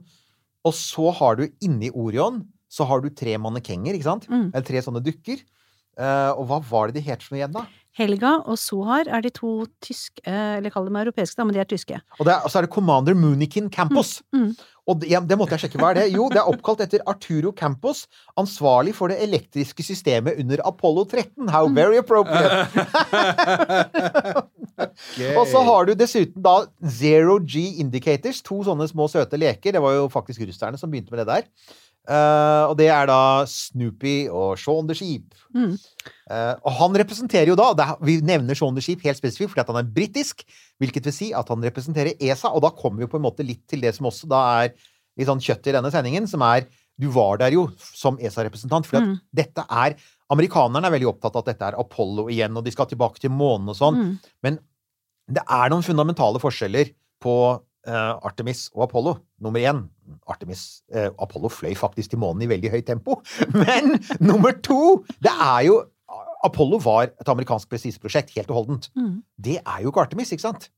Og 0.65 0.73
så 0.73 1.11
har 1.19 1.37
du 1.37 1.45
inni 1.65 1.91
Orion 1.93 2.41
så 2.69 2.85
har 2.89 3.01
du 3.01 3.09
tre 3.17 3.35
mannekenger, 3.41 3.97
ikke 3.97 4.09
sant? 4.09 4.27
Mm. 4.29 4.51
Eller 4.53 4.67
tre 4.69 4.83
sånne 4.85 5.03
dukker. 5.05 5.41
Uh, 5.99 6.37
og 6.37 6.45
hva 6.51 6.59
var 6.69 6.89
det 6.89 7.01
de 7.01 7.09
het 7.09 7.25
for 7.25 7.35
noe 7.35 7.41
igjen, 7.41 7.55
da? 7.57 7.65
Helga 7.99 8.37
og 8.47 8.59
Sohar 8.61 9.09
er 9.11 9.23
de 9.25 9.31
to 9.35 9.65
tyske, 9.83 10.23
eller 10.25 10.71
kall 10.71 10.87
dem 10.87 10.99
europeiske, 11.01 11.39
da, 11.39 11.47
men 11.47 11.57
de 11.57 11.63
er 11.63 11.69
tyske. 11.69 11.99
Og, 12.19 12.27
det 12.29 12.37
er, 12.37 12.45
og 12.47 12.53
så 12.53 12.61
er 12.61 12.69
det 12.69 12.75
Commander 12.75 13.17
Moonikin 13.19 13.71
Campos. 13.75 14.21
Mm, 14.33 14.51
mm. 14.51 14.53
Og 14.89 15.03
det, 15.03 15.11
det 15.29 15.37
måtte 15.37 15.57
jeg 15.57 15.67
sjekke. 15.67 15.81
Hva 15.83 15.91
er 15.93 15.99
det? 15.99 16.05
Jo, 16.15 16.29
det 16.33 16.39
er 16.41 16.49
oppkalt 16.49 16.81
etter 16.85 17.03
Arturo 17.11 17.51
Campos, 17.57 18.07
ansvarlig 18.41 18.95
for 18.97 19.13
det 19.13 19.19
elektriske 19.25 19.85
systemet 19.85 20.39
under 20.41 20.63
Apollo 20.69 21.05
13. 21.11 21.51
How 21.53 21.69
very 21.69 21.99
appropriate! 22.01 22.69
Og 25.39 25.45
så 25.51 25.61
har 25.67 25.89
du 25.89 25.93
dessuten 25.99 26.43
da 26.45 26.63
Zero 26.87 27.37
G 27.43 27.81
Indicators, 27.83 28.41
to 28.47 28.63
sånne 28.65 28.87
små 28.89 29.09
søte 29.11 29.41
leker. 29.41 29.75
Det 29.75 29.83
var 29.83 29.99
jo 29.99 30.09
faktisk 30.13 30.47
russerne 30.47 30.79
som 30.81 30.93
begynte 30.93 31.13
med 31.13 31.25
det 31.25 31.35
der. 31.35 31.77
Uh, 32.09 32.71
og 32.71 32.79
det 32.79 32.87
er 32.89 33.05
da 33.11 33.45
Snoopy 33.45 34.31
og 34.33 34.57
Shaun 34.57 34.87
the 34.89 34.95
Sheep. 34.97 35.35
Mm. 35.53 35.75
Uh, 36.31 36.55
og 36.65 36.73
han 36.79 36.97
representerer 37.03 37.51
jo 37.51 37.57
da 37.59 37.67
er, 37.75 37.99
Vi 38.01 38.15
nevner 38.25 38.57
Shaun 38.57 38.77
the 38.79 38.85
Sheep 38.85 39.03
helt 39.05 39.19
spesifikt 39.21 39.53
fordi 39.53 39.61
at 39.67 39.73
han 39.75 39.81
er 39.83 39.91
britisk, 39.93 40.41
hvilket 40.81 41.05
vil 41.05 41.13
si 41.13 41.29
at 41.37 41.49
han 41.53 41.65
representerer 41.69 42.17
ESA, 42.17 42.49
og 42.49 42.63
da 42.65 42.71
kommer 42.73 43.05
vi 43.05 43.11
på 43.13 43.21
en 43.21 43.27
måte 43.27 43.45
litt 43.45 43.67
til 43.69 43.85
det 43.85 43.93
som 43.97 44.09
også 44.09 44.29
da 44.31 44.41
er 44.63 44.73
litt 45.19 45.29
sånn 45.29 45.43
kjøtt 45.43 45.69
i 45.69 45.75
denne 45.77 45.93
sendingen, 45.93 46.29
som 46.31 46.45
er 46.49 46.65
Du 46.99 47.07
var 47.15 47.37
der 47.39 47.53
jo 47.55 47.69
som 47.79 48.17
ESA-representant, 48.19 48.87
for 48.89 48.99
Mm. 49.01 49.21
dette 49.33 49.63
er 49.71 49.95
Amerikanerne 50.31 50.85
er 50.85 50.91
veldig 50.97 51.13
opptatt 51.13 51.37
av 51.37 51.45
at 51.45 51.53
dette 51.53 51.69
er 51.69 51.79
Apollo 51.79 52.27
igjen, 52.29 52.57
og 52.57 52.65
de 52.65 52.73
skal 52.73 52.87
tilbake 52.87 53.21
til 53.21 53.31
månen 53.31 53.69
og 53.69 53.77
sånn, 53.77 53.97
Mm. 53.97 54.19
men 54.43 54.59
det 55.31 55.43
er 55.49 55.69
noen 55.71 55.85
fundamentale 55.85 56.41
forskjeller 56.41 56.91
på 57.23 57.61
Artemis 57.93 58.67
og 58.75 58.85
Apollo. 58.89 59.17
Nummer 59.41 59.61
én 59.61 59.85
Artemis 60.29 60.83
eh, 60.93 61.09
Apollo 61.19 61.49
fløy 61.53 61.75
faktisk 61.79 62.11
til 62.13 62.19
månen 62.23 62.43
i 62.45 62.51
veldig 62.51 62.71
høyt 62.75 62.87
tempo. 62.87 63.21
Men 63.55 63.97
nummer 64.21 64.53
to 64.63 65.05
Det 65.23 65.33
er 65.33 65.63
jo 65.69 65.79
Apollo 66.45 66.79
var 66.85 67.09
et 67.11 67.29
amerikansk 67.29 67.69
presiseprosjekt, 67.69 68.31
helt 68.37 68.51
og 68.53 68.61
holdent. 68.61 68.91
Mm. 68.95 69.23
Det 69.43 69.57
er 69.59 69.81
jo 69.83 69.91
ikke 69.91 70.05
Artemis, 70.07 70.31
ikke 70.33 70.45
sant? 70.47 70.69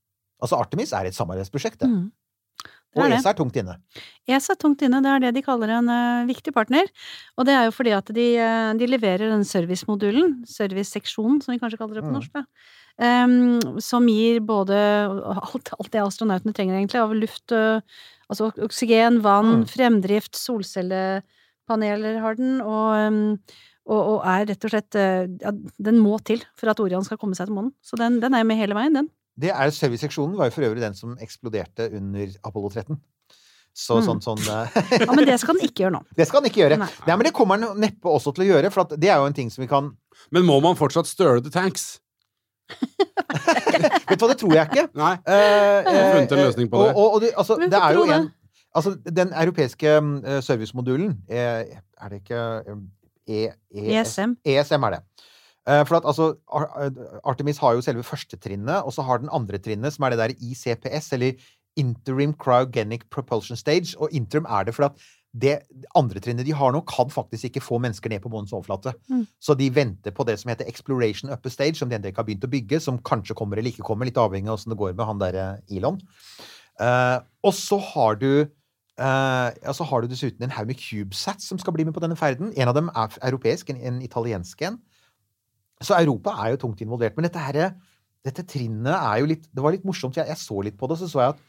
Altså, 0.41 0.57
Artemis 0.57 0.91
er 0.97 1.05
et 1.05 1.13
samarbeidsprosjekt, 1.17 1.79
det. 1.83 1.89
Mm. 1.89 2.07
Det 2.91 2.99
Og 2.99 3.05
er 3.05 3.11
det. 3.13 3.19
ESA 3.21 3.29
er 3.29 3.37
tungt 3.37 3.55
inne. 3.55 3.75
ESA 4.27 4.51
er 4.51 4.57
tungt 4.59 4.81
inne, 4.83 4.99
det 5.05 5.11
er 5.13 5.21
det 5.23 5.29
de 5.37 5.43
kaller 5.45 5.69
en 5.77 5.87
uh, 5.87 6.25
viktig 6.27 6.51
partner. 6.51 6.89
Og 7.39 7.45
det 7.47 7.53
er 7.55 7.69
jo 7.69 7.71
fordi 7.71 7.93
at 7.95 8.09
de, 8.17 8.25
uh, 8.41 8.71
de 8.75 8.89
leverer 8.89 9.29
den 9.31 9.45
servicemodulen, 9.47 10.41
serviceseksjonen 10.49 11.39
som 11.45 11.53
vi 11.53 11.59
kanskje 11.61 11.79
kaller 11.79 12.01
det 12.01 12.03
på 12.03 12.09
Mm. 12.11 12.17
norsk, 12.17 12.33
da. 12.35 12.43
Em, 13.01 13.35
som 13.81 14.05
gir 14.07 14.39
både 14.45 14.77
alt, 15.41 15.73
alt 15.79 15.91
det 15.93 16.01
astronautene 16.03 16.53
trenger, 16.55 16.77
egentlig, 16.79 17.01
av 17.01 17.13
luft, 17.17 17.51
eh, 17.51 17.81
altså 18.31 18.51
oksygen, 18.63 19.19
vann, 19.25 19.61
Mm. 19.61 19.67
fremdrift, 19.67 20.35
solcellepaneler 20.37 22.19
har 22.21 22.35
den, 22.39 22.59
og, 22.61 23.37
og, 23.89 24.01
og 24.15 24.25
er 24.29 24.45
rett 24.51 24.65
og 24.67 24.73
slett 24.73 24.95
eh, 24.99 25.25
ja, 25.41 25.51
Den 25.81 25.99
må 25.99 26.17
til 26.23 26.43
for 26.55 26.69
at 26.71 26.79
Orion 26.83 27.03
skal 27.07 27.17
komme 27.21 27.35
seg 27.37 27.47
til 27.49 27.55
månen. 27.57 27.73
Så 27.83 27.97
den, 27.99 28.19
den 28.23 28.33
er 28.37 28.43
med 28.47 28.59
hele 28.61 28.77
veien, 28.77 28.93
den. 29.01 29.09
Det 29.41 29.49
er 29.53 29.71
Serviceseksjonen 29.73 30.35
var 30.37 30.49
jo 30.49 30.55
for 30.57 30.67
øvrig 30.67 30.83
den 30.83 30.93
som 30.97 31.15
eksploderte 31.23 31.87
under 31.97 32.27
Apollo 32.45 32.69
13. 32.75 32.99
Så 33.73 34.01
Mm. 34.01 34.03
sånn 34.03 34.19
sånn 34.21 34.41
Ja, 35.07 35.13
men 35.15 35.23
det 35.25 35.39
skal 35.39 35.55
den 35.55 35.63
ikke 35.69 35.85
gjøre 35.85 35.95
nå. 35.95 36.01
Det 36.17 36.27
skal 36.27 36.41
den 36.43 36.51
ikke 36.51 36.65
gjøre. 36.65 36.77
Nei. 36.81 36.89
Nei, 37.07 37.15
men 37.15 37.23
det 37.25 37.33
kommer 37.33 37.57
den 37.61 37.79
neppe 37.79 38.11
også 38.11 38.33
til 38.35 38.43
å 38.43 38.49
gjøre, 38.49 38.71
for 38.71 38.83
at 38.83 38.97
det 38.99 39.07
er 39.09 39.21
jo 39.21 39.29
en 39.29 39.33
ting 39.37 39.49
som 39.49 39.63
vi 39.63 39.69
kan 39.71 39.93
Men 40.29 40.43
må 40.43 40.57
man 40.61 40.75
fortsatt 40.75 41.07
støle 41.07 41.41
the 41.41 41.49
tanks? 41.49 41.99
Vet 44.09 44.19
du 44.19 44.23
hva, 44.25 44.29
det 44.31 44.37
tror 44.41 44.53
jeg 44.55 44.69
ikke. 44.69 44.85
Nei. 44.99 45.15
Uh, 45.23 45.87
har 45.87 46.13
funnet 46.15 46.35
en 46.35 46.45
løsning 46.45 46.71
på 46.71 46.83
det. 46.83 46.93
Og, 46.93 47.01
og, 47.01 47.17
og 47.17 47.21
det, 47.23 47.33
altså, 47.37 47.57
det 47.61 47.79
er 47.79 47.97
jo 47.97 48.05
en 48.09 48.29
Altså, 48.75 48.95
den 49.03 49.33
europeiske 49.35 49.87
eh, 49.87 50.43
servicemodulen 50.43 51.17
er, 51.27 51.65
Er 52.01 52.09
det 52.09 52.21
ikke 52.21 52.39
eh, 52.39 52.77
e, 53.27 53.49
ES, 53.71 54.17
ESM. 54.17 54.35
ESM 54.45 54.83
er 54.87 54.95
det. 54.95 55.01
Eh, 55.69 55.85
for 55.85 55.95
at 55.99 56.05
altså 56.05 56.33
Artemis 57.23 57.57
har 57.57 57.73
jo 57.73 57.81
selve 57.81 58.03
første 58.03 58.37
trinnet, 58.37 58.81
og 58.81 58.93
så 58.93 59.01
har 59.01 59.17
den 59.17 59.29
andre 59.31 59.57
trinnet, 59.57 59.93
som 59.93 60.03
er 60.03 60.09
det 60.09 60.19
der 60.19 60.33
ICPS, 60.39 61.11
eller 61.13 61.31
Interim 61.77 62.33
Cryogenic 62.33 63.01
Propulsion 63.11 63.57
Stage. 63.57 63.99
Og 63.99 64.09
interim 64.11 64.45
er 64.49 64.63
det 64.63 64.75
for 64.75 64.85
at 64.85 64.91
det 65.31 65.61
andre 65.95 66.19
trinnet 66.19 66.43
de 66.43 66.53
har 66.55 66.73
nå, 66.75 66.81
kan 66.87 67.11
faktisk 67.11 67.47
ikke 67.47 67.63
få 67.63 67.79
mennesker 67.83 68.11
ned 68.11 68.19
på 68.23 68.31
månens 68.31 68.51
overflate. 68.51 68.91
Mm. 69.07 69.23
Så 69.39 69.55
de 69.55 69.69
venter 69.73 70.11
på 70.15 70.25
det 70.27 70.37
som 70.41 70.51
heter 70.51 70.67
Exploration 70.67 71.31
Upper 71.31 71.53
Stage, 71.53 71.77
som 71.79 71.91
de 71.91 71.99
ikke 71.99 72.19
har 72.19 72.27
begynt 72.27 72.47
å 72.47 72.51
bygge, 72.51 72.81
som 72.83 72.99
kanskje 72.99 73.37
kommer 73.39 73.59
eller 73.59 73.71
ikke 73.71 73.85
kommer, 73.87 74.09
litt 74.09 74.19
avhengig 74.19 74.51
av 74.51 74.59
åssen 74.59 74.73
det 74.73 74.79
går 74.81 74.97
med 74.97 75.07
han 75.07 75.21
derre 75.21 75.45
Elon. 75.71 76.01
Uh, 76.81 77.21
og 77.45 77.55
så 77.57 77.79
har 77.93 78.19
du 78.21 78.31
Uh, 79.01 79.49
ja, 79.63 79.71
så 79.73 79.85
har 79.87 80.03
du 80.03 80.11
dessuten 80.11 80.43
en 80.45 80.51
haug 80.53 80.67
med 80.69 80.77
CubeSats 80.77 81.47
som 81.49 81.57
skal 81.57 81.73
bli 81.73 81.85
med 81.87 81.95
på 81.95 82.01
denne 82.03 82.17
ferden. 82.19 82.51
En 82.59 82.69
av 82.69 82.75
dem 82.75 82.91
er 82.91 83.15
europeisk, 83.25 83.71
en, 83.71 83.79
en 83.87 84.01
italiensk 84.03 84.61
en. 84.67 84.75
Så 85.81 85.95
Europa 85.97 86.35
er 86.43 86.51
jo 86.53 86.59
tungt 86.61 86.83
involvert. 86.83 87.15
Men 87.17 87.25
dette, 87.25 87.41
her, 87.41 87.71
dette 88.27 88.45
trinnet 88.45 88.93
er 88.93 89.23
jo 89.23 89.31
litt 89.31 89.47
Det 89.49 89.63
var 89.63 89.73
litt 89.73 89.87
morsomt. 89.87 90.19
Jeg, 90.19 90.29
jeg 90.29 90.37
så 90.37 90.59
litt 90.67 90.77
på 90.77 90.91
det, 90.91 90.99
og 90.99 91.01
så 91.01 91.09
så 91.09 91.23
jeg 91.23 91.33
at, 91.33 91.41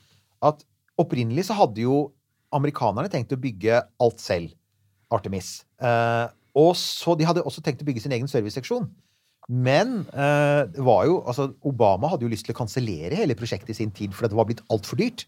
at 0.53 0.65
opprinnelig 1.03 1.49
så 1.51 1.59
hadde 1.59 1.85
jo 1.85 1.99
amerikanerne 2.57 3.11
tenkt 3.13 3.35
å 3.35 3.41
bygge 3.41 3.81
alt 4.03 4.23
selv. 4.23 4.53
Artemis. 5.13 5.63
Eh, 5.83 6.27
og 6.57 6.75
så 6.77 7.17
De 7.19 7.27
hadde 7.29 7.45
også 7.45 7.63
tenkt 7.65 7.83
å 7.85 7.89
bygge 7.89 8.05
sin 8.05 8.15
egen 8.17 8.31
serviceseksjon. 8.31 8.89
Men 9.53 10.05
eh, 10.15 10.63
det 10.71 10.85
var 10.87 11.05
jo, 11.09 11.19
altså, 11.29 11.51
Obama 11.67 12.13
hadde 12.13 12.27
jo 12.27 12.33
lyst 12.33 12.47
til 12.47 12.55
å 12.55 12.61
kansellere 12.61 13.19
hele 13.19 13.37
prosjektet 13.37 13.75
i 13.75 13.79
sin 13.81 13.93
tid, 13.95 14.15
fordi 14.15 14.33
det 14.33 14.39
var 14.39 14.49
blitt 14.49 14.65
altfor 14.73 15.01
dyrt. 15.01 15.27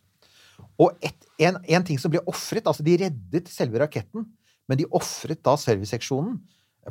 Og 0.81 0.95
et, 1.05 1.29
en, 1.43 1.59
en 1.59 1.87
ting 1.87 1.99
som 2.01 2.13
ble 2.13 2.23
ofret 2.31 2.67
altså 2.71 2.85
De 2.87 2.95
reddet 3.01 3.51
selve 3.51 3.81
raketten, 3.83 4.27
men 4.71 4.81
de 4.81 4.87
ofret 4.95 5.43
da 5.45 5.57
serviceseksjonen. 5.61 6.39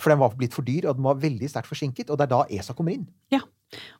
For 0.01 0.09
den 0.09 0.21
var 0.21 0.33
blitt 0.37 0.55
for 0.55 0.65
dyr, 0.65 0.89
og 0.89 0.97
den 0.97 1.05
var 1.05 1.21
veldig 1.21 1.47
sterkt 1.49 1.69
forsinket. 1.69 2.09
Og 2.09 2.17
det 2.17 2.25
er 2.25 2.31
da 2.33 2.43
ESA 2.49 2.73
kommer 2.77 2.95
inn. 2.95 3.05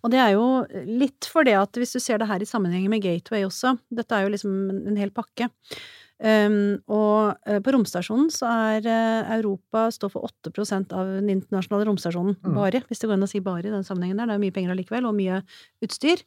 Og 0.05 0.11
det 0.13 0.19
er 0.21 0.33
jo 0.35 0.45
litt 0.85 1.27
for 1.29 1.45
det 1.47 1.53
at 1.57 1.77
hvis 1.79 1.93
du 1.95 2.01
ser 2.01 2.19
det 2.21 2.27
her 2.29 2.41
i 2.41 2.49
sammenheng 2.49 2.85
med 2.91 3.01
Gateway 3.05 3.45
også, 3.45 3.75
dette 3.93 4.17
er 4.17 4.25
jo 4.25 4.33
liksom 4.33 4.55
en 4.89 4.99
hel 4.99 5.13
pakke, 5.13 5.49
Um, 6.23 6.77
og 6.93 7.33
uh, 7.49 7.57
på 7.59 7.71
romstasjonen 7.73 8.29
så 8.31 8.47
er 8.47 8.85
uh, 8.85 9.31
Europa 9.33 9.87
står 9.91 10.11
for 10.13 10.29
8% 10.45 10.93
av 10.95 11.09
den 11.17 11.31
internasjonale 11.33 11.87
romstasjonen. 11.89 12.37
Mm. 12.39 12.55
Bare, 12.55 12.83
hvis 12.87 13.01
det 13.01 13.09
går 13.09 13.17
an 13.17 13.25
å 13.25 13.29
si 13.31 13.41
bare 13.43 13.67
i 13.67 13.73
den 13.73 13.83
sammenhengen 13.83 14.21
der. 14.21 14.29
Det 14.29 14.37
er 14.37 14.43
mye 14.45 14.55
penger 14.55 14.75
allikevel, 14.75 15.09
og 15.09 15.17
mye 15.17 15.41
utstyr. 15.83 16.23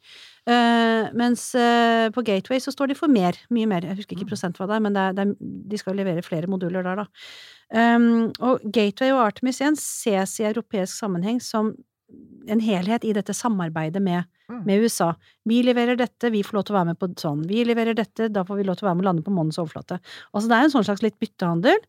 Uh, 0.47 1.09
mens 1.17 1.49
på 1.57 2.27
Gateway 2.27 2.63
så 2.63 2.75
står 2.75 2.93
de 2.93 2.99
for 2.99 3.13
mer. 3.13 3.39
Mye 3.55 3.71
mer. 3.71 3.87
Jeg 3.89 4.03
husker 4.03 4.19
ikke 4.19 4.33
prosent 4.35 4.61
hva 4.61 4.69
det 4.69 4.77
er, 4.77 4.85
men 4.85 4.97
det 4.97 5.05
er, 5.05 5.17
det 5.17 5.27
er, 5.27 5.35
de 5.73 5.81
skal 5.81 5.99
levere 5.99 6.27
flere 6.27 6.51
moduler 6.51 6.87
der, 6.87 7.05
da. 7.05 7.09
Um, 7.97 8.31
og 8.45 8.63
Gateway 8.63 9.15
og 9.15 9.25
Artemis 9.25 9.63
1 9.65 9.79
ses 9.81 10.39
i 10.43 10.51
europeisk 10.51 10.93
sammenheng 10.99 11.41
som 11.43 11.73
en 12.47 12.63
helhet 12.63 13.07
i 13.07 13.15
dette 13.17 13.35
samarbeidet 13.35 14.03
med, 14.03 14.27
Mm. 14.27 14.36
Med 14.49 14.85
USA. 14.85 15.13
Vi 15.47 15.61
leverer 15.67 15.99
dette, 15.99 16.31
vi 16.31 16.43
får 16.47 16.59
lov 16.59 16.67
til 16.67 16.75
å 16.75 16.79
være 16.79 16.91
med 16.93 17.01
på 17.01 17.09
sånn. 17.21 17.43
Vi 17.49 17.65
leverer 17.67 17.97
dette, 17.99 18.29
da 18.33 18.45
får 18.47 18.61
vi 18.61 18.67
lov 18.67 18.79
til 18.79 18.87
å 18.87 18.91
være 18.91 18.99
med 18.99 19.07
å 19.07 19.09
lande 19.11 19.25
på 19.27 19.35
månens 19.35 19.59
overflate. 19.63 19.99
Altså 20.33 20.51
det 20.51 20.59
er 20.59 20.67
en 20.67 20.75
sånn 20.75 20.87
slags 20.87 21.03
litt 21.05 21.19
byttehandel. 21.23 21.83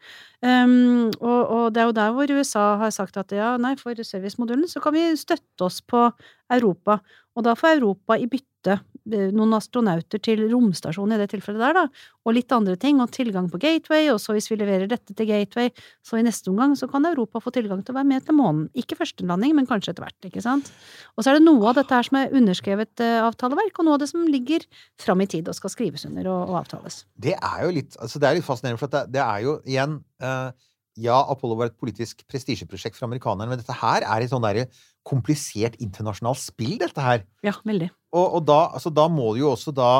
Um, 0.45 1.07
og, 1.17 1.39
og 1.43 1.63
det 1.73 1.81
er 1.81 1.87
jo 1.89 1.95
der 1.97 2.11
hvor 2.13 2.33
USA 2.39 2.65
har 2.83 2.91
sagt 2.93 3.17
at 3.17 3.33
ja, 3.33 3.55
nei, 3.61 3.73
for 3.79 3.97
servicemodulen 3.97 4.69
så 4.69 4.81
kan 4.83 4.93
vi 4.93 5.09
støtte 5.17 5.65
oss 5.69 5.81
på 5.81 6.07
Europa. 6.53 7.01
Og 7.37 7.45
da 7.45 7.53
får 7.57 7.77
Europa 7.77 8.17
i 8.17 8.25
bytte 8.29 8.79
eh, 8.79 9.29
noen 9.35 9.53
astronauter 9.57 10.21
til 10.23 10.41
romstasjonen 10.49 11.15
i 11.15 11.19
det 11.21 11.29
tilfellet 11.35 11.61
der, 11.61 11.75
da, 11.77 12.05
og 12.25 12.35
litt 12.35 12.53
andre 12.55 12.73
ting, 12.81 13.01
og 13.03 13.11
tilgang 13.13 13.49
på 13.51 13.59
Gateway, 13.61 14.09
og 14.13 14.17
så 14.23 14.33
hvis 14.35 14.49
vi 14.49 14.57
leverer 14.59 14.89
dette 14.89 15.13
til 15.13 15.29
Gateway, 15.29 15.69
så 16.05 16.17
i 16.17 16.25
neste 16.25 16.49
omgang 16.51 16.73
så 16.79 16.89
kan 16.89 17.05
Europa 17.05 17.41
få 17.43 17.53
tilgang 17.55 17.83
til 17.85 17.93
å 17.93 17.99
være 17.99 18.09
med 18.09 18.25
til 18.25 18.37
månen. 18.39 18.65
Ikke 18.77 18.97
førstelanding, 18.97 19.53
men 19.57 19.69
kanskje 19.69 19.93
etter 19.93 20.07
hvert, 20.07 20.29
ikke 20.29 20.43
sant. 20.43 20.71
Og 21.15 21.23
så 21.23 21.31
er 21.31 21.37
det 21.37 21.45
noe 21.45 21.69
av 21.69 21.77
dette 21.77 21.93
her 21.93 22.09
som 22.09 22.19
er 22.23 22.33
underskrevet 22.47 23.03
eh, 23.03 23.19
avtaleverk, 23.27 23.75
og 23.77 23.85
noe 23.87 23.97
av 23.99 24.01
det 24.01 24.09
som 24.09 24.23
ligger 24.25 24.65
fram 24.99 25.21
i 25.21 25.27
tid 25.29 25.51
og 25.51 25.57
skal 25.57 25.73
skrives 25.73 26.07
under 26.09 26.31
og, 26.31 26.47
og 26.49 26.61
avtales. 26.63 27.03
Det 27.19 27.35
er 27.35 27.59
jo 27.67 27.75
litt, 27.75 27.99
altså 28.01 28.23
det 28.23 28.31
er 28.31 28.39
litt 28.39 28.47
fascinerende, 28.47 28.81
for 28.81 28.95
det, 28.95 29.03
det 29.13 29.21
er 29.21 29.45
jo 29.45 29.59
igjen 29.67 29.99
uh, 30.23 30.49
Ja, 30.97 31.19
Apollo 31.29 31.59
var 31.59 31.69
et 31.69 31.77
politisk 31.77 32.23
prestisjeprosjekt 32.25 32.97
for 32.97 33.05
amerikanerne, 33.05 33.51
men 33.51 33.59
dette 33.61 33.75
her 33.83 34.01
er 34.01 34.23
et 34.25 34.31
sånn 34.31 34.41
derre 34.41 34.65
komplisert 35.05 35.75
internasjonalt 35.77 36.41
spill, 36.41 36.73
dette 36.81 37.03
her. 37.03 37.21
Ja, 37.45 37.53
veldig. 37.67 37.91
Og, 38.17 38.25
og 38.39 38.47
da, 38.49 38.63
altså, 38.73 38.89
da 38.89 39.05
må 39.11 39.29
det 39.35 39.43
jo 39.43 39.51
også 39.53 39.75
da 39.77 39.91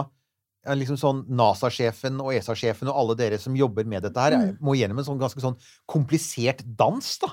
liksom 0.75 0.97
sånn 0.99 1.21
NASA-sjefen 1.37 2.17
og 2.19 2.33
ESA-sjefen 2.35 2.89
og 2.91 2.97
alle 2.99 3.15
dere 3.19 3.37
som 3.39 3.55
jobber 3.55 3.85
med 3.87 4.03
dette 4.03 4.19
her, 4.19 4.35
Mm. 4.35 4.57
må 4.59 4.73
gjennom 4.75 4.97
en 4.99 5.05
sånn 5.07 5.21
ganske 5.21 5.39
sånn 5.39 5.55
komplisert 5.87 6.65
dans, 6.65 7.13
da. 7.21 7.29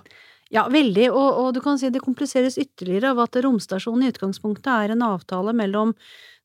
Ja, 0.53 0.67
veldig, 0.69 1.09
og, 1.11 1.39
og 1.41 1.55
du 1.57 1.61
kan 1.65 1.79
si 1.81 1.89
det 1.91 2.03
kompliseres 2.05 2.59
ytterligere 2.61 3.15
av 3.15 3.23
at 3.25 3.39
romstasjonen 3.43 4.05
i 4.05 4.11
utgangspunktet 4.13 4.69
er 4.69 4.93
en 4.93 5.03
avtale 5.07 5.55
mellom 5.57 5.95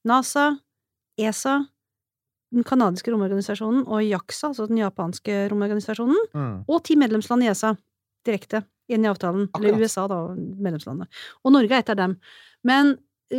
NASA, 0.07 0.53
ESA, 1.19 1.57
den 2.55 2.63
kanadiske 2.65 3.11
romorganisasjonen 3.11 3.83
og 3.85 4.01
JAXA, 4.01 4.47
altså 4.53 4.65
den 4.71 4.79
japanske 4.81 5.43
romorganisasjonen, 5.51 6.17
Mm. 6.33 6.63
og 6.67 6.83
ti 6.87 6.95
medlemsland 6.95 7.43
i 7.43 7.49
ESA 7.51 7.75
direkte 8.25 8.63
inn 8.89 9.03
i 9.05 9.09
avtalen. 9.11 9.49
Eller 9.59 9.77
USA, 9.77 10.07
da, 10.07 10.23
medlemslandet. 10.35 11.07
Og 11.45 11.51
Norge 11.53 11.75
er 11.75 11.83
et 11.83 11.89
av 11.93 11.99
dem. 11.99 12.15
Men 12.63 12.95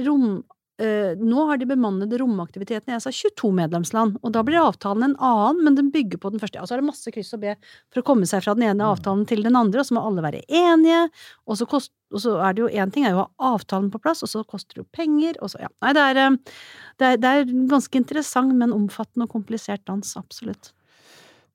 rom 0.07 0.45
eh, 0.81 1.13
Nå 1.21 1.45
har 1.49 1.61
de 1.61 1.69
bemannede 1.69 2.19
romaktivitetene 2.21 2.95
i 2.95 2.97
ESA 2.97 3.13
22 3.13 3.51
medlemsland, 3.57 4.17
og 4.25 4.33
da 4.35 4.43
blir 4.47 4.61
avtalen 4.63 5.07
en 5.07 5.17
annen, 5.17 5.61
men 5.67 5.77
den 5.79 5.91
bygger 5.95 6.21
på 6.23 6.33
den 6.35 6.43
første. 6.43 6.61
Altså 6.61 6.77
er 6.77 6.83
det 6.83 6.89
masse 6.89 7.13
kryss 7.15 7.35
og 7.37 7.43
B 7.45 7.55
for 7.93 8.03
å 8.03 8.07
komme 8.07 8.29
seg 8.29 8.45
fra 8.45 8.57
den 8.59 8.67
ene 8.71 8.89
avtalen 8.89 9.27
til 9.29 9.45
den 9.47 9.59
andre, 9.59 9.83
og 9.83 9.89
så 9.89 9.97
må 9.97 10.05
alle 10.09 10.25
være 10.25 10.43
enige, 10.47 11.03
og 11.47 11.61
så, 11.61 11.69
kost, 11.71 11.93
og 12.15 12.25
så 12.25 12.39
er 12.47 12.57
det 12.57 12.65
jo 12.65 12.73
én 12.73 12.95
ting 12.95 13.07
er 13.07 13.15
jo 13.15 13.23
å 13.23 13.29
ha 13.29 13.53
avtalen 13.55 13.93
på 13.93 14.03
plass, 14.03 14.25
og 14.27 14.33
så 14.33 14.45
koster 14.49 14.79
det 14.79 14.85
jo 14.85 14.91
penger, 14.97 15.39
og 15.41 15.53
så 15.53 15.63
ja. 15.67 15.71
Nei, 15.85 15.95
det 15.97 16.09
er, 16.09 16.23
eh, 16.25 16.59
det 17.01 17.13
er, 17.13 17.23
det 17.23 17.35
er 17.35 17.55
ganske 17.71 18.01
interessant, 18.03 18.57
men 18.57 18.75
omfattende 18.77 19.29
og 19.29 19.37
komplisert 19.37 19.85
dans, 19.91 20.17
absolutt. 20.21 20.73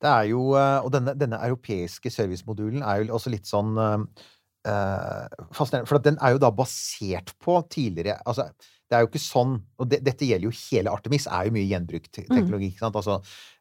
Det 0.04 0.12
er 0.12 0.30
jo, 0.30 0.52
eh, 0.60 0.80
og 0.84 0.94
denne, 0.94 1.16
denne 1.18 1.42
europeiske 1.48 2.12
servicemodulen 2.14 2.84
er 2.86 3.04
jo 3.04 3.16
også 3.18 3.32
litt 3.34 3.50
sånn 3.50 3.74
eh, 3.80 5.28
fascinerende, 5.56 5.90
for 5.90 6.00
at 6.00 6.08
den 6.08 6.20
er 6.22 6.36
jo 6.36 6.42
da 6.44 6.52
basert 6.54 7.34
på 7.42 7.58
tidligere 7.72 8.20
altså, 8.26 8.50
det 8.86 8.98
er 8.98 9.04
jo 9.04 9.10
ikke 9.10 9.22
sånn, 9.22 9.56
og 9.82 9.90
det, 9.90 10.02
dette 10.06 10.28
gjelder 10.28 10.50
jo 10.50 10.58
hele 10.70 10.92
Artemis, 10.94 11.26
er 11.26 11.48
jo 11.48 11.56
mye 11.56 11.70
gjenbrukt 11.70 12.12
te- 12.12 12.28
teknologi, 12.30 12.72
ikke 12.72 12.86
sant? 12.86 13.00
Altså, 13.02 13.18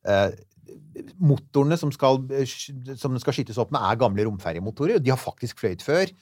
eh, 0.09 0.35
motorene 1.21 1.79
som 1.81 1.93
skal, 1.95 2.21
eh, 2.33 2.49
som 3.01 3.17
skal 3.21 3.37
skytes 3.37 3.61
opp 3.61 3.73
med, 3.75 3.81
er 3.85 4.01
gamle 4.01 4.27
romferjemotorer, 4.29 4.99
og 4.99 5.05
de 5.05 5.13
har 5.15 5.21
faktisk 5.21 5.63
fløyet 5.65 5.85
før. 5.85 6.13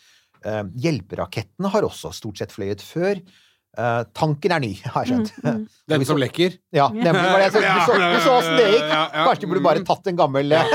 Eh, 0.42 0.62
hjelperakettene 0.84 1.70
har 1.72 1.86
også 1.86 2.12
stort 2.14 2.42
sett 2.42 2.54
fløyet 2.54 2.84
før. 2.84 3.22
Uh, 3.72 4.02
tanken 4.12 4.52
er 4.52 4.60
ny, 4.60 4.74
har 4.92 5.06
jeg 5.06 5.14
skjønt. 5.14 5.30
Mm, 5.40 5.60
mm. 5.62 5.76
Den 5.94 6.02
som 6.04 6.18
lekker. 6.20 6.58
Ja, 6.76 6.90
nemlig. 6.92 7.24
Var 7.24 7.40
det 7.40 7.52
du 7.54 8.18
så, 8.26 8.34
åssen 8.36 8.58
det 8.58 8.66
gikk? 8.74 8.90
Kanskje 8.92 9.46
du 9.46 9.48
burde 9.48 9.64
bare 9.64 9.80
mm. 9.80 9.86
tatt 9.88 10.10
en 10.12 10.18
gammel 10.18 10.52
eh, 10.58 10.74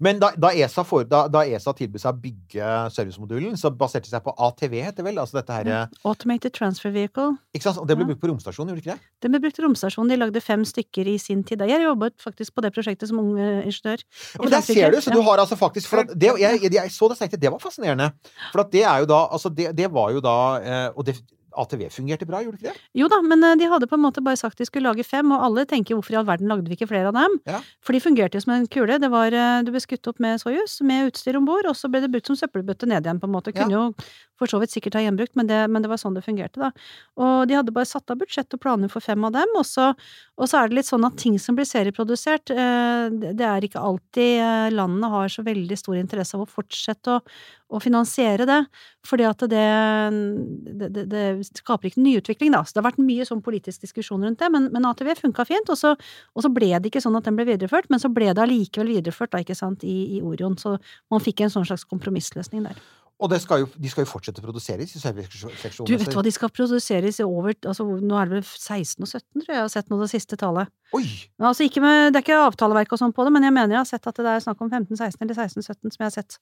Men 0.00 0.18
da, 0.22 0.30
da, 0.40 0.50
ESA 0.56 0.82
for, 0.88 1.04
da, 1.04 1.26
da 1.28 1.42
ESA 1.44 1.74
tilbød 1.76 2.00
seg 2.00 2.14
å 2.16 2.20
bygge 2.22 2.68
servicemodulen, 2.94 3.56
så 3.60 3.68
baserte 3.70 4.08
det 4.08 4.14
seg 4.14 4.24
på 4.24 4.32
ATV, 4.46 4.76
heter 4.86 5.02
det 5.02 5.06
vel? 5.10 5.18
Altså 5.20 5.36
dette 5.38 5.52
her, 5.52 5.68
mm. 5.68 5.98
Automated 6.08 6.54
Transfer 6.56 6.92
Vehicle. 6.94 7.34
ikke 7.54 7.66
sant? 7.68 7.80
Og 7.82 7.88
det 7.90 7.98
ble 7.98 8.06
Ja. 8.06 8.10
brukt 8.14 8.22
på 8.22 8.30
romstasjonen, 8.32 8.72
gjorde 8.72 8.80
det 8.80 8.86
ikke 8.86 8.96
det? 8.96 9.10
Den 9.26 9.34
ble 9.34 9.40
brukt 9.44 9.58
på 9.60 9.64
romstasjonen. 9.66 10.08
De 10.14 10.16
lagde 10.22 10.40
fem 10.40 10.64
stykker 10.64 11.10
i 11.12 11.18
sin 11.20 11.44
tid. 11.44 11.60
Jeg 11.68 11.84
jobbet 11.84 12.16
faktisk 12.24 12.54
på 12.56 12.64
det 12.64 12.72
prosjektet 12.72 13.08
som 13.12 13.20
ung 13.20 13.36
eh, 13.38 13.60
ingeniør. 13.68 14.00
Ja, 14.36 14.40
men 14.42 14.50
der 14.56 14.64
ser 14.64 14.90
du, 14.90 15.00
så 15.04 15.12
du 15.12 15.20
har 15.20 15.38
altså 15.44 15.56
faktisk 15.60 15.88
for 15.92 16.04
det, 16.08 16.32
jeg, 16.40 16.62
jeg, 16.62 16.72
jeg 16.72 16.90
så 16.96 17.08
det, 17.12 17.18
tenkte 17.20 17.40
det 17.40 17.52
var 17.52 17.60
fascinerende. 17.60 18.12
For 18.54 18.64
det 18.64 18.82
er 18.84 19.04
jo 19.04 19.10
da 19.12 19.20
Altså, 19.30 19.52
det, 19.52 19.76
det 19.76 19.90
var 19.92 20.10
jo 20.10 20.20
da 20.24 20.36
eh, 20.64 20.88
Og 20.96 21.04
det, 21.06 21.18
ATV 21.58 21.86
fungerte 21.92 22.26
bra, 22.28 22.42
gjorde 22.44 22.60
det 22.60 22.68
ikke 22.68 22.74
det? 22.76 22.88
Jo 23.00 23.08
da, 23.10 23.20
men 23.24 23.44
eh, 23.46 23.56
de 23.60 23.68
hadde 23.70 23.88
på 23.90 23.98
en 23.98 24.04
måte 24.04 24.22
bare 24.24 24.38
sagt 24.38 24.60
de 24.60 24.66
skulle 24.68 24.90
lage 24.90 25.06
fem, 25.06 25.32
og 25.34 25.44
alle 25.46 25.66
tenker 25.68 25.96
hvorfor 25.96 26.14
i 26.14 26.18
all 26.20 26.28
verden 26.28 26.50
lagde 26.50 26.70
vi 26.70 26.78
ikke 26.78 26.90
flere 26.90 27.10
av 27.10 27.18
dem? 27.18 27.36
Ja. 27.50 27.62
For 27.84 27.96
de 27.96 28.02
fungerte 28.04 28.38
jo 28.38 28.44
som 28.44 28.54
en 28.56 28.68
kule. 28.70 28.98
Det 29.02 29.10
var, 29.12 29.34
eh, 29.34 29.60
du 29.66 29.72
ble 29.74 29.82
skutt 29.82 30.10
opp 30.10 30.20
med 30.22 30.40
Soyuz, 30.42 30.80
med 30.86 31.10
utstyr 31.10 31.38
om 31.40 31.48
bord, 31.48 31.68
og 31.70 31.78
så 31.78 31.90
ble 31.90 32.04
det 32.04 32.12
brukt 32.12 32.30
som 32.30 32.38
søppelbøtte 32.38 32.88
ned 32.90 33.06
igjen, 33.06 33.22
på 33.22 33.30
en 33.30 33.34
måte. 33.34 33.54
Kunne 33.56 33.76
jo 33.76 33.84
for 34.40 34.50
så 34.50 34.60
vidt 34.62 34.72
sikkert 34.72 34.96
ha 34.96 35.04
gjenbrukt, 35.04 35.36
men 35.38 35.48
det, 35.50 35.60
men 35.68 35.84
det 35.84 35.90
var 35.92 36.00
sånn 36.00 36.16
det 36.16 36.24
fungerte, 36.24 36.62
da. 36.62 36.70
Og 37.20 37.46
de 37.48 37.58
hadde 37.58 37.74
bare 37.76 37.88
satt 37.88 38.10
av 38.12 38.20
budsjett 38.20 38.56
og 38.56 38.62
planer 38.62 38.90
for 38.92 39.04
fem 39.04 39.20
av 39.28 39.34
dem, 39.36 39.52
og 39.58 39.66
så, 39.68 39.90
og 40.40 40.48
så 40.48 40.62
er 40.62 40.70
det 40.70 40.80
litt 40.80 40.88
sånn 40.88 41.04
at 41.06 41.18
ting 41.20 41.36
som 41.42 41.58
blir 41.58 41.68
serieprodusert, 41.68 42.52
eh, 42.54 43.06
det 43.36 43.46
er 43.46 43.66
ikke 43.66 43.82
alltid 43.84 44.40
eh, 44.40 44.68
landene 44.72 45.10
har 45.12 45.32
så 45.32 45.44
veldig 45.46 45.78
stor 45.78 45.98
interesse 46.00 46.38
av 46.38 46.46
å 46.46 46.48
fortsette 46.48 47.18
å, 47.18 47.20
å 47.76 47.80
finansiere 47.82 48.46
det, 48.48 48.60
fordi 49.06 49.26
at 49.28 49.44
det, 49.52 49.66
det, 50.80 51.04
det 51.10 51.24
skaper 51.60 51.90
ikke 51.90 52.04
nyutvikling, 52.04 52.54
da. 52.56 52.62
Så 52.64 52.74
det 52.74 52.82
har 52.82 52.88
vært 52.90 53.02
mye 53.04 53.26
sånn 53.28 53.44
politisk 53.44 53.84
diskusjon 53.84 54.24
rundt 54.24 54.40
det, 54.40 54.48
men, 54.52 54.70
men 54.72 54.88
ATV 54.88 55.12
funka 55.20 55.46
fint, 55.48 55.68
og 55.72 55.78
så, 55.80 55.94
og 56.34 56.46
så 56.46 56.52
ble 56.52 56.72
det 56.78 56.90
ikke 56.90 57.04
sånn 57.04 57.18
at 57.20 57.28
den 57.28 57.36
ble 57.38 57.48
videreført, 57.52 57.90
men 57.92 58.02
så 58.02 58.12
ble 58.12 58.32
det 58.32 58.44
allikevel 58.46 58.94
videreført, 58.96 59.34
da, 59.34 59.44
ikke 59.44 59.58
sant, 59.58 59.84
i, 59.84 60.16
i 60.16 60.24
Orion, 60.24 60.56
så 60.60 60.78
man 61.12 61.22
fikk 61.24 61.44
en 61.44 61.52
sånn 61.52 61.68
slags 61.68 61.86
kompromissløsning 61.90 62.64
der. 62.68 62.80
Og 63.20 63.28
det 63.28 63.40
skal 63.42 63.60
jo, 63.60 63.66
de 63.76 63.88
skal 63.92 64.06
jo 64.06 64.08
fortsette 64.08 64.40
å 64.40 64.44
produsere 64.46 64.80
disse 64.80 64.96
Du, 65.84 65.92
vet 66.00 66.14
hva, 66.16 66.22
de 66.24 66.32
skal 66.32 66.48
produseres 66.48 67.18
i 67.20 67.24
over, 67.26 67.52
altså 67.68 67.84
nå 68.00 68.16
er 68.16 68.30
det 68.30 68.38
vel 68.38 68.46
16 68.46 69.04
og 69.04 69.10
17, 69.10 69.42
tror 69.42 69.50
jeg 69.50 69.58
jeg 69.58 69.64
har 69.66 69.72
sett 69.74 69.90
nå 69.92 69.98
det 70.00 70.08
siste 70.08 70.38
tallet. 70.40 70.70
Oi! 70.96 71.04
Altså 71.38 71.66
ikke 71.68 71.82
med, 71.84 72.14
det 72.14 72.22
er 72.22 72.24
ikke 72.24 72.38
avtaleverk 72.48 72.94
og 72.96 73.00
sånn 73.02 73.12
på 73.14 73.26
det, 73.26 73.32
men 73.36 73.44
jeg 73.44 73.52
mener 73.54 73.76
jeg 73.76 73.82
har 73.82 73.90
sett 73.90 74.08
at 74.10 74.16
det 74.24 74.30
er 74.32 74.40
snakk 74.46 74.64
om 74.64 74.70
15-16 74.72 75.20
eller 75.20 75.36
16-17 75.36 75.60
som 75.60 76.00
jeg 76.00 76.06
har 76.08 76.14
sett 76.16 76.38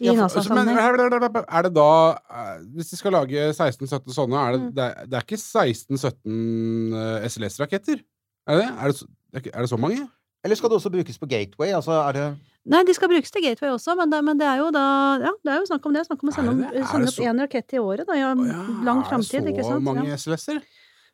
i 0.00 0.08
Ja, 0.08 0.14
NASA-sammenheng. 0.22 0.72
men 0.72 1.44
er 1.44 1.62
det 1.68 1.74
da 1.76 1.90
eh, 2.16 2.56
Hvis 2.78 2.90
de 2.94 2.96
skal 3.02 3.12
lage 3.18 3.44
16-17 3.52 4.16
sånne, 4.16 4.40
er 4.48 4.56
det, 4.56 4.62
Mm. 4.62 4.72
det, 4.78 4.88
er, 4.88 5.06
det 5.12 5.20
er 5.20 5.28
ikke 5.28 5.40
16-17 5.42 6.96
eh, 7.02 7.28
SLS-raketter? 7.28 8.02
Er 8.48 8.58
det 8.58 8.66
er 8.72 8.88
det? 8.90 8.98
det 9.04 9.36
er, 9.36 9.40
ikke- 9.44 9.54
er 9.54 9.60
det 9.60 9.70
så 9.70 9.78
mange? 9.78 10.08
Eller 10.44 10.58
skal 10.58 10.70
det 10.70 10.76
også 10.80 10.90
brukes 10.90 11.18
på 11.18 11.26
Gateway? 11.30 11.70
Altså, 11.76 11.92
er 12.08 12.12
det 12.12 12.24
Nei, 12.64 12.84
de 12.86 12.94
skal 12.94 13.08
brukes 13.10 13.30
til 13.34 13.42
Gateway 13.42 13.72
også, 13.74 13.96
men 13.98 14.10
det, 14.12 14.20
men 14.24 14.38
det 14.38 14.46
er 14.46 14.60
jo 14.62 14.68
da 14.74 14.82
Ja, 15.22 15.32
det 15.42 15.50
er 15.52 15.58
jo 15.62 15.66
snakk 15.70 15.86
om 15.86 15.94
det. 15.96 16.04
Snakk 16.06 16.22
om 16.22 16.30
å 16.30 16.34
sende, 16.34 16.52
det 16.58 16.82
om- 16.82 16.86
sende 16.92 17.08
opp 17.10 17.14
så- 17.16 17.26
én 17.26 17.40
rakett 17.42 17.72
i 17.74 17.78
året, 17.82 18.06
da, 18.06 18.12
i 18.14 18.18
ja, 18.22 18.34
lang 18.34 18.98
er 18.98 19.02
det 19.02 19.10
framtid, 19.10 19.64
Så 19.64 19.80
mange 19.82 20.06
Ja. 20.06 20.14
SLS-er? 20.16 20.62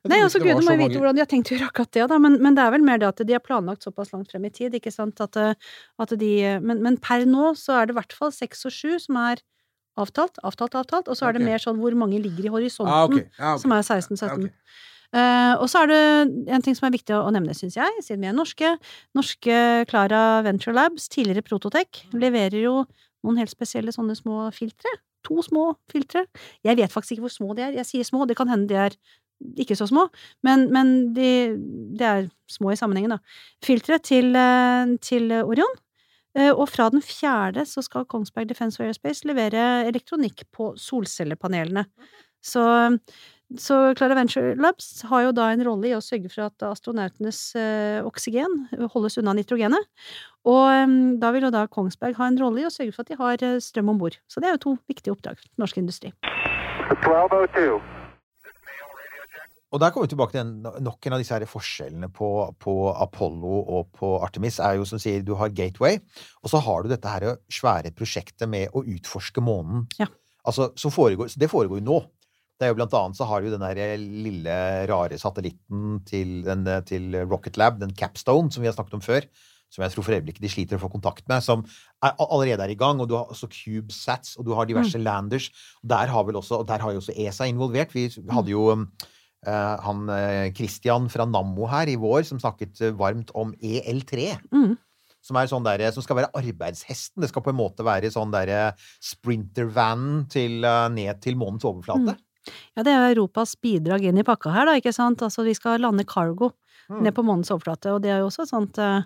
Nei, 0.09 0.21
altså 0.23 0.39
Gud 0.39 0.55
var 0.55 0.63
må 0.63 0.77
jo 0.79 0.89
vite 0.89 0.99
hvordan 1.01 1.15
de 1.15 1.21
har 1.21 1.27
tenkt 1.27 1.51
å 1.51 1.57
gjøre 1.59 1.69
akkurat 1.73 1.91
det, 1.91 2.09
da, 2.09 2.19
men, 2.19 2.41
men 2.41 2.55
det 2.55 2.63
er 2.65 2.71
vel 2.71 2.83
mer 2.83 2.99
det 2.99 3.09
at 3.09 3.27
de 3.27 3.33
har 3.33 3.41
planlagt 3.41 3.83
såpass 3.83 4.13
langt 4.13 4.31
frem 4.31 4.45
i 4.47 4.51
tid, 4.51 4.73
ikke 4.73 4.93
sant, 4.93 5.21
at, 5.21 5.37
eh, 5.37 5.55
at 5.99 6.09
de 6.11 6.61
Men, 6.61 6.83
men 6.83 6.97
per 6.97 7.25
nå 7.27 7.51
så 7.57 7.83
er 7.83 7.87
det 7.87 7.97
i 7.97 7.99
hvert 8.01 8.13
fall 8.13 8.31
seks 8.31 8.65
og 8.65 8.73
sju 8.73 8.99
som 9.01 9.17
er 9.17 9.43
avtalt, 9.99 10.39
avtalt, 10.45 10.71
avtalt, 10.79 11.09
og 11.09 11.17
så 11.17 11.27
er 11.29 11.33
det 11.33 11.43
mer 11.43 11.59
sånn 11.59 11.79
hvor 11.81 11.93
mange 11.99 12.23
ligger 12.23 12.45
i 12.47 12.49
horisonten, 12.55 12.87
Ah, 12.87 13.05
okay. 13.09 13.25
Ah, 13.41 13.55
okay. 13.55 13.63
som 13.63 13.73
er 13.73 13.83
16-17. 13.83 14.51
Eh, 15.17 15.55
og 15.57 15.69
så 15.73 15.83
er 15.83 15.91
det 15.91 16.01
en 16.53 16.65
ting 16.65 16.77
som 16.77 16.89
er 16.89 16.95
viktig 16.99 17.15
å, 17.17 17.31
nevne, 17.33 17.55
syns 17.57 17.79
jeg, 17.79 18.03
siden 18.05 18.25
vi 18.25 18.29
er 18.31 18.37
norske. 18.37 18.75
Norske 19.17 19.61
Clara 19.89 20.43
Venture 20.45 20.77
Labs, 20.77 21.09
tidligere 21.13 21.45
Prototech, 21.47 22.05
leverer 22.13 22.59
jo 22.61 22.75
noen 23.25 23.41
helt 23.41 23.53
spesielle 23.53 23.95
sånne 23.95 24.17
små 24.19 24.49
filtre. 24.55 24.93
To 25.27 25.41
små 25.43 25.73
filtre. 25.91 26.27
Jeg 26.65 26.79
vet 26.79 26.93
faktisk 26.93 27.17
ikke 27.17 27.27
hvor 27.27 27.35
små 27.35 27.57
de 27.57 27.65
er. 27.67 27.79
Jeg 27.81 27.89
sier 27.89 28.07
små, 28.07 28.27
det 28.29 28.37
kan 28.39 28.51
hende 28.53 28.69
de 28.71 28.79
er 28.79 28.99
ikke 29.63 29.77
så 29.79 29.87
små, 29.87 30.09
men, 30.43 30.65
men 30.75 30.89
de, 31.15 31.29
de 31.95 32.05
er 32.05 32.25
små 32.51 32.73
i 32.75 32.79
sammenhengen, 32.79 33.13
da. 33.15 33.19
Filtre 33.63 34.01
til, 34.03 34.33
eh, 34.35 34.97
til 35.05 35.31
Orion. 35.41 35.77
Eh, 36.35 36.51
Og 36.53 36.67
fra 36.69 36.89
den 36.91 37.03
fjerde 37.03 37.65
så 37.67 37.83
skal 37.87 38.07
Kongsberg 38.11 38.51
Defence 38.51 38.83
Aerospace 38.83 39.27
levere 39.29 39.87
elektronikk 39.89 40.43
på 40.55 40.73
solcellepanelene. 40.79 41.87
Så 42.45 42.65
så 43.57 43.95
Clara 43.97 44.15
Venture 44.19 44.53
Labs 44.61 45.03
har 45.09 45.23
jo 45.25 45.33
da 45.33 45.47
en 45.55 45.63
rolle 45.65 45.89
i 45.89 45.95
å 45.97 46.03
sørge 46.05 46.29
for 46.29 46.51
at 46.51 46.65
astronautenes 46.69 47.41
eh, 47.57 48.05
oksygen 48.05 48.67
holdes 48.93 49.17
unna 49.23 49.33
nitrogenet. 49.39 49.89
Og 50.45 50.65
eh, 50.69 50.97
da 51.23 51.31
vil 51.33 51.47
jo 51.49 51.53
da 51.55 51.65
Kongsberg 51.73 52.19
ha 52.21 52.29
en 52.29 52.37
rolle 52.41 52.61
i 52.61 52.69
å 52.69 52.73
sørge 52.75 52.93
for 52.93 53.07
at 53.07 53.13
de 53.13 53.17
har 53.17 53.45
eh, 53.47 53.61
strøm 53.65 53.95
om 53.95 54.03
bord. 54.03 54.19
Så 54.29 54.45
det 54.45 54.51
er 54.51 54.59
jo 54.59 54.65
to 54.67 54.75
viktige 54.91 55.15
oppdrag 55.17 55.41
for 55.41 55.65
norsk 55.65 55.81
industri. 55.81 56.13
1202. 56.93 57.79
Og 59.69 59.81
der 59.81 59.93
kommer 59.93 60.09
vi 60.09 60.13
tilbake 60.13 60.33
til 60.33 60.45
en, 60.45 60.53
nok 60.85 61.09
en 61.09 61.17
av 61.17 61.21
disse 61.21 61.37
her 61.37 61.49
forskjellene 61.49 62.09
på, 62.13 62.29
på 62.61 62.77
Apollo 62.93 63.65
og 63.65 63.91
på 63.97 64.15
Artemis. 64.25 64.61
er 64.65 64.79
jo 64.79 64.87
som 64.89 65.01
sier 65.01 65.25
Du 65.25 65.35
har 65.41 65.53
Gateway, 65.53 66.01
og 66.45 66.53
så 66.53 66.61
har 66.65 66.85
du 66.85 66.93
dette 66.93 67.13
her 67.13 67.37
svære 67.53 67.93
prosjektet 67.97 68.49
med 68.49 68.73
å 68.73 68.85
utforske 68.85 69.45
månen. 69.45 69.85
Ja. 70.01 70.09
Altså, 70.49 70.71
foregår, 70.89 71.29
så 71.29 71.41
det 71.41 71.51
foregår 71.53 71.83
jo 71.83 71.85
nå. 71.85 71.99
Det 72.59 72.67
er 72.67 72.73
jo 72.73 72.79
blant 72.81 72.95
annet 72.99 73.15
så 73.15 73.27
har 73.31 73.41
du 73.41 73.49
jo 73.49 73.55
den 73.55 73.63
der 73.63 74.01
lille, 74.03 74.55
rare 74.91 75.19
satellitten 75.21 76.01
til, 76.09 76.41
den, 76.43 76.67
til 76.89 77.15
Rocket 77.31 77.57
Lab, 77.61 77.79
den 77.79 77.95
Capstone, 77.95 78.51
som 78.51 78.65
vi 78.65 78.71
har 78.71 78.75
snakket 78.75 78.99
om 78.99 79.05
før. 79.05 79.29
Som 79.69 79.85
jeg 79.85 79.93
tror 79.93 80.07
for 80.07 80.17
øyeblikket 80.17 80.43
de 80.43 80.51
sliter 80.51 80.79
å 80.79 80.83
få 80.83 80.89
kontakt 80.91 81.27
med. 81.29 81.45
Som 81.45 81.63
er, 82.03 82.17
allerede 82.17 82.65
er 82.65 82.73
i 82.73 82.79
gang. 82.79 82.99
Og 83.03 83.11
du 83.11 83.15
har 83.19 83.29
også 83.31 83.51
CubeSats, 83.53 84.35
og 84.41 84.49
du 84.49 84.55
har 84.57 84.69
diverse 84.69 84.99
landers. 84.99 85.51
Og 85.85 85.93
der 85.93 86.11
har 86.11 86.27
vel 86.27 86.41
også, 86.41 86.63
og 86.63 86.69
der 86.71 86.83
har 86.83 86.95
jo 86.95 87.03
også 87.03 87.15
ESA 87.15 87.47
involvert. 87.53 87.95
Vi 87.95 88.09
hadde 88.33 88.55
jo 88.55 88.65
eh, 88.73 89.75
han 89.85 90.09
eh, 90.15 90.51
Christian 90.57 91.07
fra 91.13 91.29
Nammo 91.29 91.69
her 91.71 91.93
i 91.93 91.99
vår 92.01 92.25
som 92.31 92.41
snakket 92.43 92.81
eh, 92.89 92.97
varmt 92.97 93.31
om 93.39 93.53
EL3. 93.61 94.33
Mm. 94.51 94.79
Som, 95.29 95.37
er 95.37 95.51
sånn 95.51 95.67
der, 95.67 95.85
som 95.93 96.03
skal 96.03 96.23
være 96.23 96.33
arbeidshesten. 96.41 97.21
Det 97.21 97.29
skal 97.31 97.45
på 97.45 97.53
en 97.53 97.61
måte 97.61 97.85
være 97.87 98.11
sånn 98.15 98.33
derre 98.33 98.73
sprintervanen 99.05 100.25
eh, 100.33 100.89
ned 100.97 101.23
til 101.23 101.37
månens 101.39 101.69
overflate. 101.69 102.17
Ja, 102.77 102.83
det 102.87 102.93
er 102.95 103.09
Europas 103.15 103.55
bidrag 103.61 104.05
inn 104.09 104.19
i 104.19 104.25
pakka 104.27 104.53
her, 104.55 104.67
da, 104.71 104.77
ikke 104.81 104.93
sant? 104.95 105.23
Altså, 105.27 105.45
vi 105.47 105.55
skal 105.59 105.81
lande 105.81 106.05
cargo 106.09 106.53
Mm. 106.89 107.03
ned 107.05 107.13
på 107.13 107.21
månens 107.23 107.51
overflate, 107.53 107.91
og 107.93 108.01
det 108.01 108.09
er 108.15 108.23
jo 108.23 108.31
også 108.31 108.43
et 108.47 108.49
sånt 108.49 108.79
eh, 108.81 109.03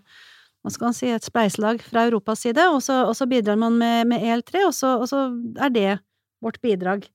hva 0.62 0.70
skal 0.70 0.86
man 0.86 0.94
si, 0.94 1.08
et 1.10 1.24
spleiselag 1.26 1.80
fra 1.82 2.04
Europas 2.06 2.38
side, 2.44 2.62
og 2.70 2.78
så, 2.80 3.00
og 3.08 3.16
så 3.18 3.26
bidrar 3.26 3.56
man 3.58 3.74
med, 3.80 4.06
med 4.06 4.22
EL3, 4.22 4.60
og 4.68 4.74
så, 4.76 4.92
og 5.02 5.08
så 5.10 5.24
er 5.58 5.72
det 5.74 5.98
vårt 6.40 6.60
bidrag. 6.62 7.08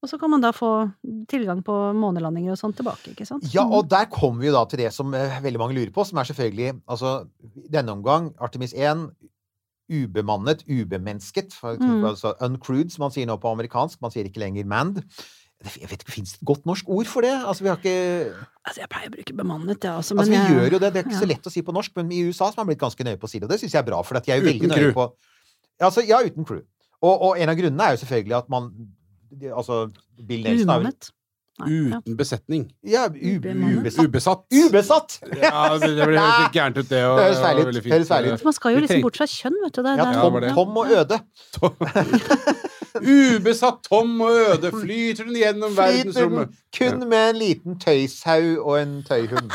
Og 0.00 0.08
så 0.08 0.16
kan 0.20 0.30
man 0.32 0.40
da 0.40 0.50
få 0.52 0.70
tilgang 1.28 1.60
på 1.64 1.76
månelandinger 1.96 2.52
og 2.52 2.58
sånt 2.58 2.76
tilbake, 2.80 3.12
ikke 3.12 3.26
sant? 3.28 3.44
Ja, 3.52 3.66
og 3.68 3.90
der 3.92 4.08
kommer 4.12 4.40
vi 4.40 4.48
jo 4.48 4.56
da 4.56 4.64
til 4.64 4.80
det 4.80 4.90
som 4.96 5.12
eh, 5.12 5.36
veldig 5.44 5.60
mange 5.60 5.76
lurer 5.76 5.92
på, 5.92 6.04
som 6.08 6.16
er 6.20 6.24
selvfølgelig 6.24 6.72
Altså, 6.88 7.26
denne 7.72 7.92
omgang, 7.92 8.32
Artemis 8.40 8.72
1, 8.72 9.10
ubemannet, 9.92 10.64
ubemennesket, 10.68 11.52
Mm. 11.80 12.04
altså 12.04 12.32
uncrewed, 12.40 12.90
som 12.92 13.02
man 13.04 13.10
sier 13.10 13.26
nå 13.26 13.36
på 13.40 13.52
amerikansk. 13.52 14.00
Man 14.00 14.10
sier 14.10 14.24
ikke 14.24 14.40
lenger 14.40 14.64
manned. 14.64 15.04
Jeg 15.64 15.88
vet 15.90 16.02
ikke, 16.04 16.12
Fins 16.12 16.32
det 16.34 16.40
et 16.42 16.46
godt 16.46 16.66
norsk 16.68 16.88
ord 16.88 17.06
for 17.10 17.24
det? 17.24 17.32
Altså, 17.32 17.64
vi 17.64 17.70
har 17.72 17.78
ikke 17.80 18.34
Altså, 18.64 18.80
jeg 18.80 18.88
pleier 18.92 19.08
å 19.08 19.14
bruke 19.16 19.36
bemannet, 19.36 19.84
ja, 19.84 19.96
altså, 19.96 20.16
Altså, 20.16 20.30
vi 20.30 20.36
jeg- 20.36 20.50
gjør 20.52 20.72
jo 20.72 20.78
det. 20.78 20.92
Det 20.92 21.00
er 21.00 21.08
ikke 21.08 21.20
så 21.22 21.28
lett 21.28 21.46
å 21.46 21.52
si 21.52 21.62
på 21.62 21.72
norsk, 21.72 21.92
men 21.96 22.12
i 22.12 22.22
USA 22.28 22.50
så 22.50 22.56
har 22.56 22.64
man 22.64 22.72
blitt 22.74 22.82
ganske 22.84 23.04
nøye 23.04 23.16
på 23.16 23.26
å 23.26 23.30
si 23.30 23.38
det. 23.38 23.44
Og 23.44 23.50
det 23.50 23.60
syns 23.60 23.72
jeg 23.72 23.80
er 23.80 23.88
bra, 23.90 24.02
for 24.02 24.16
at 24.16 24.26
jeg 24.26 24.38
er 24.38 24.42
Uten 24.42 24.52
veldig 24.52 24.68
nøye 24.70 24.92
crew. 24.92 24.92
på 24.92 25.12
Altså, 25.80 26.06
ja, 26.06 26.20
uten 26.22 26.44
crew. 26.44 26.62
Og, 27.02 27.22
og 27.22 27.38
en 27.38 27.48
av 27.48 27.56
grunnene 27.56 27.80
er 27.80 27.96
jo 27.96 28.04
selvfølgelig 28.04 28.36
at 28.38 28.48
man 28.48 28.70
Altså, 29.50 29.90
Bill 30.26 30.44
Nelson 30.44 30.68
har 30.68 30.80
ja. 30.80 30.90
Uten 31.62 32.16
besetning. 32.18 32.64
Ja, 32.82 33.04
ubesatt. 33.06 34.02
Ubesatt. 34.02 34.40
Ubesatt! 34.50 35.18
Ja, 35.38 35.76
det, 35.78 35.92
det 35.94 36.08
ble 36.10 36.18
høres 36.18 36.40
litt 36.42 36.56
gærent 36.58 36.80
ut, 36.80 36.88
det. 36.90 37.02
Og, 37.06 37.18
Det 37.20 37.26
høres 37.28 37.42
feil 37.44 37.60
ut. 37.60 37.78
Høres 37.92 38.10
feil 38.10 38.26
ut. 38.32 38.44
Man 38.48 38.56
skal 38.56 38.74
jo 38.74 38.82
liksom 38.82 39.04
bort 39.06 39.20
fra 39.20 39.28
kjønn, 39.30 39.58
vet 39.62 39.76
du. 39.76 39.82
Det, 39.86 39.94
Ja, 40.00 40.08
Tom, 40.18 40.40
det. 40.42 40.50
Tom 40.56 40.80
og 40.82 40.94
Øde. 40.98 41.20
Ubesatt, 42.94 43.80
tom 43.88 44.20
og 44.22 44.30
øde 44.30 44.70
flyter 44.70 45.26
den 45.26 45.38
gjennom 45.40 45.72
verdensrommet. 45.74 46.52
kun 46.76 47.00
med 47.10 47.30
en 47.32 47.38
liten 47.40 47.78
tøyshaug 47.82 48.60
og 48.62 48.76
en 48.78 48.92
tøyhund. 49.06 49.50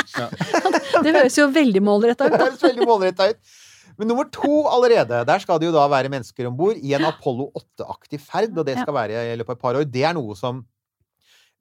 det 1.06 1.14
høres 1.16 1.38
jo 1.39 1.47
veldig 1.56 1.84
målretta 1.84 2.28
ut. 2.28 2.36
Det 2.36 2.41
høres 2.41 2.66
veldig 2.68 2.88
målretta 2.89 3.30
ut. 3.32 3.56
Men 4.00 4.12
nummer 4.12 4.28
to 4.32 4.66
allerede, 4.72 5.24
der 5.28 5.39
skal 5.43 5.60
det 5.60 5.68
jo 5.70 5.76
da 5.76 5.86
være 5.91 6.12
mennesker 6.12 6.47
om 6.47 6.56
bord 6.60 6.78
i 6.80 6.93
en 6.95 7.08
Apollo 7.08 7.50
8-aktig 7.60 8.20
ferd, 8.24 8.56
og 8.56 8.68
det 8.68 8.78
skal 8.80 8.95
være 8.95 9.24
i 9.32 9.39
løpet 9.39 9.56
av 9.56 9.58
et 9.58 9.64
par 9.64 9.80
år. 9.80 9.88
Det 9.88 10.04
er 10.08 10.16
noe 10.16 10.36
som 10.39 10.62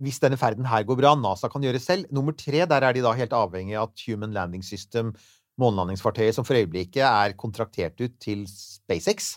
hvis 0.02 0.20
denne 0.22 0.38
ferden 0.38 0.68
her 0.68 0.86
går 0.86 1.00
bra, 1.00 1.14
NASA 1.18 1.50
kan 1.50 1.64
gjøre 1.64 1.80
selv. 1.82 2.06
Nummer 2.14 2.36
tre, 2.38 2.62
der 2.70 2.86
er 2.86 2.94
de 2.94 3.02
da 3.04 3.14
helt 3.18 3.34
avhengig 3.34 3.74
av 3.78 3.90
at 3.90 4.06
Human 4.06 4.34
Landing 4.36 4.62
System, 4.66 5.12
månelandingsfartøyet 5.58 6.36
som 6.36 6.46
for 6.46 6.58
øyeblikket 6.58 7.02
er 7.02 7.34
kontraktert 7.38 7.98
ut 7.98 8.14
til 8.22 8.44
SpaceX, 8.46 9.36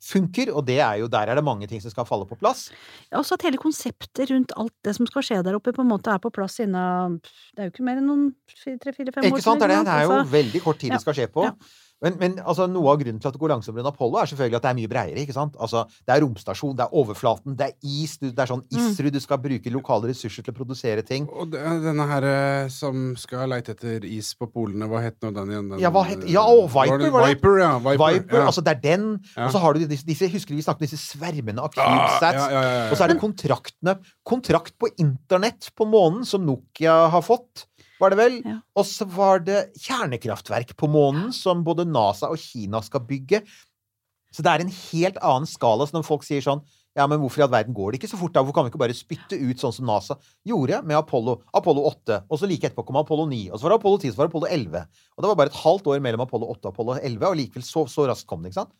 funker. 0.00 0.52
Og 0.54 0.64
det 0.64 0.78
er 0.80 1.02
jo, 1.02 1.10
der 1.12 1.28
er 1.28 1.36
det 1.36 1.44
mange 1.44 1.68
ting 1.68 1.82
som 1.84 1.92
skal 1.92 2.06
falle 2.08 2.24
på 2.28 2.38
plass. 2.40 2.68
Ja, 3.10 3.18
Også 3.20 3.36
at 3.36 3.44
hele 3.44 3.60
konseptet 3.60 4.30
rundt 4.32 4.54
alt 4.56 4.74
det 4.86 4.94
som 4.96 5.08
skal 5.10 5.26
skje 5.26 5.42
der 5.44 5.58
oppe, 5.58 5.74
på 5.76 5.84
en 5.84 5.90
måte 5.90 6.14
er 6.14 6.22
på 6.22 6.32
plass 6.32 6.60
innen 6.64 7.18
Det 7.20 7.60
er 7.60 7.68
jo 7.68 7.74
ikke 7.74 7.84
mer 7.90 8.00
enn 8.00 8.08
noen 8.08 8.30
tre-fire-fem 8.56 9.26
år 9.26 9.28
Ikke 9.28 9.44
sant? 9.44 9.60
Det 9.60 9.68
er, 9.68 9.76
det. 9.76 9.84
det 9.90 9.98
er 9.98 10.08
jo 10.08 10.24
veldig 10.32 10.64
kort 10.64 10.80
tid 10.80 10.94
ja, 10.94 10.96
det 10.96 11.04
skal 11.04 11.18
skje 11.20 11.28
på. 11.34 11.44
ja. 11.50 11.54
Men, 12.00 12.14
men 12.20 12.34
altså, 12.46 12.68
noe 12.70 12.92
av 12.92 13.00
grunnen 13.00 13.18
til 13.18 13.26
at 13.26 13.34
det 13.34 13.40
går 13.42 13.50
langsommere 13.50 13.82
enn 13.82 13.88
Apollo, 13.90 14.20
er 14.22 14.28
selvfølgelig 14.30 14.58
at 14.60 14.62
det 14.62 14.70
er 14.70 14.76
mye 14.78 14.90
bredere. 14.92 15.22
ikke 15.24 15.34
sant? 15.34 15.56
Altså, 15.58 15.80
Det 16.06 16.14
er 16.14 16.20
romstasjon, 16.22 16.76
det 16.78 16.84
er 16.86 16.92
overflaten, 16.94 17.56
det 17.58 17.66
er 17.66 17.74
is, 17.82 18.12
du, 18.18 18.28
det 18.30 18.38
er 18.44 18.46
sånn 18.52 18.62
Mm. 18.68 18.78
ISRU, 18.78 19.10
du 19.10 19.18
skal 19.20 19.38
bruke 19.42 19.70
lokale 19.72 20.08
ressurser 20.12 20.44
til 20.46 20.52
å 20.54 20.56
produsere 20.60 21.02
ting. 21.02 21.26
Og 21.32 21.50
det, 21.50 21.58
denne 21.82 22.06
her 22.06 22.22
eh, 22.28 22.68
som 22.70 23.16
skal 23.18 23.48
leite 23.50 23.72
etter 23.74 24.04
is 24.06 24.34
på 24.38 24.46
polene, 24.52 24.86
hva 24.86 25.00
het 25.02 25.16
nå 25.24 25.32
den 25.34 25.50
igjen? 25.50 25.68
Den, 25.72 25.80
Ja, 25.82 25.90
hva 25.90 26.04
het- 26.06 26.22
ja, 26.28 26.42
og 26.46 26.68
Viper, 26.70 27.10
var 27.10 27.26
det? 27.26 27.34
Viper, 27.34 27.58
ja. 27.58 27.72
Viper, 27.78 28.04
Viper, 28.14 28.38
ja. 28.38 28.46
altså 28.46 28.62
det 28.62 28.76
er 28.76 28.80
den. 28.84 29.08
Ja. 29.36 29.46
Og 29.46 29.52
så 29.56 29.58
har 29.64 29.74
du 29.74 29.86
disse, 29.86 30.06
disse 30.06 30.28
husker 30.30 30.54
du 30.54 30.60
vi 30.60 30.62
snakket 30.62 30.84
om 30.84 30.86
disse 30.86 31.00
svermene 31.18 31.58
av 31.58 31.72
Ah, 31.76 31.82
CubeSats. 31.82 32.38
ja, 32.38 32.50
ja, 32.50 32.62
ja, 32.62 32.84
ja. 32.84 32.90
Og 32.92 32.96
så 32.96 33.04
er 33.04 33.08
det 33.14 33.20
kontraktene. 33.20 33.98
Kontrakt 34.24 34.78
på 34.78 34.88
internett 35.02 35.70
på 35.74 35.86
månen, 35.88 36.24
som 36.24 36.44
Nokia 36.46 37.08
har 37.10 37.22
fått, 37.22 37.66
var 37.98 38.14
det 38.14 38.18
vel? 38.20 38.36
Ja. 38.46 38.58
Og 38.78 38.86
så 38.86 39.06
var 39.10 39.42
det 39.44 39.68
kjernekraftverk 39.82 40.76
på 40.78 40.88
månen, 40.90 41.32
som 41.34 41.64
både 41.66 41.86
NASA 41.88 42.30
og 42.30 42.38
Kina 42.38 42.80
skal 42.84 43.02
bygge. 43.08 43.42
Så 44.34 44.44
det 44.44 44.52
er 44.52 44.62
en 44.64 44.72
helt 44.72 45.18
annen 45.24 45.48
skala. 45.48 45.86
Så 45.88 45.96
når 45.96 46.06
folk 46.06 46.26
sier 46.26 46.44
sånn 46.44 46.64
Ja, 46.98 47.04
men 47.06 47.20
hvorfor 47.22 47.38
i 47.38 47.42
all 47.44 47.52
verden 47.52 47.76
går 47.76 47.92
det 47.92 48.00
ikke 48.00 48.10
så 48.10 48.18
fort? 48.18 48.32
da? 48.34 48.42
Hvorfor 48.42 48.56
kan 48.56 48.66
vi 48.66 48.72
ikke 48.72 48.80
bare 48.82 48.96
spytte 48.96 49.36
ut 49.38 49.60
sånn 49.60 49.74
som 49.76 49.86
NASA 49.86 50.16
gjorde 50.48 50.80
med 50.82 50.96
Apollo? 50.98 51.36
Apollo 51.54 51.84
8. 51.92 52.16
Og 52.26 52.40
så 52.40 52.48
like 52.50 52.66
etterpå 52.66 52.82
kom 52.88 52.98
Apollo 52.98 53.28
9. 53.30 53.52
Og 53.52 53.60
så 53.60 53.66
var 53.66 53.74
det 53.74 53.78
Apollo 53.78 54.00
10, 54.02 54.10
så 54.10 54.18
var 54.18 54.26
det 54.26 54.32
Apollo 54.32 54.48
11. 54.56 54.82
Og 55.14 55.22
det 55.22 55.30
var 55.30 55.38
bare 55.38 55.52
et 55.52 55.60
halvt 55.60 55.90
år 55.92 56.02
mellom 56.02 56.24
Apollo 56.24 56.48
8 56.56 56.66
og 56.66 56.72
Apollo 56.72 56.96
11, 56.98 57.28
og 57.28 57.38
likevel 57.38 57.66
så, 57.68 57.84
så 57.92 58.08
raskt 58.10 58.26
kom 58.26 58.42
det, 58.42 58.50
ikke 58.50 58.64
sant? 58.64 58.74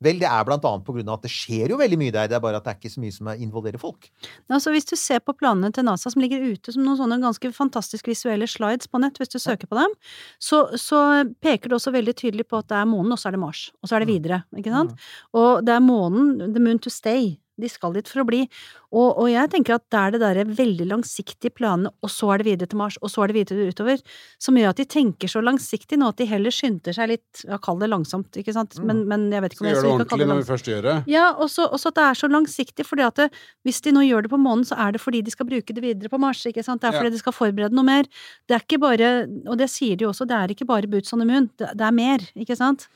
Vel, 0.00 0.20
det 0.22 0.28
er 0.30 0.46
blant 0.48 0.64
annet 0.64 0.84
på 0.86 0.94
grunn 0.96 1.10
av 1.10 1.18
at 1.18 1.26
det 1.26 1.32
skjer 1.32 1.74
jo 1.74 1.76
veldig 1.80 1.98
mye 2.00 2.14
der, 2.14 2.30
det 2.30 2.38
er 2.38 2.42
bare 2.44 2.60
at 2.60 2.64
det 2.64 2.72
er 2.72 2.78
ikke 2.78 2.92
så 2.94 3.02
mye 3.02 3.14
som 3.14 3.28
involverer 3.34 3.80
folk. 3.80 4.08
Altså, 4.48 4.72
hvis 4.72 4.88
du 4.88 4.94
ser 4.96 5.20
på 5.20 5.34
planene 5.36 5.68
til 5.76 5.84
NASA 5.84 6.12
som 6.12 6.24
ligger 6.24 6.40
ute 6.40 6.72
som 6.72 6.86
noen 6.86 6.96
sånne 7.00 7.20
ganske 7.20 7.52
fantastisk 7.56 8.08
visuelle 8.08 8.48
slides 8.48 8.88
på 8.88 9.02
nett, 9.02 9.20
hvis 9.20 9.34
du 9.34 9.38
søker 9.42 9.68
på 9.68 9.76
dem, 9.76 9.92
så, 10.40 10.62
så 10.80 11.02
peker 11.44 11.68
det 11.68 11.76
også 11.76 11.92
veldig 11.92 12.16
tydelig 12.16 12.48
på 12.48 12.62
at 12.62 12.70
det 12.72 12.80
er 12.80 12.88
månen, 12.88 13.12
og 13.12 13.20
så 13.20 13.28
er 13.28 13.36
det 13.36 13.44
Mars. 13.44 13.66
Og 13.82 13.90
så 13.90 13.98
er 13.98 14.04
det 14.04 14.12
videre, 14.14 14.42
ikke 14.56 14.72
sant? 14.72 14.96
Og 15.36 15.60
det 15.66 15.76
er 15.76 15.84
månen, 15.84 16.32
the 16.54 16.64
moon 16.64 16.80
to 16.80 16.92
stay. 16.92 17.34
De 17.60 17.68
skal 17.70 17.92
dit 17.96 18.08
for 18.10 18.22
å 18.22 18.26
bli. 18.28 18.42
Og, 18.90 19.20
og 19.22 19.28
jeg 19.30 19.50
tenker 19.52 19.76
at 19.76 19.84
det 19.92 19.98
er 20.00 20.14
det 20.14 20.20
derre 20.22 20.44
veldig 20.48 20.86
langsiktige 20.90 21.52
planene, 21.54 21.92
og 22.02 22.10
så 22.10 22.32
er 22.34 22.42
det 22.42 22.46
videre 22.48 22.70
til 22.72 22.80
Mars, 22.80 22.96
og 22.98 23.12
så 23.12 23.22
er 23.22 23.30
det 23.30 23.36
videre 23.38 23.68
utover, 23.70 24.00
som 24.42 24.58
gjør 24.58 24.72
at 24.72 24.80
de 24.80 24.86
tenker 24.90 25.30
så 25.30 25.42
langsiktig 25.44 25.98
nå 26.00 26.08
at 26.10 26.18
de 26.18 26.26
heller 26.26 26.54
skynder 26.54 26.96
seg 26.96 27.12
litt, 27.12 27.44
ja, 27.46 27.58
kall 27.62 27.78
det 27.78 27.90
langsomt, 27.92 28.34
ikke 28.40 28.54
sant, 28.56 28.74
men, 28.82 29.04
men 29.10 29.28
jeg 29.30 29.44
vet 29.44 29.54
ikke 29.54 29.62
om 29.64 29.70
Skal 29.70 29.78
kalle 29.78 29.86
det 29.86 30.00
ordentlig 30.00 30.28
når 30.32 30.40
vi 30.42 30.48
først 30.50 30.70
gjør 30.72 30.88
det. 30.88 30.96
Ja, 31.12 31.28
og 31.38 31.52
så 31.54 31.68
at 31.70 32.00
det 32.00 32.06
er 32.08 32.18
så 32.18 32.30
langsiktig, 32.32 32.86
fordi 32.88 33.06
at 33.06 33.22
det, 33.22 33.28
hvis 33.68 33.80
de 33.86 33.94
nå 33.94 34.02
gjør 34.08 34.26
det 34.26 34.32
på 34.34 34.42
månen, 34.42 34.66
så 34.66 34.78
er 34.82 34.96
det 34.96 35.04
fordi 35.04 35.22
de 35.26 35.34
skal 35.36 35.46
bruke 35.48 35.76
det 35.76 35.84
videre 35.86 36.10
på 36.10 36.18
Mars, 36.22 36.42
ikke 36.50 36.66
sant? 36.66 36.82
Det 36.82 36.90
er 36.90 36.98
Ja. 36.98 37.04
fordi 37.04 37.14
de 37.14 37.22
skal 37.22 37.36
forberede 37.36 37.76
noe 37.78 37.86
mer. 37.86 38.10
Det 38.48 38.56
er 38.58 38.64
ikke 38.66 38.80
bare, 38.82 39.10
og 39.46 39.58
det 39.60 39.70
sier 39.70 39.94
de 39.96 40.08
jo 40.08 40.10
også, 40.10 40.26
det 40.26 40.34
er 40.36 40.50
ikke 40.56 40.66
bare 40.66 40.90
boots 40.90 41.12
on 41.14 41.22
the 41.22 41.28
moon, 41.30 41.46
det, 41.60 41.70
det 41.78 41.86
er 41.86 41.94
mer, 41.94 42.26
ikke 42.34 42.58
sant? 42.58 42.88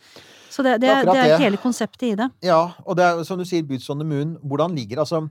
Så 0.55 0.63
det, 0.63 0.77
det, 0.85 0.91
Det 1.09 1.17
er 1.19 1.41
hele 1.43 1.59
konseptet 1.59 2.05
i 2.13 2.15
det. 2.21 2.29
Ja, 2.47 2.61
og 2.85 2.95
det 2.99 3.07
er 3.09 3.25
som 3.27 3.41
du 3.41 3.47
sier, 3.49 3.65
Boots 3.67 3.89
on 3.91 3.99
the 4.03 4.07
Moon, 4.07 4.37
hvordan 4.45 4.75
ligger 4.77 5.01
Altså, 5.03 5.25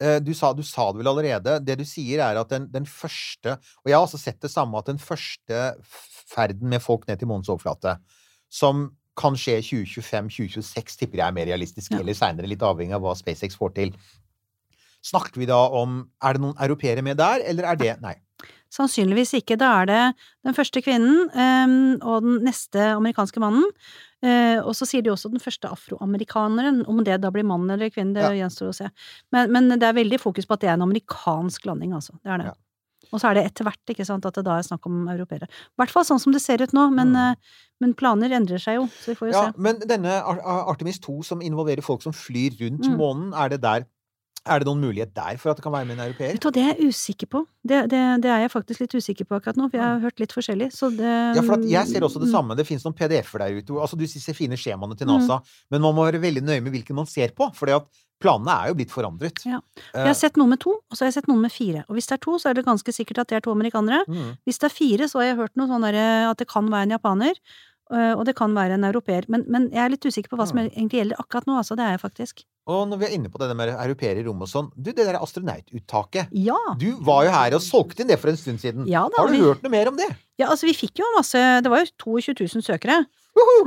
eh, 0.00 0.18
du 0.24 0.32
sa, 0.36 0.54
du 0.56 0.62
sa 0.64 0.86
det 0.92 1.02
vel 1.02 1.10
allerede. 1.12 1.58
Det 1.66 1.76
du 1.80 1.84
sier, 1.84 2.22
er 2.24 2.40
at 2.40 2.48
den, 2.54 2.68
den 2.72 2.86
første 2.88 3.58
Og 3.82 3.90
jeg 3.90 3.98
har 3.98 4.06
også 4.06 4.20
sett 4.22 4.40
det 4.40 4.50
samme, 4.54 4.78
at 4.80 4.88
den 4.88 4.98
første 5.02 5.74
ferden 6.28 6.68
med 6.72 6.80
folk 6.84 7.04
ned 7.08 7.20
til 7.20 7.28
månens 7.28 7.48
overflate, 7.52 7.98
som 8.52 8.88
kan 9.18 9.34
skje 9.34 9.56
i 9.58 9.64
2025-2026, 9.66 10.96
tipper 11.00 11.18
jeg 11.18 11.26
er 11.26 11.34
mer 11.34 11.48
realistisk, 11.50 11.90
Ja. 11.90 11.98
eller 12.00 12.14
seinere, 12.14 12.46
litt 12.46 12.62
avhengig 12.62 12.94
av 12.94 13.02
hva 13.02 13.16
SpaceX 13.18 13.56
får 13.58 13.72
til. 13.74 13.92
Snakker 15.08 15.40
vi 15.40 15.46
da 15.48 15.58
om 15.78 16.04
Er 16.22 16.36
det 16.36 16.42
noen 16.42 16.56
europeere 16.60 17.02
med 17.02 17.18
der, 17.18 17.42
eller 17.44 17.64
er 17.72 17.76
det 17.80 18.00
Nei. 18.02 18.14
Sannsynligvis 18.74 19.32
ikke. 19.40 19.56
Da 19.58 19.70
er 19.82 19.86
det 19.88 20.02
den 20.44 20.54
første 20.54 20.82
kvinnen 20.84 21.30
ehm, 21.32 21.98
og 22.02 22.22
den 22.22 22.44
neste 22.44 22.76
amerikanske 22.96 23.40
mannen. 23.40 23.64
Eh, 24.22 24.58
og 24.60 24.74
så 24.76 24.84
sier 24.88 25.02
de 25.02 25.10
også 25.10 25.30
den 25.30 25.40
første 25.40 25.68
afroamerikaneren. 25.70 26.82
Om 26.88 27.02
det 27.06 27.20
da 27.22 27.30
blir 27.30 27.46
mann 27.48 27.68
eller 27.70 27.90
kvinne, 27.90 28.14
det 28.14 28.22
Ja. 28.26 28.30
gjenstår 28.46 28.68
å 28.72 28.74
se. 28.74 28.90
Men, 29.32 29.52
men 29.52 29.68
det 29.78 29.82
er 29.88 29.92
veldig 29.96 30.20
fokus 30.20 30.44
på 30.46 30.52
at 30.54 30.60
det 30.60 30.68
er 30.70 30.74
en 30.74 30.82
amerikansk 30.88 31.64
landing, 31.66 31.92
altså. 31.94 32.12
Det 32.22 32.30
er 32.32 32.38
det. 32.38 32.46
Ja. 32.46 32.54
Og 33.10 33.20
så 33.22 33.30
er 33.30 33.34
det 33.38 33.44
etter 33.46 33.64
hvert, 33.64 33.80
ikke 33.88 34.04
sant, 34.04 34.26
at 34.26 34.34
det 34.34 34.44
da 34.44 34.58
er 34.58 34.62
snakk 34.66 34.84
om 34.84 35.06
europeere. 35.08 35.46
I 35.48 35.80
hvert 35.80 35.90
fall 35.94 36.04
sånn 36.04 36.20
som 36.20 36.32
det 36.34 36.42
ser 36.42 36.60
ut 36.60 36.74
nå, 36.76 36.90
men, 36.92 37.12
Mm. 37.14 37.16
eh, 37.30 37.34
men 37.80 37.94
planer 37.94 38.28
endrer 38.36 38.58
seg 38.60 38.74
jo, 38.76 38.86
så 39.00 39.06
vi 39.06 39.14
får 39.14 39.32
jo 39.32 39.32
Ja, 39.32 39.44
se. 39.46 39.52
men 39.56 39.78
denne 39.80 40.20
Ar- 40.20 40.42
Ar- 40.44 40.68
Artemis 40.74 40.98
2 41.00 41.22
som 41.24 41.40
involverer 41.40 41.80
folk 41.82 42.02
som 42.02 42.12
flyr 42.12 42.58
rundt 42.60 42.84
Mm. 42.84 42.98
månen, 42.98 43.32
er 43.34 43.48
det 43.48 43.60
der 43.62 43.86
Er 44.48 44.58
det 44.62 44.66
noen 44.70 44.80
mulighet 44.80 45.12
der 45.14 45.36
for 45.38 45.50
at 45.52 45.58
det 45.60 45.62
kan 45.66 45.72
være 45.74 45.86
med 45.86 45.98
en 45.98 46.04
europeer? 46.08 46.32
Vet 46.34 46.42
du 46.46 46.50
det 46.56 46.62
er 46.64 46.74
jeg 46.74 46.88
usikker 46.94 47.28
på. 47.28 47.44
Det, 47.68 47.82
det, 47.92 48.00
det 48.24 48.30
er 48.32 48.40
jeg 48.46 48.50
faktisk 48.50 48.80
litt 48.80 48.94
usikker 48.96 49.28
på 49.28 49.36
akkurat 49.38 49.56
nå, 49.60 49.68
for 49.70 49.76
jeg 49.78 49.84
har 49.86 50.00
hørt 50.00 50.18
litt 50.24 50.32
forskjellig, 50.32 50.70
så 50.72 50.88
det 50.96 51.12
Ja, 51.36 51.42
for 51.44 51.58
at 51.58 51.68
jeg 51.68 51.86
ser 51.92 52.00
også 52.08 52.18
det 52.22 52.28
Mm. 52.28 52.34
samme. 52.34 52.56
Det 52.56 52.66
finnes 52.66 52.84
noen 52.88 52.96
PDF-er 52.96 53.38
der 53.44 53.58
ute. 53.60 53.76
Altså, 53.78 53.96
du 54.00 54.06
ser 54.08 54.34
fine 54.34 54.56
skjemaene 54.56 54.96
til 54.96 55.06
NASA, 55.06 55.40
men 55.70 55.80
man 55.84 55.94
må 55.94 56.04
være 56.10 56.20
veldig 56.22 56.42
nøye 56.42 56.62
med 56.64 56.72
hvilken 56.72 56.96
man 56.96 57.06
ser 57.06 57.28
på. 57.36 57.50
For 57.54 57.68
planene 58.18 58.50
er 58.50 58.68
jo 58.72 58.74
blitt 58.74 58.90
forandret. 58.90 59.44
Ja. 59.46 59.60
Eh, 59.94 60.00
Jeg 60.02 60.06
har 60.10 60.14
sett 60.18 60.36
noen 60.36 60.50
med 60.50 60.58
to, 60.64 60.70
og 60.74 60.96
så 60.96 61.04
har 61.04 61.12
jeg 61.12 61.20
sett 61.22 61.28
noen 61.28 61.40
med 61.44 61.52
fire. 61.52 61.84
Og 61.88 61.94
hvis 61.94 62.06
det 62.10 62.16
er 62.18 62.24
to, 62.24 62.34
så 62.38 62.50
er 62.50 62.54
det 62.58 62.64
ganske 62.66 62.90
sikkert 62.90 63.18
at 63.22 63.28
det 63.28 63.36
er 63.36 63.40
to 63.46 63.52
amerikanere. 63.54 64.02
mm. 64.08 64.38
Hvis 64.46 64.58
det 64.58 64.66
er 64.72 64.74
fire, 64.74 65.04
så 65.06 65.20
har 65.20 65.26
jeg 65.30 65.36
hørt 65.36 65.54
noe 65.56 65.68
sånn 65.68 65.84
at 65.86 66.36
det 66.38 66.48
kan 66.48 66.66
være 66.68 66.82
en 66.88 66.96
japaner, 66.98 67.34
og 67.90 68.24
det 68.28 68.34
kan 68.36 68.52
være 68.54 68.74
en 68.76 68.84
europeer. 68.84 69.24
Men, 69.28 69.44
men 69.48 69.70
jeg 69.70 69.80
er 69.84 69.88
litt 69.94 70.04
usikker 70.04 70.28
på 70.28 70.36
hva 70.36 70.46
som 70.48 70.58
Mm. 70.58 70.70
egentlig 70.74 70.98
gjelder 71.00 71.16
akkurat 71.22 71.46
nå, 71.46 71.56
altså. 71.58 71.76
Det 71.76 71.84
er 71.86 71.90
jeg 71.96 72.00
faktisk. 72.02 72.44
Og 72.68 72.82
når 72.90 72.98
vi 73.00 73.04
er 73.06 73.14
inne 73.16 73.30
på 73.32 73.38
det 73.40 73.56
med 73.56 73.70
europeere 73.72 74.20
i 74.20 74.24
rommet 74.26 74.42
og 74.44 74.48
sånn 74.52 74.66
Du, 74.76 74.90
det 74.92 75.06
der 75.08 75.16
astronaututtaket. 75.16 76.28
Ja! 76.36 76.58
Du 76.78 76.90
var 77.00 77.24
jo 77.24 77.30
her 77.32 77.54
og 77.56 77.62
solgte 77.64 78.02
inn 78.04 78.08
det 78.12 78.18
for 78.20 78.28
en 78.32 78.36
stund 78.36 78.60
siden. 78.60 78.86
Ja 78.88 79.06
da, 79.08 79.22
Har 79.22 79.28
du 79.28 79.36
vi- 79.38 79.44
hørt 79.44 79.62
noe 79.64 79.70
mer 79.72 79.88
om 79.88 79.96
det? 79.96 80.08
Ja, 80.38 80.48
altså, 80.52 80.66
vi 80.68 80.74
fikk 80.76 80.98
jo 81.00 81.04
masse 81.16 81.38
Det 81.62 81.70
var 81.70 81.80
jo 81.80 81.86
22 81.98 82.34
000 82.54 82.62
søkere. 82.62 83.06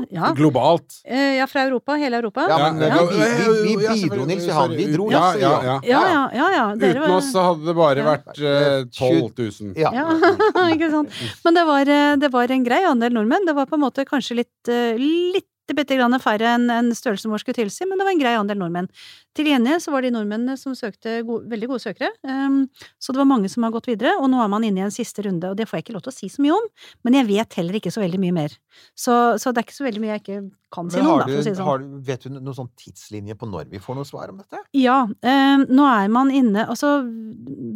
Ja. 0.09 0.31
Globalt. 0.35 1.01
Eh, 1.05 1.37
ja, 1.37 1.45
fra 1.47 1.61
Europa. 1.63 1.93
Hele 1.95 2.17
Europa. 2.17 2.45
Ja, 2.49 2.71
men 2.73 2.81
Ja, 2.89 3.05
vi, 3.05 3.17
vi, 3.17 3.75
vi, 3.77 4.01
bidro. 4.03 4.25
Nils 4.25 4.47
Johan. 4.47 4.71
Vi 4.75 4.85
dro 4.91 5.09
Ja, 5.11 5.33
ja, 5.39 5.51
ja. 5.63 5.79
Ja, 5.83 6.01
ja, 6.11 6.29
ja. 6.35 6.49
ja. 6.55 6.65
Dere 6.75 6.89
Uten 6.99 7.01
var- 7.09 7.17
oss 7.17 7.31
så 7.33 7.43
hadde 7.45 7.65
det 7.65 7.75
bare 7.75 7.97
Ja. 7.99 8.15
vært 8.15 8.41
eh, 8.41 8.83
12 8.91 9.31
000. 9.37 9.73
Ja. 9.79 9.91
Ja, 9.93 10.09
ikke 10.75 10.91
sant. 10.91 11.09
Men 11.45 11.53
det 11.55 11.65
var, 11.65 11.81
eh, 11.87 12.15
det 12.17 12.31
var 12.33 12.51
en 12.51 12.63
grei 12.67 12.83
andel 12.83 13.13
nordmenn. 13.15 13.45
Det 13.47 13.55
var 13.55 13.65
på 13.65 13.75
en 13.79 13.85
måte 13.87 14.05
kanskje 14.05 14.35
litt, 14.43 14.67
eh, 14.67 14.97
litt 14.97 15.47
bitte 15.71 15.95
grann 15.95 16.11
færre 16.19 16.49
enn 16.57 16.65
en 16.69 16.89
størrelsen 16.91 17.31
vår 17.31 17.39
skulle 17.45 17.55
tilsi, 17.61 17.85
men 17.87 17.97
det 17.97 18.03
var 18.03 18.11
en 18.11 18.19
grei 18.19 18.33
andel 18.35 18.57
nordmenn. 18.59 18.89
Til 19.37 19.47
gjengjeld 19.47 19.79
så 19.83 19.93
var 19.93 20.03
de 20.03 20.09
nordmennene 20.11 20.57
som 20.59 20.73
søkte 20.75 21.21
gode, 21.23 21.45
veldig 21.51 21.69
gode 21.71 21.83
søkere, 21.85 22.09
um, 22.27 22.65
så 22.99 23.13
det 23.15 23.21
var 23.21 23.29
mange 23.29 23.47
som 23.51 23.63
har 23.63 23.71
gått 23.71 23.87
videre, 23.87 24.17
og 24.19 24.27
nå 24.31 24.41
er 24.43 24.49
man 24.51 24.65
inne 24.67 24.81
i 24.81 24.87
en 24.87 24.91
siste 24.91 25.23
runde, 25.23 25.47
og 25.53 25.55
det 25.59 25.69
får 25.69 25.79
jeg 25.79 25.85
ikke 25.87 25.95
lov 25.95 26.03
til 26.07 26.11
å 26.11 26.17
si 26.17 26.27
så 26.33 26.43
mye 26.43 26.57
om, 26.57 26.65
men 27.07 27.15
jeg 27.15 27.29
vet 27.29 27.59
heller 27.61 27.77
ikke 27.79 27.93
så 27.95 28.03
veldig 28.03 28.19
mye 28.25 28.35
mer. 28.35 28.57
Så, 28.95 29.15
så 29.39 29.51
det 29.51 29.61
er 29.61 29.67
ikke 29.69 29.77
så 29.77 29.87
veldig 29.87 30.01
mye 30.03 30.11
jeg 30.17 30.23
ikke 30.23 30.41
kan 30.71 30.87
si 30.91 31.01
noe 31.03 31.13
om, 31.15 31.19
da, 31.19 31.25
for 31.27 31.39
å 31.39 31.43
si 31.43 31.49
det 31.51 31.57
sånn. 31.59 31.67
har, 31.67 31.79
du- 31.83 31.95
vet 32.07 32.23
du 32.23 32.29
noen 32.37 32.55
sånn 32.55 32.69
tidslinje 32.79 33.35
på 33.39 33.47
når 33.51 33.71
vi 33.71 33.79
får 33.83 33.97
noe 33.97 34.07
svar 34.07 34.31
om 34.31 34.37
dette? 34.39 34.61
Ja, 34.79 34.99
um, 35.07 35.65
nå 35.67 35.87
er 35.91 36.11
man 36.11 36.31
inne 36.31 36.63
Altså, 36.71 36.91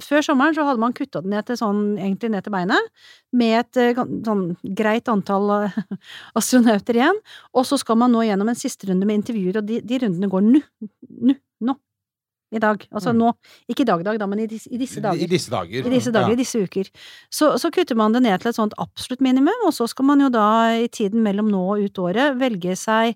før 0.03 0.23
sommeren 0.23 0.55
så 0.55 0.63
hadde 0.67 0.79
man 0.83 0.95
kutta 0.95 1.21
den 1.23 1.33
ned 1.35 1.47
til 1.47 1.59
sånn, 1.59 1.81
egentlig 1.99 2.31
ned 2.35 2.45
til 2.47 2.55
beinet, 2.55 2.91
med 3.35 3.57
et 3.59 3.79
eh, 3.81 3.99
sånn 4.27 4.45
greit 4.77 5.11
antall 5.11 5.49
eh, 5.65 5.75
astronauter 6.39 6.99
igjen, 7.01 7.19
og 7.55 7.67
så 7.67 7.79
skal 7.81 7.99
man 7.99 8.15
nå 8.15 8.23
gjennom 8.27 8.51
en 8.51 8.59
siste 8.59 8.87
runde 8.87 9.07
med 9.07 9.19
intervjuer, 9.23 9.59
og 9.59 9.67
de, 9.67 9.81
de 9.83 9.99
rundene 10.05 10.31
går 10.31 10.47
nå. 10.51 10.63
I 12.53 12.59
dag. 12.59 12.85
Altså 12.93 13.11
Mm. 13.11 13.17
nå. 13.19 13.33
Ikke 13.69 13.81
i 13.81 13.85
dag, 13.85 14.03
dag, 14.05 14.19
da, 14.19 14.25
men 14.27 14.39
i 14.39 14.47
disse, 14.47 14.69
i 14.71 14.77
disse 14.77 14.99
I 14.99 15.01
dager. 15.01 15.27
disse 15.27 15.49
dager. 15.49 15.85
I 15.85 15.89
disse 15.89 16.11
dager, 16.11 16.31
i 16.31 16.35
disse 16.35 16.61
uker. 16.61 16.85
Så, 17.31 17.57
så 17.57 17.71
kutter 17.71 17.95
man 17.95 18.13
det 18.13 18.21
ned 18.21 18.39
til 18.39 18.49
et 18.49 18.55
sånt 18.55 18.73
absolutt 18.77 19.21
minimum, 19.21 19.65
og 19.65 19.73
så 19.73 19.87
skal 19.89 20.05
man 20.05 20.19
jo 20.21 20.29
da 20.29 20.77
i 20.77 20.87
tiden 20.87 21.23
mellom 21.23 21.49
nå 21.49 21.63
og 21.75 21.81
ut 21.83 21.97
året 21.99 22.37
velge 22.39 22.75
seg 22.77 23.15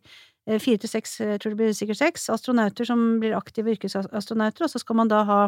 fire 0.57 0.81
til 0.81 0.89
seks, 0.89 1.19
jeg 1.21 1.39
tror 1.39 1.53
det 1.53 1.59
blir 1.59 1.75
sikkert 1.77 1.99
seks, 2.01 2.29
astronauter 2.33 2.87
som 2.89 3.19
blir 3.21 3.37
aktive 3.37 3.75
yrkesastronauter, 3.75 4.65
og 4.65 4.71
så 4.73 4.81
skal 4.81 4.97
man 4.97 5.11
da 5.11 5.23
ha 5.27 5.39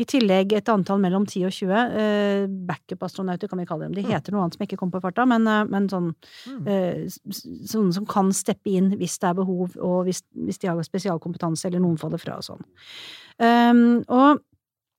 i 0.00 0.06
tillegg 0.08 0.54
et 0.56 0.68
antall 0.72 1.00
mellom 1.02 1.26
10 1.26 1.44
og 1.44 1.52
20 1.52 1.72
eh, 2.00 2.44
backup-astronauter, 2.70 3.50
kan 3.50 3.60
vi 3.60 3.66
kalle 3.68 3.88
dem. 3.88 3.96
De 3.98 4.04
heter 4.06 4.32
noe 4.32 4.46
annet 4.46 4.56
som 4.56 4.62
jeg 4.62 4.70
ikke 4.70 4.78
kom 4.80 4.92
på 4.94 5.02
farta, 5.04 5.26
men, 5.28 5.44
eh, 5.50 5.64
men 5.68 5.88
sånn 5.92 6.14
Mm. 6.46 6.66
eh, 6.66 7.08
sånne 7.68 7.92
som 7.92 8.06
kan 8.06 8.30
steppe 8.32 8.70
inn 8.70 8.94
hvis 8.96 9.18
det 9.20 9.28
er 9.28 9.34
behov, 9.34 9.76
og 9.76 10.04
hvis, 10.06 10.22
hvis 10.32 10.58
de 10.62 10.68
har 10.70 10.80
spesialkompetanse, 10.82 11.66
eller 11.68 11.80
noen 11.80 11.98
faller 11.98 12.18
fra 12.22 12.38
og 12.38 12.46
sånn. 12.46 12.64
Um, 13.40 14.04
og 14.08 14.40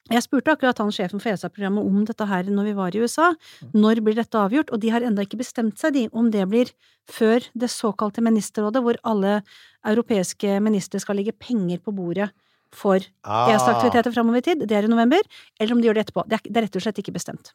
jeg 0.10 0.24
spurte 0.26 0.52
akkurat 0.56 0.80
han 0.82 0.92
sjefen 0.92 1.22
for 1.22 1.32
ESA-programmet 1.32 1.86
om 1.86 2.06
dette 2.08 2.26
her 2.28 2.48
når 2.50 2.70
vi 2.72 2.74
var 2.78 2.96
i 2.96 3.02
USA. 3.04 3.30
Når 3.78 4.02
blir 4.04 4.18
dette 4.18 4.40
avgjort? 4.40 4.72
Og 4.74 4.82
de 4.82 4.90
har 4.92 5.06
ennå 5.06 5.24
ikke 5.28 5.40
bestemt 5.40 5.78
seg, 5.80 5.94
de, 5.94 6.08
om 6.12 6.32
det 6.34 6.48
blir 6.50 6.72
før 7.12 7.46
det 7.54 7.70
såkalte 7.72 8.24
ministerrådet, 8.26 8.82
hvor 8.84 8.98
alle 9.08 9.42
europeiske 9.88 10.58
ministre 10.64 11.00
skal 11.04 11.20
legge 11.22 11.36
penger 11.38 11.80
på 11.84 11.94
bordet 11.96 12.32
for 12.72 13.04
Ah. 13.24 13.52
ESA-aktiviteter 13.52 14.14
framover 14.16 14.40
i 14.40 14.42
tid. 14.42 14.66
Det 14.68 14.78
er 14.78 14.88
i 14.88 14.92
november. 14.92 15.22
Eller 15.60 15.76
om 15.76 15.82
de 15.82 15.88
gjør 15.90 16.00
det 16.00 16.06
etterpå. 16.08 16.26
Det 16.28 16.40
er, 16.40 16.46
det 16.50 16.58
er 16.58 16.68
rett 16.68 16.76
og 16.80 16.86
slett 16.86 17.02
ikke 17.04 17.16
bestemt. 17.16 17.54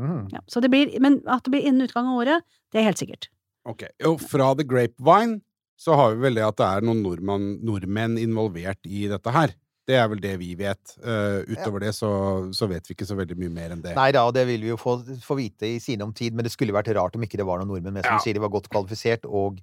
Mm. 0.00 0.28
Ja, 0.32 0.40
så 0.48 0.60
det 0.60 0.70
blir, 0.72 0.92
men 1.00 1.20
at 1.26 1.44
det 1.44 1.52
blir 1.52 1.66
innen 1.66 1.88
utgangen 1.88 2.12
av 2.12 2.20
året, 2.22 2.44
det 2.72 2.80
er 2.80 2.88
helt 2.88 3.00
sikkert. 3.00 3.28
Ok, 3.68 3.84
Og 4.06 4.20
fra 4.20 4.54
The 4.56 4.64
Grapevine 4.64 5.40
så 5.80 5.96
har 5.96 6.14
vi 6.14 6.24
vel 6.28 6.36
det 6.36 6.44
at 6.44 6.56
det 6.60 6.68
er 6.68 6.84
noen 6.84 7.02
nordmann, 7.04 7.58
nordmenn 7.64 8.18
involvert 8.20 8.80
i 8.84 9.06
dette 9.08 9.32
her. 9.32 9.52
Det 9.90 9.98
er 9.98 10.08
vel 10.12 10.22
det 10.22 10.36
vi 10.40 10.52
vet. 10.58 10.94
Uh, 11.02 11.42
utover 11.50 11.82
det 11.88 11.92
så, 11.98 12.10
så 12.54 12.70
vet 12.70 12.86
vi 12.86 12.94
ikke 12.96 13.08
så 13.10 13.18
veldig 13.18 13.36
mye 13.42 13.52
mer 13.58 13.74
enn 13.74 13.82
det. 13.84 13.96
Nei 13.98 14.10
da, 14.14 14.22
og 14.30 14.34
det 14.38 14.46
vil 14.48 14.62
vi 14.68 14.70
jo 14.72 14.78
få, 14.80 15.00
få 15.24 15.36
vite 15.40 15.66
i 15.74 15.78
sine 15.82 16.06
om 16.06 16.14
tid, 16.16 16.36
men 16.38 16.46
det 16.46 16.54
skulle 16.54 16.74
vært 16.76 16.92
rart 16.96 17.18
om 17.18 17.26
ikke 17.26 17.40
det 17.40 17.48
var 17.48 17.58
noen 17.62 17.74
nordmenn 17.74 17.98
med. 17.98 18.06
Som 18.06 18.20
Ja. 18.20 18.24
sier, 18.24 18.38
de 18.38 18.44
var 18.46 18.52
godt 18.54 18.70
kvalifisert, 18.70 19.26
og 19.26 19.58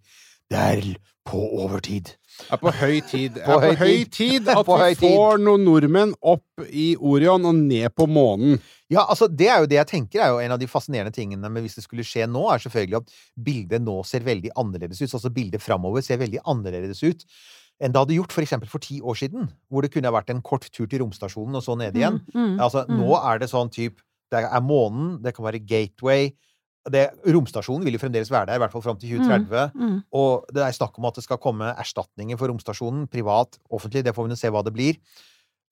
det 0.52 0.60
er 0.64 0.86
på 1.28 1.40
overtid. 1.60 2.14
Det 2.38 2.54
er 2.56 2.60
på 2.62 2.72
høy 2.72 3.00
tid. 3.04 3.40
På 3.48 3.58
på 3.58 3.62
høy 3.66 3.74
høy 3.76 3.88
tid. 4.06 4.12
tid 4.16 4.48
at 4.54 4.62
På 4.68 4.78
høy 4.80 4.94
vi 4.94 5.00
tid. 5.02 5.16
får 5.18 5.42
noen 5.44 5.66
nordmenn 5.68 6.14
opp 6.24 6.68
i 6.72 6.86
Orion 7.00 7.48
og 7.50 7.58
ned 7.60 7.92
på 7.98 8.08
månen. 8.08 8.56
Ja, 8.88 9.04
altså, 9.12 9.28
det 9.28 9.50
er 9.52 9.60
jo 9.64 9.68
det 9.68 9.76
jeg 9.82 9.90
tenker 9.92 10.24
er 10.24 10.32
jo 10.32 10.40
en 10.40 10.54
av 10.56 10.60
de 10.62 10.70
fascinerende 10.72 11.12
tingene 11.12 11.50
med 11.52 11.66
hvis 11.66 11.76
det 11.76 11.84
skulle 11.84 12.06
skje 12.08 12.30
nå, 12.32 12.46
er 12.54 12.64
selvfølgelig 12.64 13.02
at 13.02 13.12
bildet 13.50 13.84
nå 13.84 13.98
ser 14.08 14.24
veldig 14.24 14.54
annerledes 14.56 15.02
ut. 15.04 15.12
Altså 15.20 15.32
bildet 15.36 15.64
framover 15.66 16.06
ser 16.06 16.22
veldig 16.24 16.40
annerledes 16.48 17.04
ut 17.04 17.28
enn 17.78 17.94
det 17.94 18.02
hadde 18.02 18.18
gjort 18.18 18.34
for 18.34 18.46
eksempel 18.46 18.70
for 18.72 18.82
ti 18.84 18.98
år 19.02 19.18
siden, 19.20 19.52
hvor 19.70 19.86
det 19.86 19.92
kunne 19.94 20.14
vært 20.14 20.32
en 20.34 20.42
kort 20.42 20.66
tur 20.74 20.88
til 20.90 21.04
romstasjonen 21.04 21.60
og 21.60 21.66
så 21.66 21.78
ned 21.78 21.98
igjen. 21.98 22.20
Mm, 22.34 22.42
mm, 22.42 22.60
Altså, 22.64 22.86
mm. 22.88 23.00
nå 23.00 23.18
er 23.22 23.42
det 23.44 23.52
sånn 23.54 23.74
type 23.74 24.02
Det 24.28 24.42
er 24.44 24.60
månen, 24.60 25.22
det 25.24 25.32
kan 25.38 25.46
være 25.46 25.64
gateway 25.64 26.34
det, 26.92 27.04
Romstasjonen 27.28 27.86
vil 27.88 27.98
jo 27.98 28.02
fremdeles 28.02 28.32
være 28.32 28.50
der, 28.50 28.60
i 28.60 28.64
hvert 28.64 28.74
fall 28.74 28.84
fram 28.86 29.00
til 29.00 29.18
2030. 29.18 29.76
Mm. 29.76 29.98
Og 30.20 30.48
det 30.56 30.64
er 30.64 30.76
snakk 30.76 30.98
om 31.00 31.08
at 31.10 31.20
det 31.20 31.26
skal 31.26 31.40
komme 31.44 31.74
erstatninger 31.76 32.40
for 32.40 32.52
romstasjonen, 32.52 33.08
privat, 33.12 33.60
offentlig, 33.74 34.06
det 34.06 34.14
får 34.16 34.28
vi 34.28 34.34
nå 34.34 34.40
se 34.40 34.52
hva 34.54 34.64
det 34.66 34.74
blir. 34.76 35.00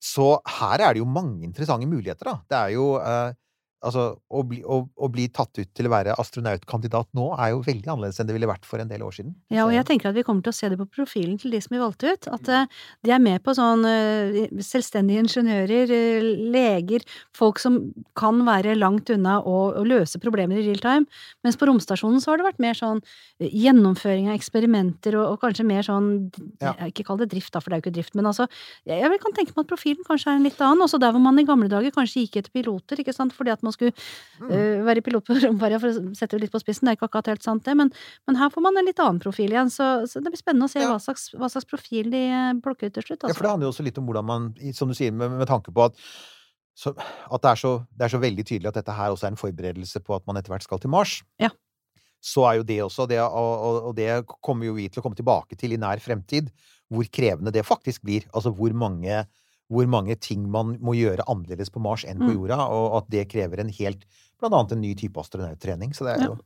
Så 0.02 0.34
her 0.58 0.84
er 0.84 0.96
det 0.96 1.00
jo 1.00 1.08
mange 1.08 1.44
interessante 1.46 1.88
muligheter, 1.88 2.28
da. 2.28 2.36
Det 2.44 2.58
er 2.58 2.74
jo 2.76 2.88
eh, 3.00 3.36
Altså, 3.84 4.06
å 4.32 4.40
bli, 4.48 4.62
å, 4.64 4.78
å 4.88 5.08
bli 5.12 5.26
tatt 5.36 5.58
ut 5.60 5.68
til 5.76 5.86
å 5.86 5.92
være 5.92 6.14
astronautkandidat 6.16 7.10
nå 7.16 7.26
er 7.36 7.52
jo 7.52 7.60
veldig 7.66 7.90
annerledes 7.92 8.18
enn 8.22 8.28
det 8.28 8.34
ville 8.34 8.48
vært 8.48 8.64
for 8.64 8.80
en 8.80 8.88
del 8.88 9.02
år 9.04 9.12
siden. 9.18 9.34
Ja, 9.52 9.66
og 9.66 9.74
jeg 9.74 9.84
tenker 9.86 10.08
at 10.08 10.16
vi 10.16 10.24
kommer 10.24 10.40
til 10.46 10.54
å 10.54 10.56
se 10.56 10.70
det 10.72 10.78
på 10.80 10.86
profilen 10.88 11.36
til 11.38 11.52
de 11.52 11.60
som 11.60 11.76
vi 11.76 11.82
valgte 11.82 12.14
ut. 12.14 12.28
At 12.32 12.48
uh, 12.48 12.86
de 13.04 13.12
er 13.12 13.20
med 13.22 13.44
på 13.44 13.52
sånn 13.56 13.84
uh, 13.84 14.38
selvstendige 14.64 15.26
ingeniører, 15.26 15.92
uh, 15.92 16.30
leger, 16.56 17.04
folk 17.36 17.60
som 17.60 17.78
kan 18.18 18.40
være 18.48 18.78
langt 18.80 19.12
unna 19.12 19.36
og, 19.42 19.76
og 19.82 19.90
løse 19.92 20.20
problemer 20.24 20.62
i 20.62 20.64
real 20.70 20.80
time. 20.80 21.20
Mens 21.44 21.60
på 21.60 21.68
romstasjonen 21.68 22.24
så 22.24 22.32
har 22.32 22.40
det 22.40 22.48
vært 22.48 22.64
mer 22.64 22.80
sånn 22.80 23.04
gjennomføring 23.44 24.30
av 24.32 24.38
eksperimenter 24.38 25.18
og, 25.20 25.34
og 25.34 25.40
kanskje 25.44 25.68
mer 25.68 25.84
sånn 25.86 26.10
Ja. 26.62 26.72
Ikke 26.88 27.04
kall 27.04 27.18
det 27.20 27.28
drift, 27.34 27.52
da, 27.52 27.60
for 27.60 27.70
det 27.70 27.76
er 27.76 27.80
jo 27.80 27.84
ikke 27.84 27.96
drift, 27.98 28.14
men 28.16 28.28
altså 28.28 28.46
Jeg, 28.88 29.02
jeg 29.02 29.20
kan 29.20 29.34
tenke 29.36 29.52
meg 29.52 29.66
at 29.66 29.70
profilen 29.70 30.06
kanskje 30.06 30.32
er 30.32 30.38
en 30.38 30.46
litt 30.46 30.60
annen. 30.64 30.84
Også 30.86 31.00
der 31.02 31.12
hvor 31.12 31.22
man 31.22 31.38
i 31.40 31.44
gamle 31.46 31.68
dager 31.70 31.92
kanskje 31.94 32.24
gikk 32.24 32.40
etter 32.40 32.54
piloter, 32.54 33.00
ikke 33.02 33.14
sant, 33.14 33.34
fordi 33.36 33.52
at 33.52 33.64
man 33.66 33.74
skulle 33.74 33.92
uh, 33.92 34.84
være 34.86 35.02
pilot 35.06 35.26
på 35.26 35.36
romferja, 35.42 35.80
for 35.82 35.90
å 35.90 36.14
sette 36.16 36.36
det 36.38 36.46
litt 36.46 36.54
på 36.54 36.62
spissen. 36.62 36.86
Det 36.86 36.94
er 36.94 36.98
ikke 37.00 37.08
akkurat 37.10 37.32
helt 37.34 37.44
sant, 37.46 37.64
det, 37.66 37.74
men 37.78 37.90
men 38.26 38.38
her 38.40 38.50
får 38.54 38.64
man 38.64 38.78
en 38.80 38.86
litt 38.88 39.02
annen 39.02 39.20
profil 39.22 39.52
igjen, 39.52 39.68
så, 39.74 39.90
så 40.08 40.22
det 40.22 40.32
blir 40.32 40.40
spennende 40.40 40.70
å 40.70 40.72
se 40.72 40.80
Ja. 40.82 40.88
hva, 40.94 41.00
slags, 41.02 41.28
hva 41.36 41.50
slags 41.52 41.68
profil 41.68 42.08
de 42.14 42.22
eh, 42.30 42.54
plukker 42.64 42.88
ut 42.90 42.96
til 42.96 43.04
slutt. 43.10 43.26
Ja, 43.26 43.34
for 43.34 43.44
det 43.44 43.50
Altså. 43.50 43.52
handler 43.52 43.66
jo 43.68 43.74
også 43.74 43.86
litt 43.86 44.00
om 44.00 44.08
hvordan 44.08 44.26
man, 44.30 44.48
som 44.78 44.88
du 44.90 44.96
sier, 44.96 45.12
med, 45.12 45.36
med 45.42 45.48
tanke 45.50 45.74
på 45.74 45.84
at, 45.90 46.00
så, 46.76 46.92
at 46.96 47.40
det, 47.42 47.50
er 47.52 47.60
så, 47.60 47.70
det 47.96 48.04
er 48.04 48.12
så 48.12 48.20
veldig 48.20 48.44
tydelig 48.48 48.68
at 48.72 48.80
dette 48.80 48.92
her 48.96 49.14
også 49.14 49.26
er 49.28 49.32
en 49.34 49.40
forberedelse 49.40 50.02
på 50.04 50.16
at 50.18 50.26
man 50.28 50.36
etter 50.40 50.52
hvert 50.52 50.66
skal 50.66 50.82
til 50.82 50.92
Mars. 50.92 51.18
Ja. 51.40 51.48
Så 52.26 52.42
er 52.48 52.58
jo 52.58 52.64
det 52.68 52.78
også, 52.82 53.06
det, 53.08 53.20
og, 53.22 53.52
og, 53.68 53.76
og 53.90 53.96
det 53.96 54.10
kommer 54.44 54.66
jo 54.68 54.74
vi 54.76 54.88
til 54.90 55.00
å 55.00 55.04
komme 55.04 55.16
tilbake 55.18 55.56
til 55.56 55.72
i 55.76 55.80
nær 55.80 56.00
fremtid, 56.02 56.48
hvor 56.92 57.06
krevende 57.12 57.52
det 57.54 57.64
faktisk 57.66 58.02
blir. 58.06 58.26
Altså 58.34 58.52
hvor 58.56 58.74
mange, 58.76 59.24
hvor 59.72 59.86
mange 59.90 60.14
ting 60.22 60.44
man 60.50 60.76
må 60.80 60.94
gjøre 60.94 61.24
annerledes 61.26 61.70
på 61.74 61.80
Mars 61.82 62.04
enn 62.06 62.18
på 62.22 62.28
Mm. 62.30 62.36
jorda, 62.38 62.58
og 62.70 62.96
at 63.02 63.08
det 63.10 63.28
krever 63.32 63.60
en 63.60 63.68
helt, 63.68 64.04
blant 64.38 64.54
annet 64.54 64.72
en 64.76 64.80
ny 64.80 64.94
type 64.94 65.18
astronauttrening. 65.18 65.92
Så 65.96 66.04
det 66.06 66.20
er 66.20 66.26
jo 66.30 66.36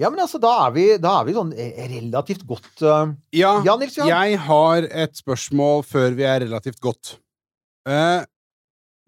Ja, 0.00 0.08
men 0.08 0.20
altså, 0.20 0.38
da 0.40 0.66
er 0.66 0.70
vi, 0.72 0.84
da 0.96 1.20
er 1.20 1.24
vi 1.28 1.32
sånn 1.36 1.50
eh, 1.52 1.88
relativt 1.90 2.46
godt 2.48 2.82
uh, 2.82 3.10
Ja, 3.36 3.62
Ja, 3.64 3.74
Nils 3.76 3.96
Johan? 3.98 4.08
jeg 4.08 4.38
har 4.38 4.82
et 4.88 5.12
spørsmål 5.18 5.82
før 5.84 6.14
vi 6.16 6.22
er 6.24 6.40
relativt 6.40 6.80
godt. 6.80 7.18
Eh, 7.86 8.24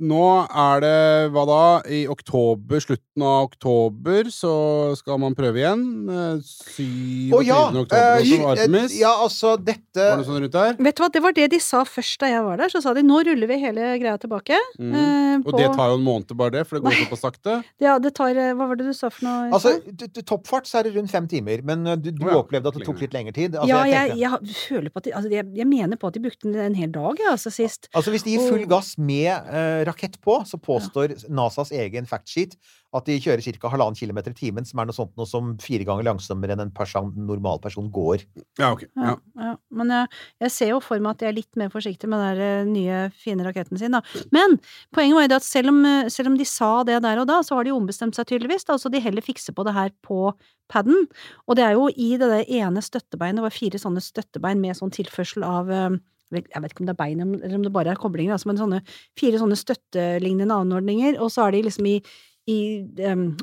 nå 0.03 0.23
er 0.51 0.81
det 0.83 0.97
hva 1.35 1.43
da? 1.47 1.59
I 1.87 2.01
oktober, 2.11 2.81
slutten 2.83 3.23
av 3.23 3.45
oktober, 3.49 4.29
så 4.35 4.53
skal 4.99 5.21
man 5.23 5.37
prøve 5.39 5.61
igjen. 5.63 5.85
Eh, 6.11 6.41
27. 6.43 7.33
Oh, 7.37 7.43
ja! 7.47 7.61
oktober 7.71 7.99
eh, 7.99 8.23
også, 8.25 8.49
Artemis. 8.53 8.97
ja, 9.01 9.13
altså, 9.23 9.55
dette 9.63 10.03
Var 10.09 10.19
det 10.23 10.27
sånn 10.29 10.41
rundt 10.43 10.57
der? 10.57 10.77
Vet 10.89 10.99
du 10.99 11.03
hva, 11.05 11.11
det 11.15 11.23
var 11.25 11.37
det 11.37 11.47
de 11.55 11.61
sa 11.63 11.85
først 11.87 12.19
da 12.25 12.31
jeg 12.33 12.45
var 12.47 12.61
der. 12.63 12.73
Så 12.75 12.83
sa 12.85 12.95
de 12.97 13.05
nå 13.07 13.21
ruller 13.29 13.51
vi 13.51 13.59
hele 13.63 13.93
greia 14.03 14.17
tilbake. 14.23 14.59
Mm. 14.81 14.93
eh, 14.95 15.37
Og 15.43 15.47
på- 15.53 15.57
det 15.59 15.71
tar 15.77 15.93
jo 15.93 15.99
en 16.01 16.05
måned 16.07 16.35
bare 16.37 16.55
det, 16.59 16.65
for 16.69 16.79
det 16.79 16.85
går 16.89 16.99
såpass 17.07 17.25
sakte. 17.29 17.59
Ja, 17.83 17.99
det 18.03 18.15
tar 18.19 18.35
eh, 18.37 18.53
Hva 18.59 18.69
var 18.73 18.77
det 18.81 18.89
du 18.91 18.93
sa 18.97 19.11
for 19.13 19.25
noe? 19.29 19.51
Altså, 19.55 19.77
toppfart 20.27 20.67
så 20.69 20.81
er 20.81 20.89
det 20.89 20.97
rundt 20.97 21.11
fem 21.13 21.27
timer, 21.31 21.63
men 21.65 21.85
du, 22.03 22.11
du 22.11 22.27
ja, 22.27 22.37
opplevde 22.41 22.69
at 22.73 22.79
det 22.81 22.87
tok 22.89 23.01
litt 23.05 23.15
lengre 23.17 23.33
tid. 23.37 23.55
Altså, 23.57 23.71
ja, 23.71 23.83
jeg 23.89 24.17
jeg, 24.19 24.19
jeg, 24.23 24.57
føler 24.69 24.91
på 24.93 24.99
at 25.03 25.07
de, 25.07 25.13
altså, 25.17 25.31
jeg, 25.33 25.47
jeg 25.57 25.69
mener 25.69 25.97
på 26.01 26.11
at 26.11 26.17
de 26.19 26.23
brukte 26.25 26.49
en, 26.53 26.75
hel 26.75 26.91
dag, 26.95 27.21
jeg, 27.21 27.31
altså, 27.33 27.53
sist. 27.55 27.89
Altså 27.95 28.11
Hvis 28.15 28.25
de 28.27 28.35
gir 28.37 28.45
full 28.49 28.65
Og- 28.65 28.71
gass 28.73 28.95
med 28.99 29.31
eh, 29.31 29.83
rakett 29.93 30.19
på, 30.25 30.41
så 30.49 30.59
påstår 30.59 31.15
NASAs 31.31 31.71
egen 31.77 32.09
factsheet 32.11 32.57
at 32.93 33.07
de 33.09 33.15
kjører 33.25 33.41
ca. 33.57 33.71
halvannen 33.73 33.97
kilometer 33.97 34.35
i 34.35 34.37
timen, 34.37 34.67
som 34.69 34.81
er 34.83 34.89
noe 34.89 34.97
sånt 34.97 35.15
noe 35.17 35.29
som 35.29 35.55
fire 35.63 35.87
ganger 35.89 36.05
langsommere 36.05 36.53
enn 36.53 36.65
en 36.67 36.73
person, 36.77 37.09
normal 37.17 37.61
person 37.65 37.89
går. 37.93 38.25
Ja, 38.61 38.73
ok. 38.75 38.85
Ja, 38.91 39.15
Ja. 39.15 39.17
ja. 39.47 39.53
Men 39.73 39.93
jeg, 39.95 40.11
jeg 40.45 40.53
ser 40.53 40.73
jo 40.75 40.81
for 40.85 41.01
meg 41.01 41.15
at 41.15 41.23
de 41.23 41.29
er 41.31 41.37
litt 41.39 41.57
mer 41.57 41.73
forsiktige 41.73 42.11
med 42.13 42.21
den 42.21 42.43
eh, 42.45 42.69
nye, 42.69 42.99
fine 43.17 43.47
raketten 43.47 43.81
sin, 43.81 43.97
da. 43.97 44.03
Men 44.35 44.59
poenget 44.93 45.17
var 45.17 45.25
jo 45.25 45.33
det 45.33 45.41
at 45.41 45.49
selv 45.49 45.73
om, 45.73 45.81
eh, 45.89 46.11
selv 46.13 46.33
om 46.33 46.37
de 46.37 46.49
sa 46.49 46.73
det 46.89 47.01
der 47.07 47.23
og 47.23 47.31
da, 47.33 47.41
så 47.47 47.57
har 47.57 47.65
de 47.65 47.73
ombestemt 47.73 48.19
seg 48.19 48.29
tydeligvis, 48.29 48.69
da, 48.69 48.77
så 48.77 48.93
de 48.93 49.01
heller 49.01 49.25
fikser 49.25 49.57
på 49.57 49.65
det 49.65 49.77
her 49.79 49.95
på 50.05 50.35
paden. 50.73 51.09
Og 51.49 51.57
det 51.57 51.65
er 51.65 51.77
jo 51.79 51.89
i 51.89 52.13
det 52.21 52.29
der 52.29 52.45
ene 52.61 52.85
støttebeinet, 52.85 53.41
det 53.41 53.49
var 53.49 53.57
fire 53.57 53.81
sånne 53.81 54.05
støttebein 54.05 54.61
med 54.61 54.77
sånn 54.77 54.93
tilførsel 54.93 55.49
av 55.49 55.73
eh, 55.73 55.97
jeg 56.33 56.63
vet 56.65 56.73
ikke 56.75 56.85
om 56.85 56.91
det 56.91 56.97
er 56.97 57.03
bein 57.05 57.23
eller 57.23 57.57
om 57.59 57.65
det 57.67 57.73
bare 57.75 57.93
er 57.93 58.01
koblinger, 58.01 58.35
altså, 58.35 58.51
men 58.51 58.61
sånne 58.61 58.83
fire 59.19 59.41
sånne 59.43 59.59
støttelignende 59.59 60.57
anordninger, 60.57 61.19
og 61.21 61.33
så 61.35 61.47
er 61.47 61.57
de 61.57 61.67
liksom 61.69 61.91
i 61.93 61.97
i 62.51 62.83
um, 63.07 63.37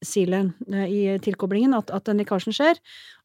silen, 0.00 0.54
eh, 0.72 0.86
i 0.88 1.00
tilkoblingen, 1.20 1.74
at, 1.76 1.90
at 1.92 2.06
den 2.08 2.22
lekkasjen 2.22 2.54
skjer. 2.56 2.78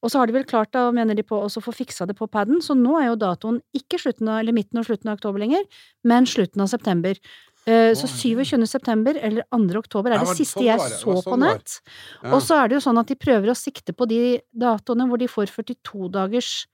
Og 0.03 0.11
så 0.11 0.19
har 0.19 0.28
de 0.28 0.36
vel 0.36 0.47
klart, 0.47 0.74
da, 0.76 0.89
mener 0.91 1.15
de, 1.15 1.24
på 1.24 1.39
å 1.39 1.47
få 1.47 1.72
fiksa 1.72 2.03
det 2.09 2.17
på 2.19 2.28
paden, 2.28 2.59
så 2.63 2.76
nå 2.76 2.97
er 2.99 3.07
jo 3.07 3.22
datoen 3.22 3.61
ikke 3.78 4.01
slutten 4.01 4.28
av, 4.28 4.41
eller 4.41 4.57
midten 4.57 4.82
og 4.82 4.89
slutten 4.89 5.07
av 5.07 5.22
oktober 5.22 5.39
lenger, 5.39 5.63
men 6.03 6.28
slutten 6.28 6.65
av 6.65 6.67
september. 6.74 7.15
Eh, 7.69 7.93
så 7.93 8.09
27. 8.09 8.65
september 8.65 9.15
eller 9.22 9.45
2. 9.53 9.78
oktober 9.78 10.11
er 10.11 10.15
Ja, 10.15 10.19
det 10.19 10.28
var- 10.28 10.36
siste 10.36 10.57
sånn 10.59 10.65
jeg 10.65 10.80
det. 10.80 10.89
Det 10.89 10.99
så 10.99 11.13
på 11.13 11.24
sånn 11.24 11.39
det 11.39 11.53
nett. 11.53 11.80
Ja. 12.24 12.34
Og 12.34 12.41
så 12.41 12.55
er 12.57 12.67
det 12.67 12.76
jo 12.76 12.89
sånn 12.89 12.99
at 12.99 13.07
de 13.07 13.15
prøver 13.15 13.47
å 13.51 13.55
sikte 13.55 13.93
på 13.93 14.07
de 14.07 14.41
datoene 14.51 15.07
hvor 15.07 15.19
de 15.19 15.28
får 15.28 15.47
42 15.47 16.09
dagers 16.09 16.65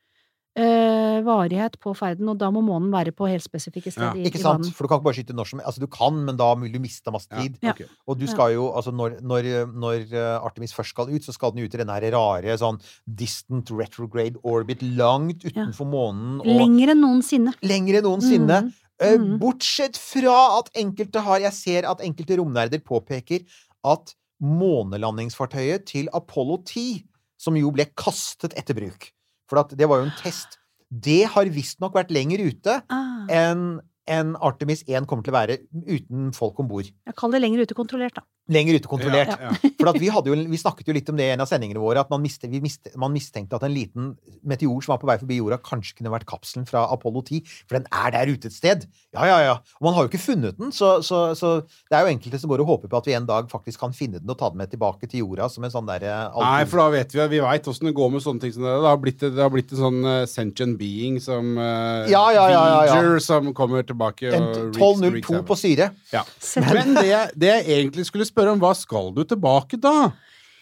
eh, 0.57 1.21
varighet 1.21 1.75
på 1.83 1.93
ferden, 1.95 2.27
og 2.31 2.37
da 2.41 2.49
må 2.51 2.63
månen 2.65 2.89
være 2.91 3.11
på 3.13 3.27
helt 3.29 3.43
spesifikke 3.45 3.91
Ja. 3.91 3.93
steder 3.93 4.17
i, 4.17 4.23
Ikke 4.25 4.39
i 4.39 4.41
sant? 4.41 4.63
banen. 4.63 4.73
For 4.73 4.83
du 4.83 4.89
kan 4.89 4.97
ikke 4.99 5.07
bare 5.07 5.17
skyte 5.19 5.35
når 5.37 5.47
som 5.51 5.59
Altså, 5.61 5.79
du 5.79 5.87
kan, 5.87 6.17
men 6.25 6.35
da 6.39 6.47
vil 6.55 6.71
du 6.73 6.79
miste 6.79 7.11
masse 7.13 7.29
tid. 7.29 7.57
Ja. 7.61 7.71
Okay. 7.75 7.85
Og 8.07 8.17
du 8.19 8.25
skal 8.27 8.53
jo, 8.55 8.71
altså 8.73 8.91
når, 8.91 9.19
når, 9.21 9.49
når 9.73 10.07
uh, 10.17 10.45
Artemis 10.45 10.73
først 10.73 10.89
skal 10.95 11.13
ut, 11.13 11.21
så 11.23 11.31
skal 11.35 11.51
den 11.53 11.63
ut 11.65 11.73
i 11.73 11.77
den 11.77 11.89
her 11.93 12.01
rare 12.17 12.57
sånn 12.57 12.81
distant 13.07 13.69
retrograde 13.71 14.35
orbit 14.43 14.81
langt 14.81 15.45
utenfor 15.45 15.85
månen 15.85 16.39
og 16.41 16.45
Lenger 16.47 16.89
enn 16.95 17.01
noensinne. 17.05 17.53
lenger 17.61 17.99
enn 18.01 18.03
noensinne. 18.09 18.61
Mm. 18.67 18.73
Eh, 18.99 19.17
Mhm. 19.17 19.37
Bortsett 19.39 19.95
fra 19.95 20.57
at 20.59 20.71
enkelte 20.73 21.21
har 21.21 21.39
Jeg 21.39 21.53
ser 21.53 21.85
at 21.85 21.99
enkelte 22.01 22.37
romnerder 22.39 22.79
påpeker 22.79 23.45
at 23.85 24.15
månelandingsfartøyet 24.41 25.85
til 25.85 26.09
Apollo 26.13 26.63
10, 26.65 27.03
som 27.37 27.55
jo 27.59 27.69
ble 27.71 27.85
kastet 27.97 28.53
etter 28.57 28.73
bruk 28.73 29.11
For 29.49 29.63
det 29.79 29.87
var 29.89 30.01
jo 30.01 30.09
en 30.09 30.17
test. 30.19 30.57
Det 30.87 31.25
har 31.33 31.49
visstnok 31.51 31.95
vært 31.97 32.13
lenger 32.15 32.43
ute 32.47 32.81
Ah, 32.87 33.27
enn 33.27 33.79
en 34.07 34.35
Artemis 34.39 34.85
1 34.87 35.03
kommer 35.07 35.25
til 35.25 35.33
å 35.33 35.35
være 35.35 35.57
uten 35.83 36.29
folk 36.35 36.59
om 36.63 36.69
bord. 36.69 36.87
kaller 37.19 37.37
det 37.37 37.43
lenger 37.43 37.65
ute 37.67 37.75
kontrollert, 37.75 38.15
da. 38.15 38.23
Lenger 38.47 38.77
ute 38.79 38.89
kontrollert. 38.89 39.33
Ja, 39.33 39.51
ja. 39.51 39.71
For 39.77 39.91
at 39.91 39.99
vi, 40.01 40.09
hadde 40.13 40.31
jo, 40.31 40.37
vi 40.49 40.59
snakket 40.59 40.87
jo 40.87 40.95
litt 40.95 41.09
om 41.11 41.17
det 41.19 41.27
i 41.27 41.33
en 41.33 41.43
av 41.43 41.49
sendingene 41.49 41.81
våre, 41.81 42.01
at 42.03 42.11
man, 42.13 42.21
miste, 42.23 42.47
vi 42.51 42.61
miste, 42.63 42.93
man 42.99 43.11
mistenkte 43.13 43.57
at 43.57 43.65
en 43.67 43.73
liten 43.73 44.13
meteor 44.47 44.83
som 44.83 44.93
var 44.93 45.01
på 45.01 45.09
vei 45.09 45.17
forbi 45.21 45.39
jorda, 45.41 45.59
kanskje 45.63 45.97
kunne 45.99 46.13
vært 46.13 46.27
kapselen 46.29 46.67
fra 46.69 46.85
Apollo 46.93 47.25
10. 47.27 47.41
For 47.67 47.79
den 47.79 47.89
er 47.91 48.13
der 48.15 48.31
ute 48.31 48.51
et 48.51 48.55
sted. 48.55 48.87
Ja, 49.15 49.27
ja, 49.27 49.37
ja. 49.43 49.57
Og 49.79 49.89
man 49.89 49.97
har 49.97 50.05
jo 50.05 50.11
ikke 50.11 50.23
funnet 50.23 50.57
den, 50.59 50.71
så, 50.75 50.97
så, 51.05 51.21
så 51.37 51.57
det 51.91 51.97
er 51.97 52.07
jo 52.07 52.13
enkelte 52.15 52.39
som 52.41 52.51
går 52.51 52.63
og 52.63 52.71
håper 52.71 52.91
på 52.91 53.01
at 53.01 53.09
vi 53.09 53.17
en 53.17 53.27
dag 53.27 53.51
faktisk 53.51 53.83
kan 53.83 53.95
finne 53.95 54.21
den 54.21 54.31
og 54.31 54.39
ta 54.39 54.51
den 54.53 54.61
med 54.61 54.71
tilbake 54.71 55.09
til 55.11 55.25
jorda 55.25 55.49
som 55.51 55.65
en 55.67 55.73
sånn 55.73 55.87
derre 55.89 56.15
Nei, 56.37 56.63
for 56.69 56.81
da 56.81 56.87
vet 56.93 57.13
vi 57.13 57.25
Vi 57.31 57.41
veit 57.43 57.67
åssen 57.69 57.89
det 57.89 57.95
går 57.97 58.11
med 58.13 58.23
sånne 58.23 58.43
ting 58.43 58.53
som 58.55 58.65
det. 58.65 58.73
Det 58.73 58.89
har 58.89 59.01
blitt, 59.01 59.23
det 59.23 59.43
har 59.43 59.51
blitt 59.53 59.73
en 59.75 59.81
sånn 59.81 59.99
uh, 60.05 60.15
sentient 60.29 60.77
being 60.79 61.19
som 61.23 61.53
uh, 61.59 62.07
Ja, 62.09 62.23
ja, 62.35 62.47
ja, 62.47 62.63
ja, 62.63 62.81
ja. 62.87 62.97
Voyager 62.97 63.23
som 63.23 63.51
kommer 63.57 63.85
tilbake 63.87 64.31
En 64.31 64.47
og 64.47 64.77
1202 64.77 65.43
på 65.47 65.57
syre. 65.59 65.91
Ja. 66.13 66.23
Men 66.71 66.95
det, 66.97 67.11
det 67.39 67.51
jeg 67.51 67.67
egentlig 67.77 68.07
skulle 68.07 68.27
spørre 68.27 68.36
om, 68.45 68.59
hva 68.61 68.73
skal 68.77 69.09
du 69.15 69.23
tilbake 69.25 69.79
da? 69.81 70.11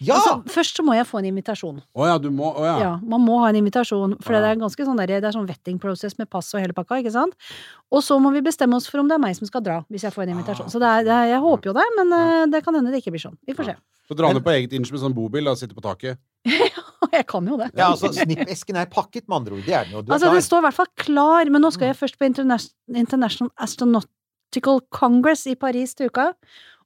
Ja! 0.03 0.15
Altså, 0.17 0.41
først 0.51 0.75
så 0.75 0.83
må 0.83 0.91
jeg 0.95 1.05
få 1.07 1.21
en 1.21 1.27
invitasjon. 1.29 1.77
Å 1.95 2.07
ja, 2.09 2.15
du 2.19 2.27
må 2.35 2.49
Å 2.51 2.63
ja. 2.67 2.73
Ja, 2.83 2.93
man 2.99 3.21
må 3.23 3.37
ha 3.39 3.47
en 3.51 3.55
invitasjon, 3.61 4.17
for 4.23 4.35
Ja. 4.35 4.41
det 4.43 4.49
er 4.51 4.59
ganske 4.59 4.85
sånn 4.87 4.97
der, 4.99 5.07
det 5.07 5.23
er 5.23 5.31
sånn 5.35 5.47
vetting 5.47 5.79
process 5.79 6.17
med 6.19 6.27
pass 6.29 6.53
og 6.53 6.59
hele 6.59 6.75
pakka, 6.75 6.99
ikke 6.99 7.13
sant? 7.15 7.31
Og 7.91 8.03
så 8.03 8.17
må 8.19 8.31
vi 8.35 8.41
bestemme 8.43 8.75
oss 8.75 8.87
for 8.91 8.99
om 8.99 9.07
det 9.07 9.15
er 9.15 9.23
meg 9.23 9.35
som 9.37 9.47
skal 9.47 9.63
dra, 9.63 9.77
hvis 9.89 10.03
jeg 10.03 10.11
får 10.11 10.23
en 10.27 10.33
invitasjon. 10.35 10.67
Så 10.71 10.79
det 10.83 10.89
er, 10.89 11.03
det 11.07 11.13
er, 11.15 11.29
jeg 11.35 11.39
håper 11.45 11.71
jo 11.71 11.73
det, 11.79 11.85
men 11.95 12.11
eh, 12.19 12.45
det 12.51 12.63
kan 12.65 12.75
hende 12.75 12.91
det 12.91 12.99
ikke 13.03 13.15
blir 13.15 13.23
sånn. 13.23 13.37
Vi 13.47 13.55
får 13.55 13.71
se. 13.71 13.77
Så 14.05 14.13
dra 14.19 14.33
ned 14.35 14.43
på 14.45 14.51
eget 14.51 14.73
inch 14.77 14.91
med 14.91 14.99
sånn 15.01 15.15
bobil 15.15 15.47
og 15.47 15.57
sitte 15.57 15.73
på 15.73 15.81
taket. 15.81 16.19
jeg 17.15 17.25
kan 17.31 17.47
jo 17.47 17.55
det. 17.57 17.71
ja 17.73 17.87
altså, 17.95 18.11
Snippesken 18.13 18.75
er 18.77 18.91
pakket, 18.91 19.29
med 19.31 19.39
andre 19.39 19.55
ord. 19.55 19.63
Det 19.65 19.73
er 19.79 19.87
den 19.87 19.95
jo. 19.95 20.03
Du 20.03 20.11
er 20.11 20.19
Altså, 20.19 20.29
det 20.35 20.43
står 20.43 20.59
i 20.59 20.67
hvert 20.67 20.77
fall 20.83 20.91
klar, 21.07 21.49
men 21.55 21.63
nå 21.63 21.71
skal 21.73 21.87
jeg 21.93 21.97
først 22.03 22.19
på 22.19 22.27
Interna- 22.27 22.59
International 22.91 23.49
Astronautical 23.57 24.83
Congress 24.91 25.47
i 25.47 25.55
Paris 25.55 25.95
til 25.95 26.11
uka, 26.11 26.33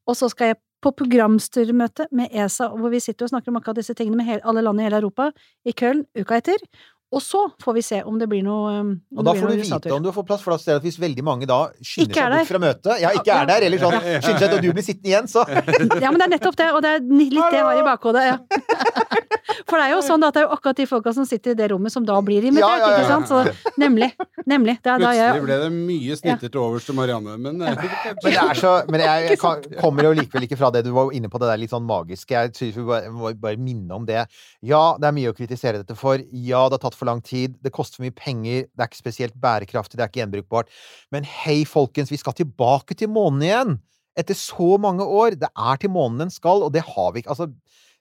og 0.08 0.16
så 0.16 0.30
skal 0.32 0.54
jeg 0.54 0.62
på 0.82 0.94
programstyremøte 0.96 2.08
med 2.16 2.32
ESA, 2.32 2.70
hvor 2.76 2.94
vi 2.94 3.02
sitter 3.04 3.28
og 3.28 3.34
snakker 3.34 3.52
om 3.52 3.60
akkurat 3.60 3.82
disse 3.82 3.96
tingene 3.98 4.22
med 4.22 4.46
alle 4.48 4.64
land 4.64 4.80
i 4.80 4.88
hele 4.88 5.02
Europa, 5.02 5.30
i 5.66 5.76
Köln 5.76 6.06
uka 6.18 6.40
etter. 6.40 6.64
Og 7.10 7.22
så 7.26 7.40
får 7.64 7.74
vi 7.74 7.82
se 7.82 8.00
om 8.06 8.20
det 8.22 8.28
blir 8.30 8.44
noe 8.46 8.74
um, 8.84 8.90
Og 9.18 9.26
da 9.26 9.34
får 9.34 9.50
du 9.50 9.62
vite 9.64 9.94
om 9.96 10.04
du 10.04 10.12
har 10.12 10.16
fått 10.16 10.28
plass, 10.30 10.44
for 10.46 10.54
da 10.54 10.62
ser 10.62 10.78
du 10.78 10.84
at 10.84 10.86
hvis 10.86 11.00
veldig 11.02 11.26
mange 11.26 11.48
da 11.50 11.60
skynder 11.82 12.06
Ikke 12.06 12.20
seg 12.20 12.28
er 12.28 12.36
bort 12.36 12.52
fra 12.52 12.62
møtet 12.62 13.02
Ja, 13.02 13.14
ikke 13.18 13.38
er 13.40 13.50
der, 13.50 13.66
eller 13.66 13.82
sånn 13.82 13.98
skynder 13.98 14.44
seg, 14.44 14.54
at 14.54 14.66
du 14.68 14.70
blir 14.70 14.86
sittende 14.86 15.14
igjen, 15.14 15.32
så 15.32 15.46
Ja, 16.04 16.12
men 16.12 16.22
det 16.22 16.28
er 16.28 16.34
nettopp 16.36 16.60
det, 16.60 16.70
og 16.76 16.84
det 16.86 16.94
er 17.00 17.08
litt 17.10 17.40
det 17.40 17.58
jeg 17.58 17.66
har 17.66 17.82
i 17.82 17.88
bakhodet, 17.88 18.28
ja. 18.30 18.38
For 19.70 19.78
det 19.78 19.86
er 19.88 19.94
jo 19.94 20.02
sånn 20.06 20.24
at 20.26 20.36
det 20.36 20.42
er 20.42 20.48
jo 20.48 20.56
akkurat 20.56 20.80
de 20.80 20.86
folka 20.90 21.12
som 21.16 21.26
sitter 21.28 21.54
i 21.54 21.58
det 21.58 21.70
rommet, 21.72 21.94
som 21.94 22.06
da 22.06 22.18
blir 22.26 22.46
invitert, 22.46 22.70
Ja, 22.70 22.78
ja, 22.82 23.00
ikke 23.00 23.10
sant? 23.10 23.30
Så 23.30 23.80
nemlig. 23.82 24.10
Nemlig. 24.50 24.78
Det 24.84 24.92
er 24.94 25.02
da 25.02 25.12
Plutselig 25.14 25.46
ble 25.46 25.58
det 25.64 25.70
mye 25.76 26.18
snitter 26.20 26.52
til 26.54 26.62
overs 26.62 26.88
til 26.88 26.98
Marianne, 26.98 27.36
men 27.42 27.62
eh, 27.66 27.82
Men 27.82 28.24
det 28.26 28.36
er 28.42 28.60
så 28.60 28.74
Men 28.90 29.04
jeg, 29.04 29.28
jeg 29.34 29.40
kommer 29.82 30.10
jo 30.10 30.14
likevel 30.18 30.48
ikke 30.48 30.60
fra 30.60 30.72
det 30.74 30.84
du 30.88 30.92
var 30.96 31.14
inne 31.16 31.32
på, 31.32 31.42
det 31.42 31.50
der 31.52 31.62
litt 31.62 31.74
sånn 31.74 31.86
magiske. 31.90 32.34
Jeg 32.34 32.54
synes 32.58 32.78
vi 32.78 32.86
bare, 32.88 33.14
må 33.14 33.34
bare 33.42 33.60
minne 33.62 33.98
om 33.98 34.08
det. 34.10 34.24
Ja, 34.66 34.84
det 35.00 35.10
er 35.10 35.18
mye 35.18 35.34
å 35.34 35.38
kritisere 35.38 35.84
dette 35.84 35.98
for. 35.98 36.22
Ja, 36.32 36.66
det 36.70 36.80
har 36.80 36.86
tatt 36.88 36.99
for 37.00 37.10
lang 37.10 37.22
tid. 37.26 37.58
Det 37.64 37.74
koster 37.76 38.00
for 38.00 38.08
mye 38.08 38.16
penger. 38.16 38.68
Det 38.68 38.84
er 38.84 38.92
ikke 38.92 39.02
spesielt 39.02 39.38
bærekraftig. 39.42 39.98
Det 39.98 40.06
er 40.06 40.12
ikke 40.12 40.22
gjenbrukbart. 40.24 40.72
Men 41.16 41.28
hei, 41.28 41.62
folkens, 41.70 42.12
vi 42.14 42.20
skal 42.22 42.38
tilbake 42.38 42.98
til 43.00 43.12
månen 43.14 43.46
igjen! 43.48 43.78
Etter 44.20 44.36
så 44.36 44.74
mange 44.82 45.06
år. 45.06 45.38
Det 45.40 45.48
er 45.48 45.80
til 45.80 45.94
månen 45.96 46.26
den 46.26 46.34
skal, 46.34 46.66
og 46.66 46.74
det 46.76 46.84
har 46.84 47.14
vi 47.16 47.24
ikke. 47.24 47.32
Altså, 47.32 47.48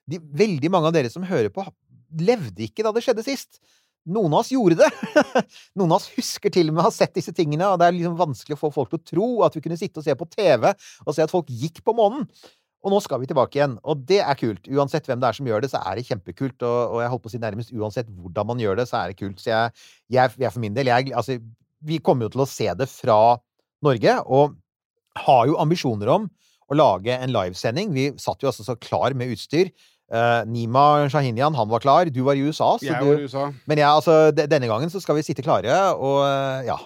de, 0.09 0.19
veldig 0.19 0.71
mange 0.73 0.89
av 0.89 0.95
dere 0.95 1.11
som 1.13 1.25
hører 1.27 1.51
på, 1.53 1.63
levde 2.19 2.65
ikke 2.65 2.83
da 2.83 2.91
det 2.95 3.05
skjedde 3.05 3.25
sist. 3.25 3.61
Noen 4.09 4.33
av 4.33 4.41
oss 4.41 4.51
gjorde 4.53 4.79
det. 4.79 4.89
Noen 5.77 5.91
av 5.91 5.99
oss 5.99 6.09
husker 6.15 6.51
til 6.53 6.71
og 6.71 6.75
med 6.75 6.83
å 6.83 6.87
ha 6.87 6.93
sett 6.93 7.13
disse 7.17 7.33
tingene, 7.35 7.67
og 7.67 7.79
det 7.79 7.89
er 7.89 7.97
liksom 7.97 8.17
vanskelig 8.19 8.57
å 8.57 8.61
få 8.61 8.71
folk 8.73 8.93
til 8.93 8.99
å 8.99 9.09
tro 9.11 9.27
at 9.45 9.57
vi 9.57 9.63
kunne 9.65 9.77
sitte 9.79 10.01
og 10.01 10.07
se 10.07 10.15
på 10.17 10.27
TV 10.33 10.71
og 10.71 11.13
se 11.13 11.25
at 11.25 11.33
folk 11.33 11.51
gikk 11.51 11.83
på 11.85 11.95
månen. 11.97 12.25
Og 12.79 12.93
nå 12.93 12.99
skal 13.03 13.19
vi 13.19 13.27
tilbake 13.27 13.57
igjen, 13.57 13.75
og 13.83 14.05
det 14.07 14.21
er 14.23 14.37
kult. 14.39 14.67
Uansett 14.71 15.07
hvem 15.09 15.19
det 15.19 15.27
er 15.27 15.35
som 15.35 15.47
gjør 15.49 15.65
det, 15.65 15.71
så 15.73 15.81
er 15.83 15.99
det 15.99 16.05
kjempekult. 16.07 16.63
Og, 16.63 16.77
og 16.95 17.01
jeg 17.03 17.11
holdt 17.11 17.23
på 17.25 17.31
å 17.31 17.33
si 17.33 17.41
nærmest 17.43 17.73
uansett 17.75 18.07
hvordan 18.07 18.47
man 18.53 18.63
gjør 18.63 18.79
det, 18.79 18.87
så 18.87 19.01
er 19.01 19.11
det 19.11 19.19
kult. 19.19 19.41
Så 19.43 19.51
jeg, 19.51 19.75
jeg, 20.15 20.35
jeg 20.39 20.53
for 20.55 20.63
min 20.63 20.77
del, 20.77 20.91
jeg, 20.91 21.11
altså, 21.11 21.35
vi 21.83 21.99
kommer 22.03 22.27
jo 22.27 22.33
til 22.35 22.45
å 22.45 22.49
se 22.49 22.69
det 22.79 22.87
fra 22.91 23.19
Norge, 23.83 24.15
og 24.27 24.55
har 25.19 25.47
jo 25.49 25.59
ambisjoner 25.59 26.11
om 26.13 26.29
å 26.69 26.77
lage 26.77 27.15
en 27.15 27.33
livesending. 27.33 27.91
Vi 27.95 28.11
satt 28.21 28.43
jo 28.43 28.51
altså 28.51 28.65
så 28.67 28.77
klar 28.79 29.15
med 29.17 29.33
utstyr. 29.33 29.73
Uh, 30.09 30.41
Nima 30.49 31.05
Shahinian, 31.11 31.53
han 31.57 31.69
var 31.69 31.83
klar. 31.83 32.09
Du 32.13 32.21
var 32.25 32.37
i 32.37 32.45
USA. 32.45 32.77
Så 32.79 32.87
jeg 32.87 33.01
du, 33.01 33.09
var 33.09 33.19
i 33.19 33.27
USA. 33.27 33.49
men 33.69 33.81
ja, 33.81 33.91
altså, 33.93 34.31
denne 34.31 34.69
gangen 34.71 34.93
så 34.93 35.01
skal 35.03 35.19
vi 35.19 35.25
sitte 35.25 35.45
klare, 35.45 35.75
og 35.97 36.23
eh, 36.25 36.69
ja. 36.69 36.79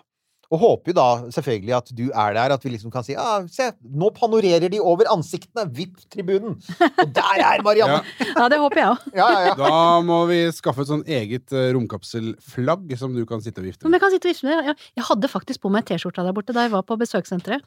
Og 0.54 0.62
håper 0.62 0.94
jo 0.94 0.96
da 0.98 1.08
selvfølgelig 1.34 1.76
at 1.80 1.92
du 1.98 2.04
er 2.08 2.36
der, 2.38 2.54
at 2.54 2.66
vi 2.66 2.74
liksom 2.76 2.94
kan 2.94 3.06
si 3.06 3.16
ah, 3.18 3.46
se, 3.50 3.72
nå 3.84 4.12
panorerer 4.14 4.70
de 4.70 4.82
over 4.82 5.10
ansiktene! 5.14 5.66
Vipp-tribunen! 5.74 6.60
Og 6.92 7.14
der 7.16 7.42
er 7.42 7.66
Marianne! 7.66 8.02
Ja, 8.34 8.48
det 8.50 8.58
håper 8.60 8.80
jeg 8.80 8.90
òg. 8.92 9.04
Ja, 9.16 9.28
ja, 9.30 9.42
ja. 9.50 9.54
Da 9.58 10.00
må 10.06 10.24
vi 10.30 10.40
skaffe 10.56 10.84
et 10.84 10.90
sånn 10.90 11.04
eget 11.10 11.54
eh, 11.56 11.70
romkapselflagg 11.76 12.94
som 13.00 13.14
du 13.16 13.24
kan 13.30 13.44
sitte 13.44 13.62
og 13.62 13.68
vifte 13.68 13.86
Men 13.86 13.98
jeg 13.98 14.04
kan 14.04 14.14
sitte 14.14 14.30
og 14.30 14.34
vifte 14.34 14.50
med 14.50 14.74
jeg 14.74 15.06
hadde 15.10 15.30
faktisk 15.32 15.64
på 15.64 15.72
meg 15.74 15.86
T-skjorta 15.88 16.26
der 16.26 16.36
borte 16.36 16.56
da 16.56 16.66
jeg 16.66 16.74
var 16.74 16.86
på 16.88 16.98
besøkssenteret. 17.00 17.66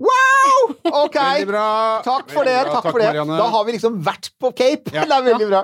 Wow! 0.00 0.70
Ok! 1.04 1.16
Veldig 1.20 1.48
bra! 1.50 1.64
Takk 2.06 2.30
for 2.32 2.48
det. 2.48 2.54
Bra. 2.64 2.72
takk 2.78 2.86
for 2.88 3.02
det. 3.02 3.10
Da 3.28 3.46
har 3.52 3.64
vi 3.68 3.74
liksom 3.76 3.98
vært 4.06 4.30
på 4.40 4.50
Cape. 4.56 4.94
Ja. 4.96 5.04
Det 5.10 5.16
er 5.18 5.26
veldig 5.26 5.48
bra. 5.50 5.60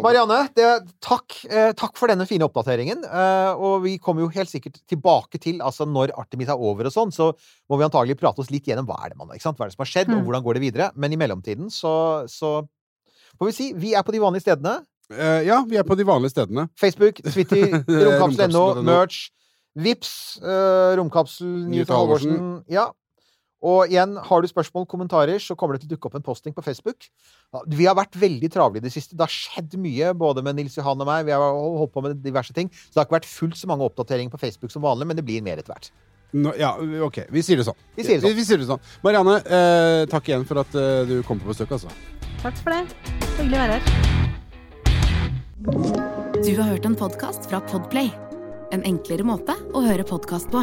Marianne, 0.00 0.38
det, 0.56 0.68
takk, 1.04 1.34
eh, 1.50 1.72
takk 1.76 1.96
for 1.98 2.08
denne 2.12 2.24
fine 2.30 2.46
oppdateringen. 2.46 3.02
Eh, 3.04 3.60
og 3.60 3.82
vi 3.84 3.96
kommer 4.02 4.24
jo 4.24 4.30
helt 4.32 4.48
sikkert 4.52 4.78
tilbake 4.88 5.40
til 5.42 5.58
altså 5.66 5.84
når 5.88 6.12
Artemis 6.20 6.48
er 6.52 6.60
over 6.62 6.88
og 6.88 6.94
sånn, 6.94 7.12
så 7.12 7.32
må 7.68 7.76
vi 7.80 7.84
antagelig 7.88 8.16
prate 8.20 8.40
oss 8.44 8.52
litt 8.54 8.68
gjennom 8.70 8.86
hva 8.88 9.00
er 9.04 9.12
det, 9.12 9.18
man, 9.20 9.32
ikke 9.34 9.44
sant? 9.48 9.58
Hva 9.58 9.66
er 9.66 9.72
det 9.72 9.76
som 9.76 9.84
har 9.84 9.90
skjedd, 9.92 10.12
og 10.14 10.20
Mm. 10.20 10.24
hvordan 10.28 10.44
går 10.46 10.58
det 10.60 10.62
videre. 10.64 10.90
Men 10.96 11.12
i 11.12 11.18
mellomtiden 11.20 11.72
så, 11.74 11.92
så 12.30 12.52
får 13.36 13.50
vi 13.50 13.56
si 13.56 13.66
vi 13.76 13.92
er 13.98 14.06
på 14.06 14.14
de 14.14 14.22
vanlige 14.22 14.46
stedene. 14.46 14.78
Eh, 15.10 15.42
ja, 15.50 15.60
vi 15.66 15.76
er 15.80 15.84
på 15.84 15.96
de 15.98 16.06
vanlige 16.06 16.32
stedene. 16.36 16.68
Facebook, 16.78 17.18
Twitter, 17.34 17.80
romkapsel.no, 17.90 18.64
merch, 18.86 19.28
Vips, 19.80 20.38
uh, 20.42 20.96
romkapsel, 20.98 21.46
Newton. 21.70 21.94
Halvorsen. 21.94 22.38
Ja. 22.70 22.88
Og 23.60 23.90
igjen, 23.92 24.14
har 24.24 24.40
du 24.40 24.48
spørsmål, 24.48 24.86
kommentarer, 24.88 25.40
så 25.42 25.56
kommer 25.58 25.76
det 25.76 25.82
til 25.84 25.90
å 25.90 25.94
dukke 25.94 26.08
opp 26.08 26.16
en 26.16 26.24
posting 26.24 26.54
på 26.56 26.64
Facebook. 26.64 27.10
Vi 27.68 27.84
har 27.84 27.96
vært 27.98 28.16
veldig 28.16 28.48
travle 28.52 28.80
i 28.80 28.84
det 28.84 28.92
siste. 28.94 29.16
Det 29.16 29.26
har 29.26 29.34
skjedd 29.34 29.76
mye, 29.80 30.14
både 30.16 30.44
med 30.46 30.56
Nils 30.56 30.78
Johan 30.78 31.00
og 31.02 31.08
meg. 31.10 31.26
Vi 31.28 31.34
har 31.36 31.44
holdt 31.44 31.92
på 31.92 32.04
med 32.06 32.22
diverse 32.24 32.56
ting. 32.56 32.72
Så 32.72 32.94
det 32.94 33.02
har 33.02 33.08
ikke 33.10 33.18
vært 33.18 33.28
fullt 33.28 33.60
så 33.60 33.68
mange 33.68 33.84
oppdateringer 33.84 34.32
på 34.32 34.40
Facebook 34.40 34.72
som 34.72 34.86
vanlig, 34.86 35.10
men 35.10 35.20
det 35.20 35.26
blir 35.28 35.44
mer 35.44 35.60
etter 35.60 35.74
hvert. 35.74 35.90
No, 36.32 36.54
ja, 36.56 36.72
ok. 37.04 37.24
Vi 37.34 37.42
sier 37.44 37.58
det 37.60 37.66
sånn. 37.66 37.78
Vi 37.96 38.06
sier 38.06 38.16
det 38.16 38.22
sånn. 38.24 38.32
Vi, 38.32 38.38
vi 38.38 38.46
sier 38.46 38.60
det 38.62 38.68
sånn. 38.70 38.82
Marianne, 39.04 39.36
eh, 39.44 40.02
takk 40.10 40.30
igjen 40.30 40.46
for 40.48 40.62
at 40.62 40.76
eh, 40.78 41.02
du 41.10 41.16
kom 41.26 41.42
på 41.42 41.50
besøk, 41.50 41.74
altså. 41.76 41.90
Takk 42.40 42.56
for 42.62 42.70
det. 42.72 42.82
Hyggelig 43.36 43.58
å 43.58 43.62
være 43.66 43.74
her. 43.76 43.82
Du 46.40 46.52
har 46.56 46.70
hørt 46.70 46.86
en 46.88 46.96
podkast 46.96 47.50
fra 47.50 47.60
Podplay. 47.68 48.08
En 48.72 48.86
enklere 48.86 49.26
måte 49.26 49.58
å 49.74 49.82
høre 49.84 50.06
podkast 50.06 50.48
på. 50.54 50.62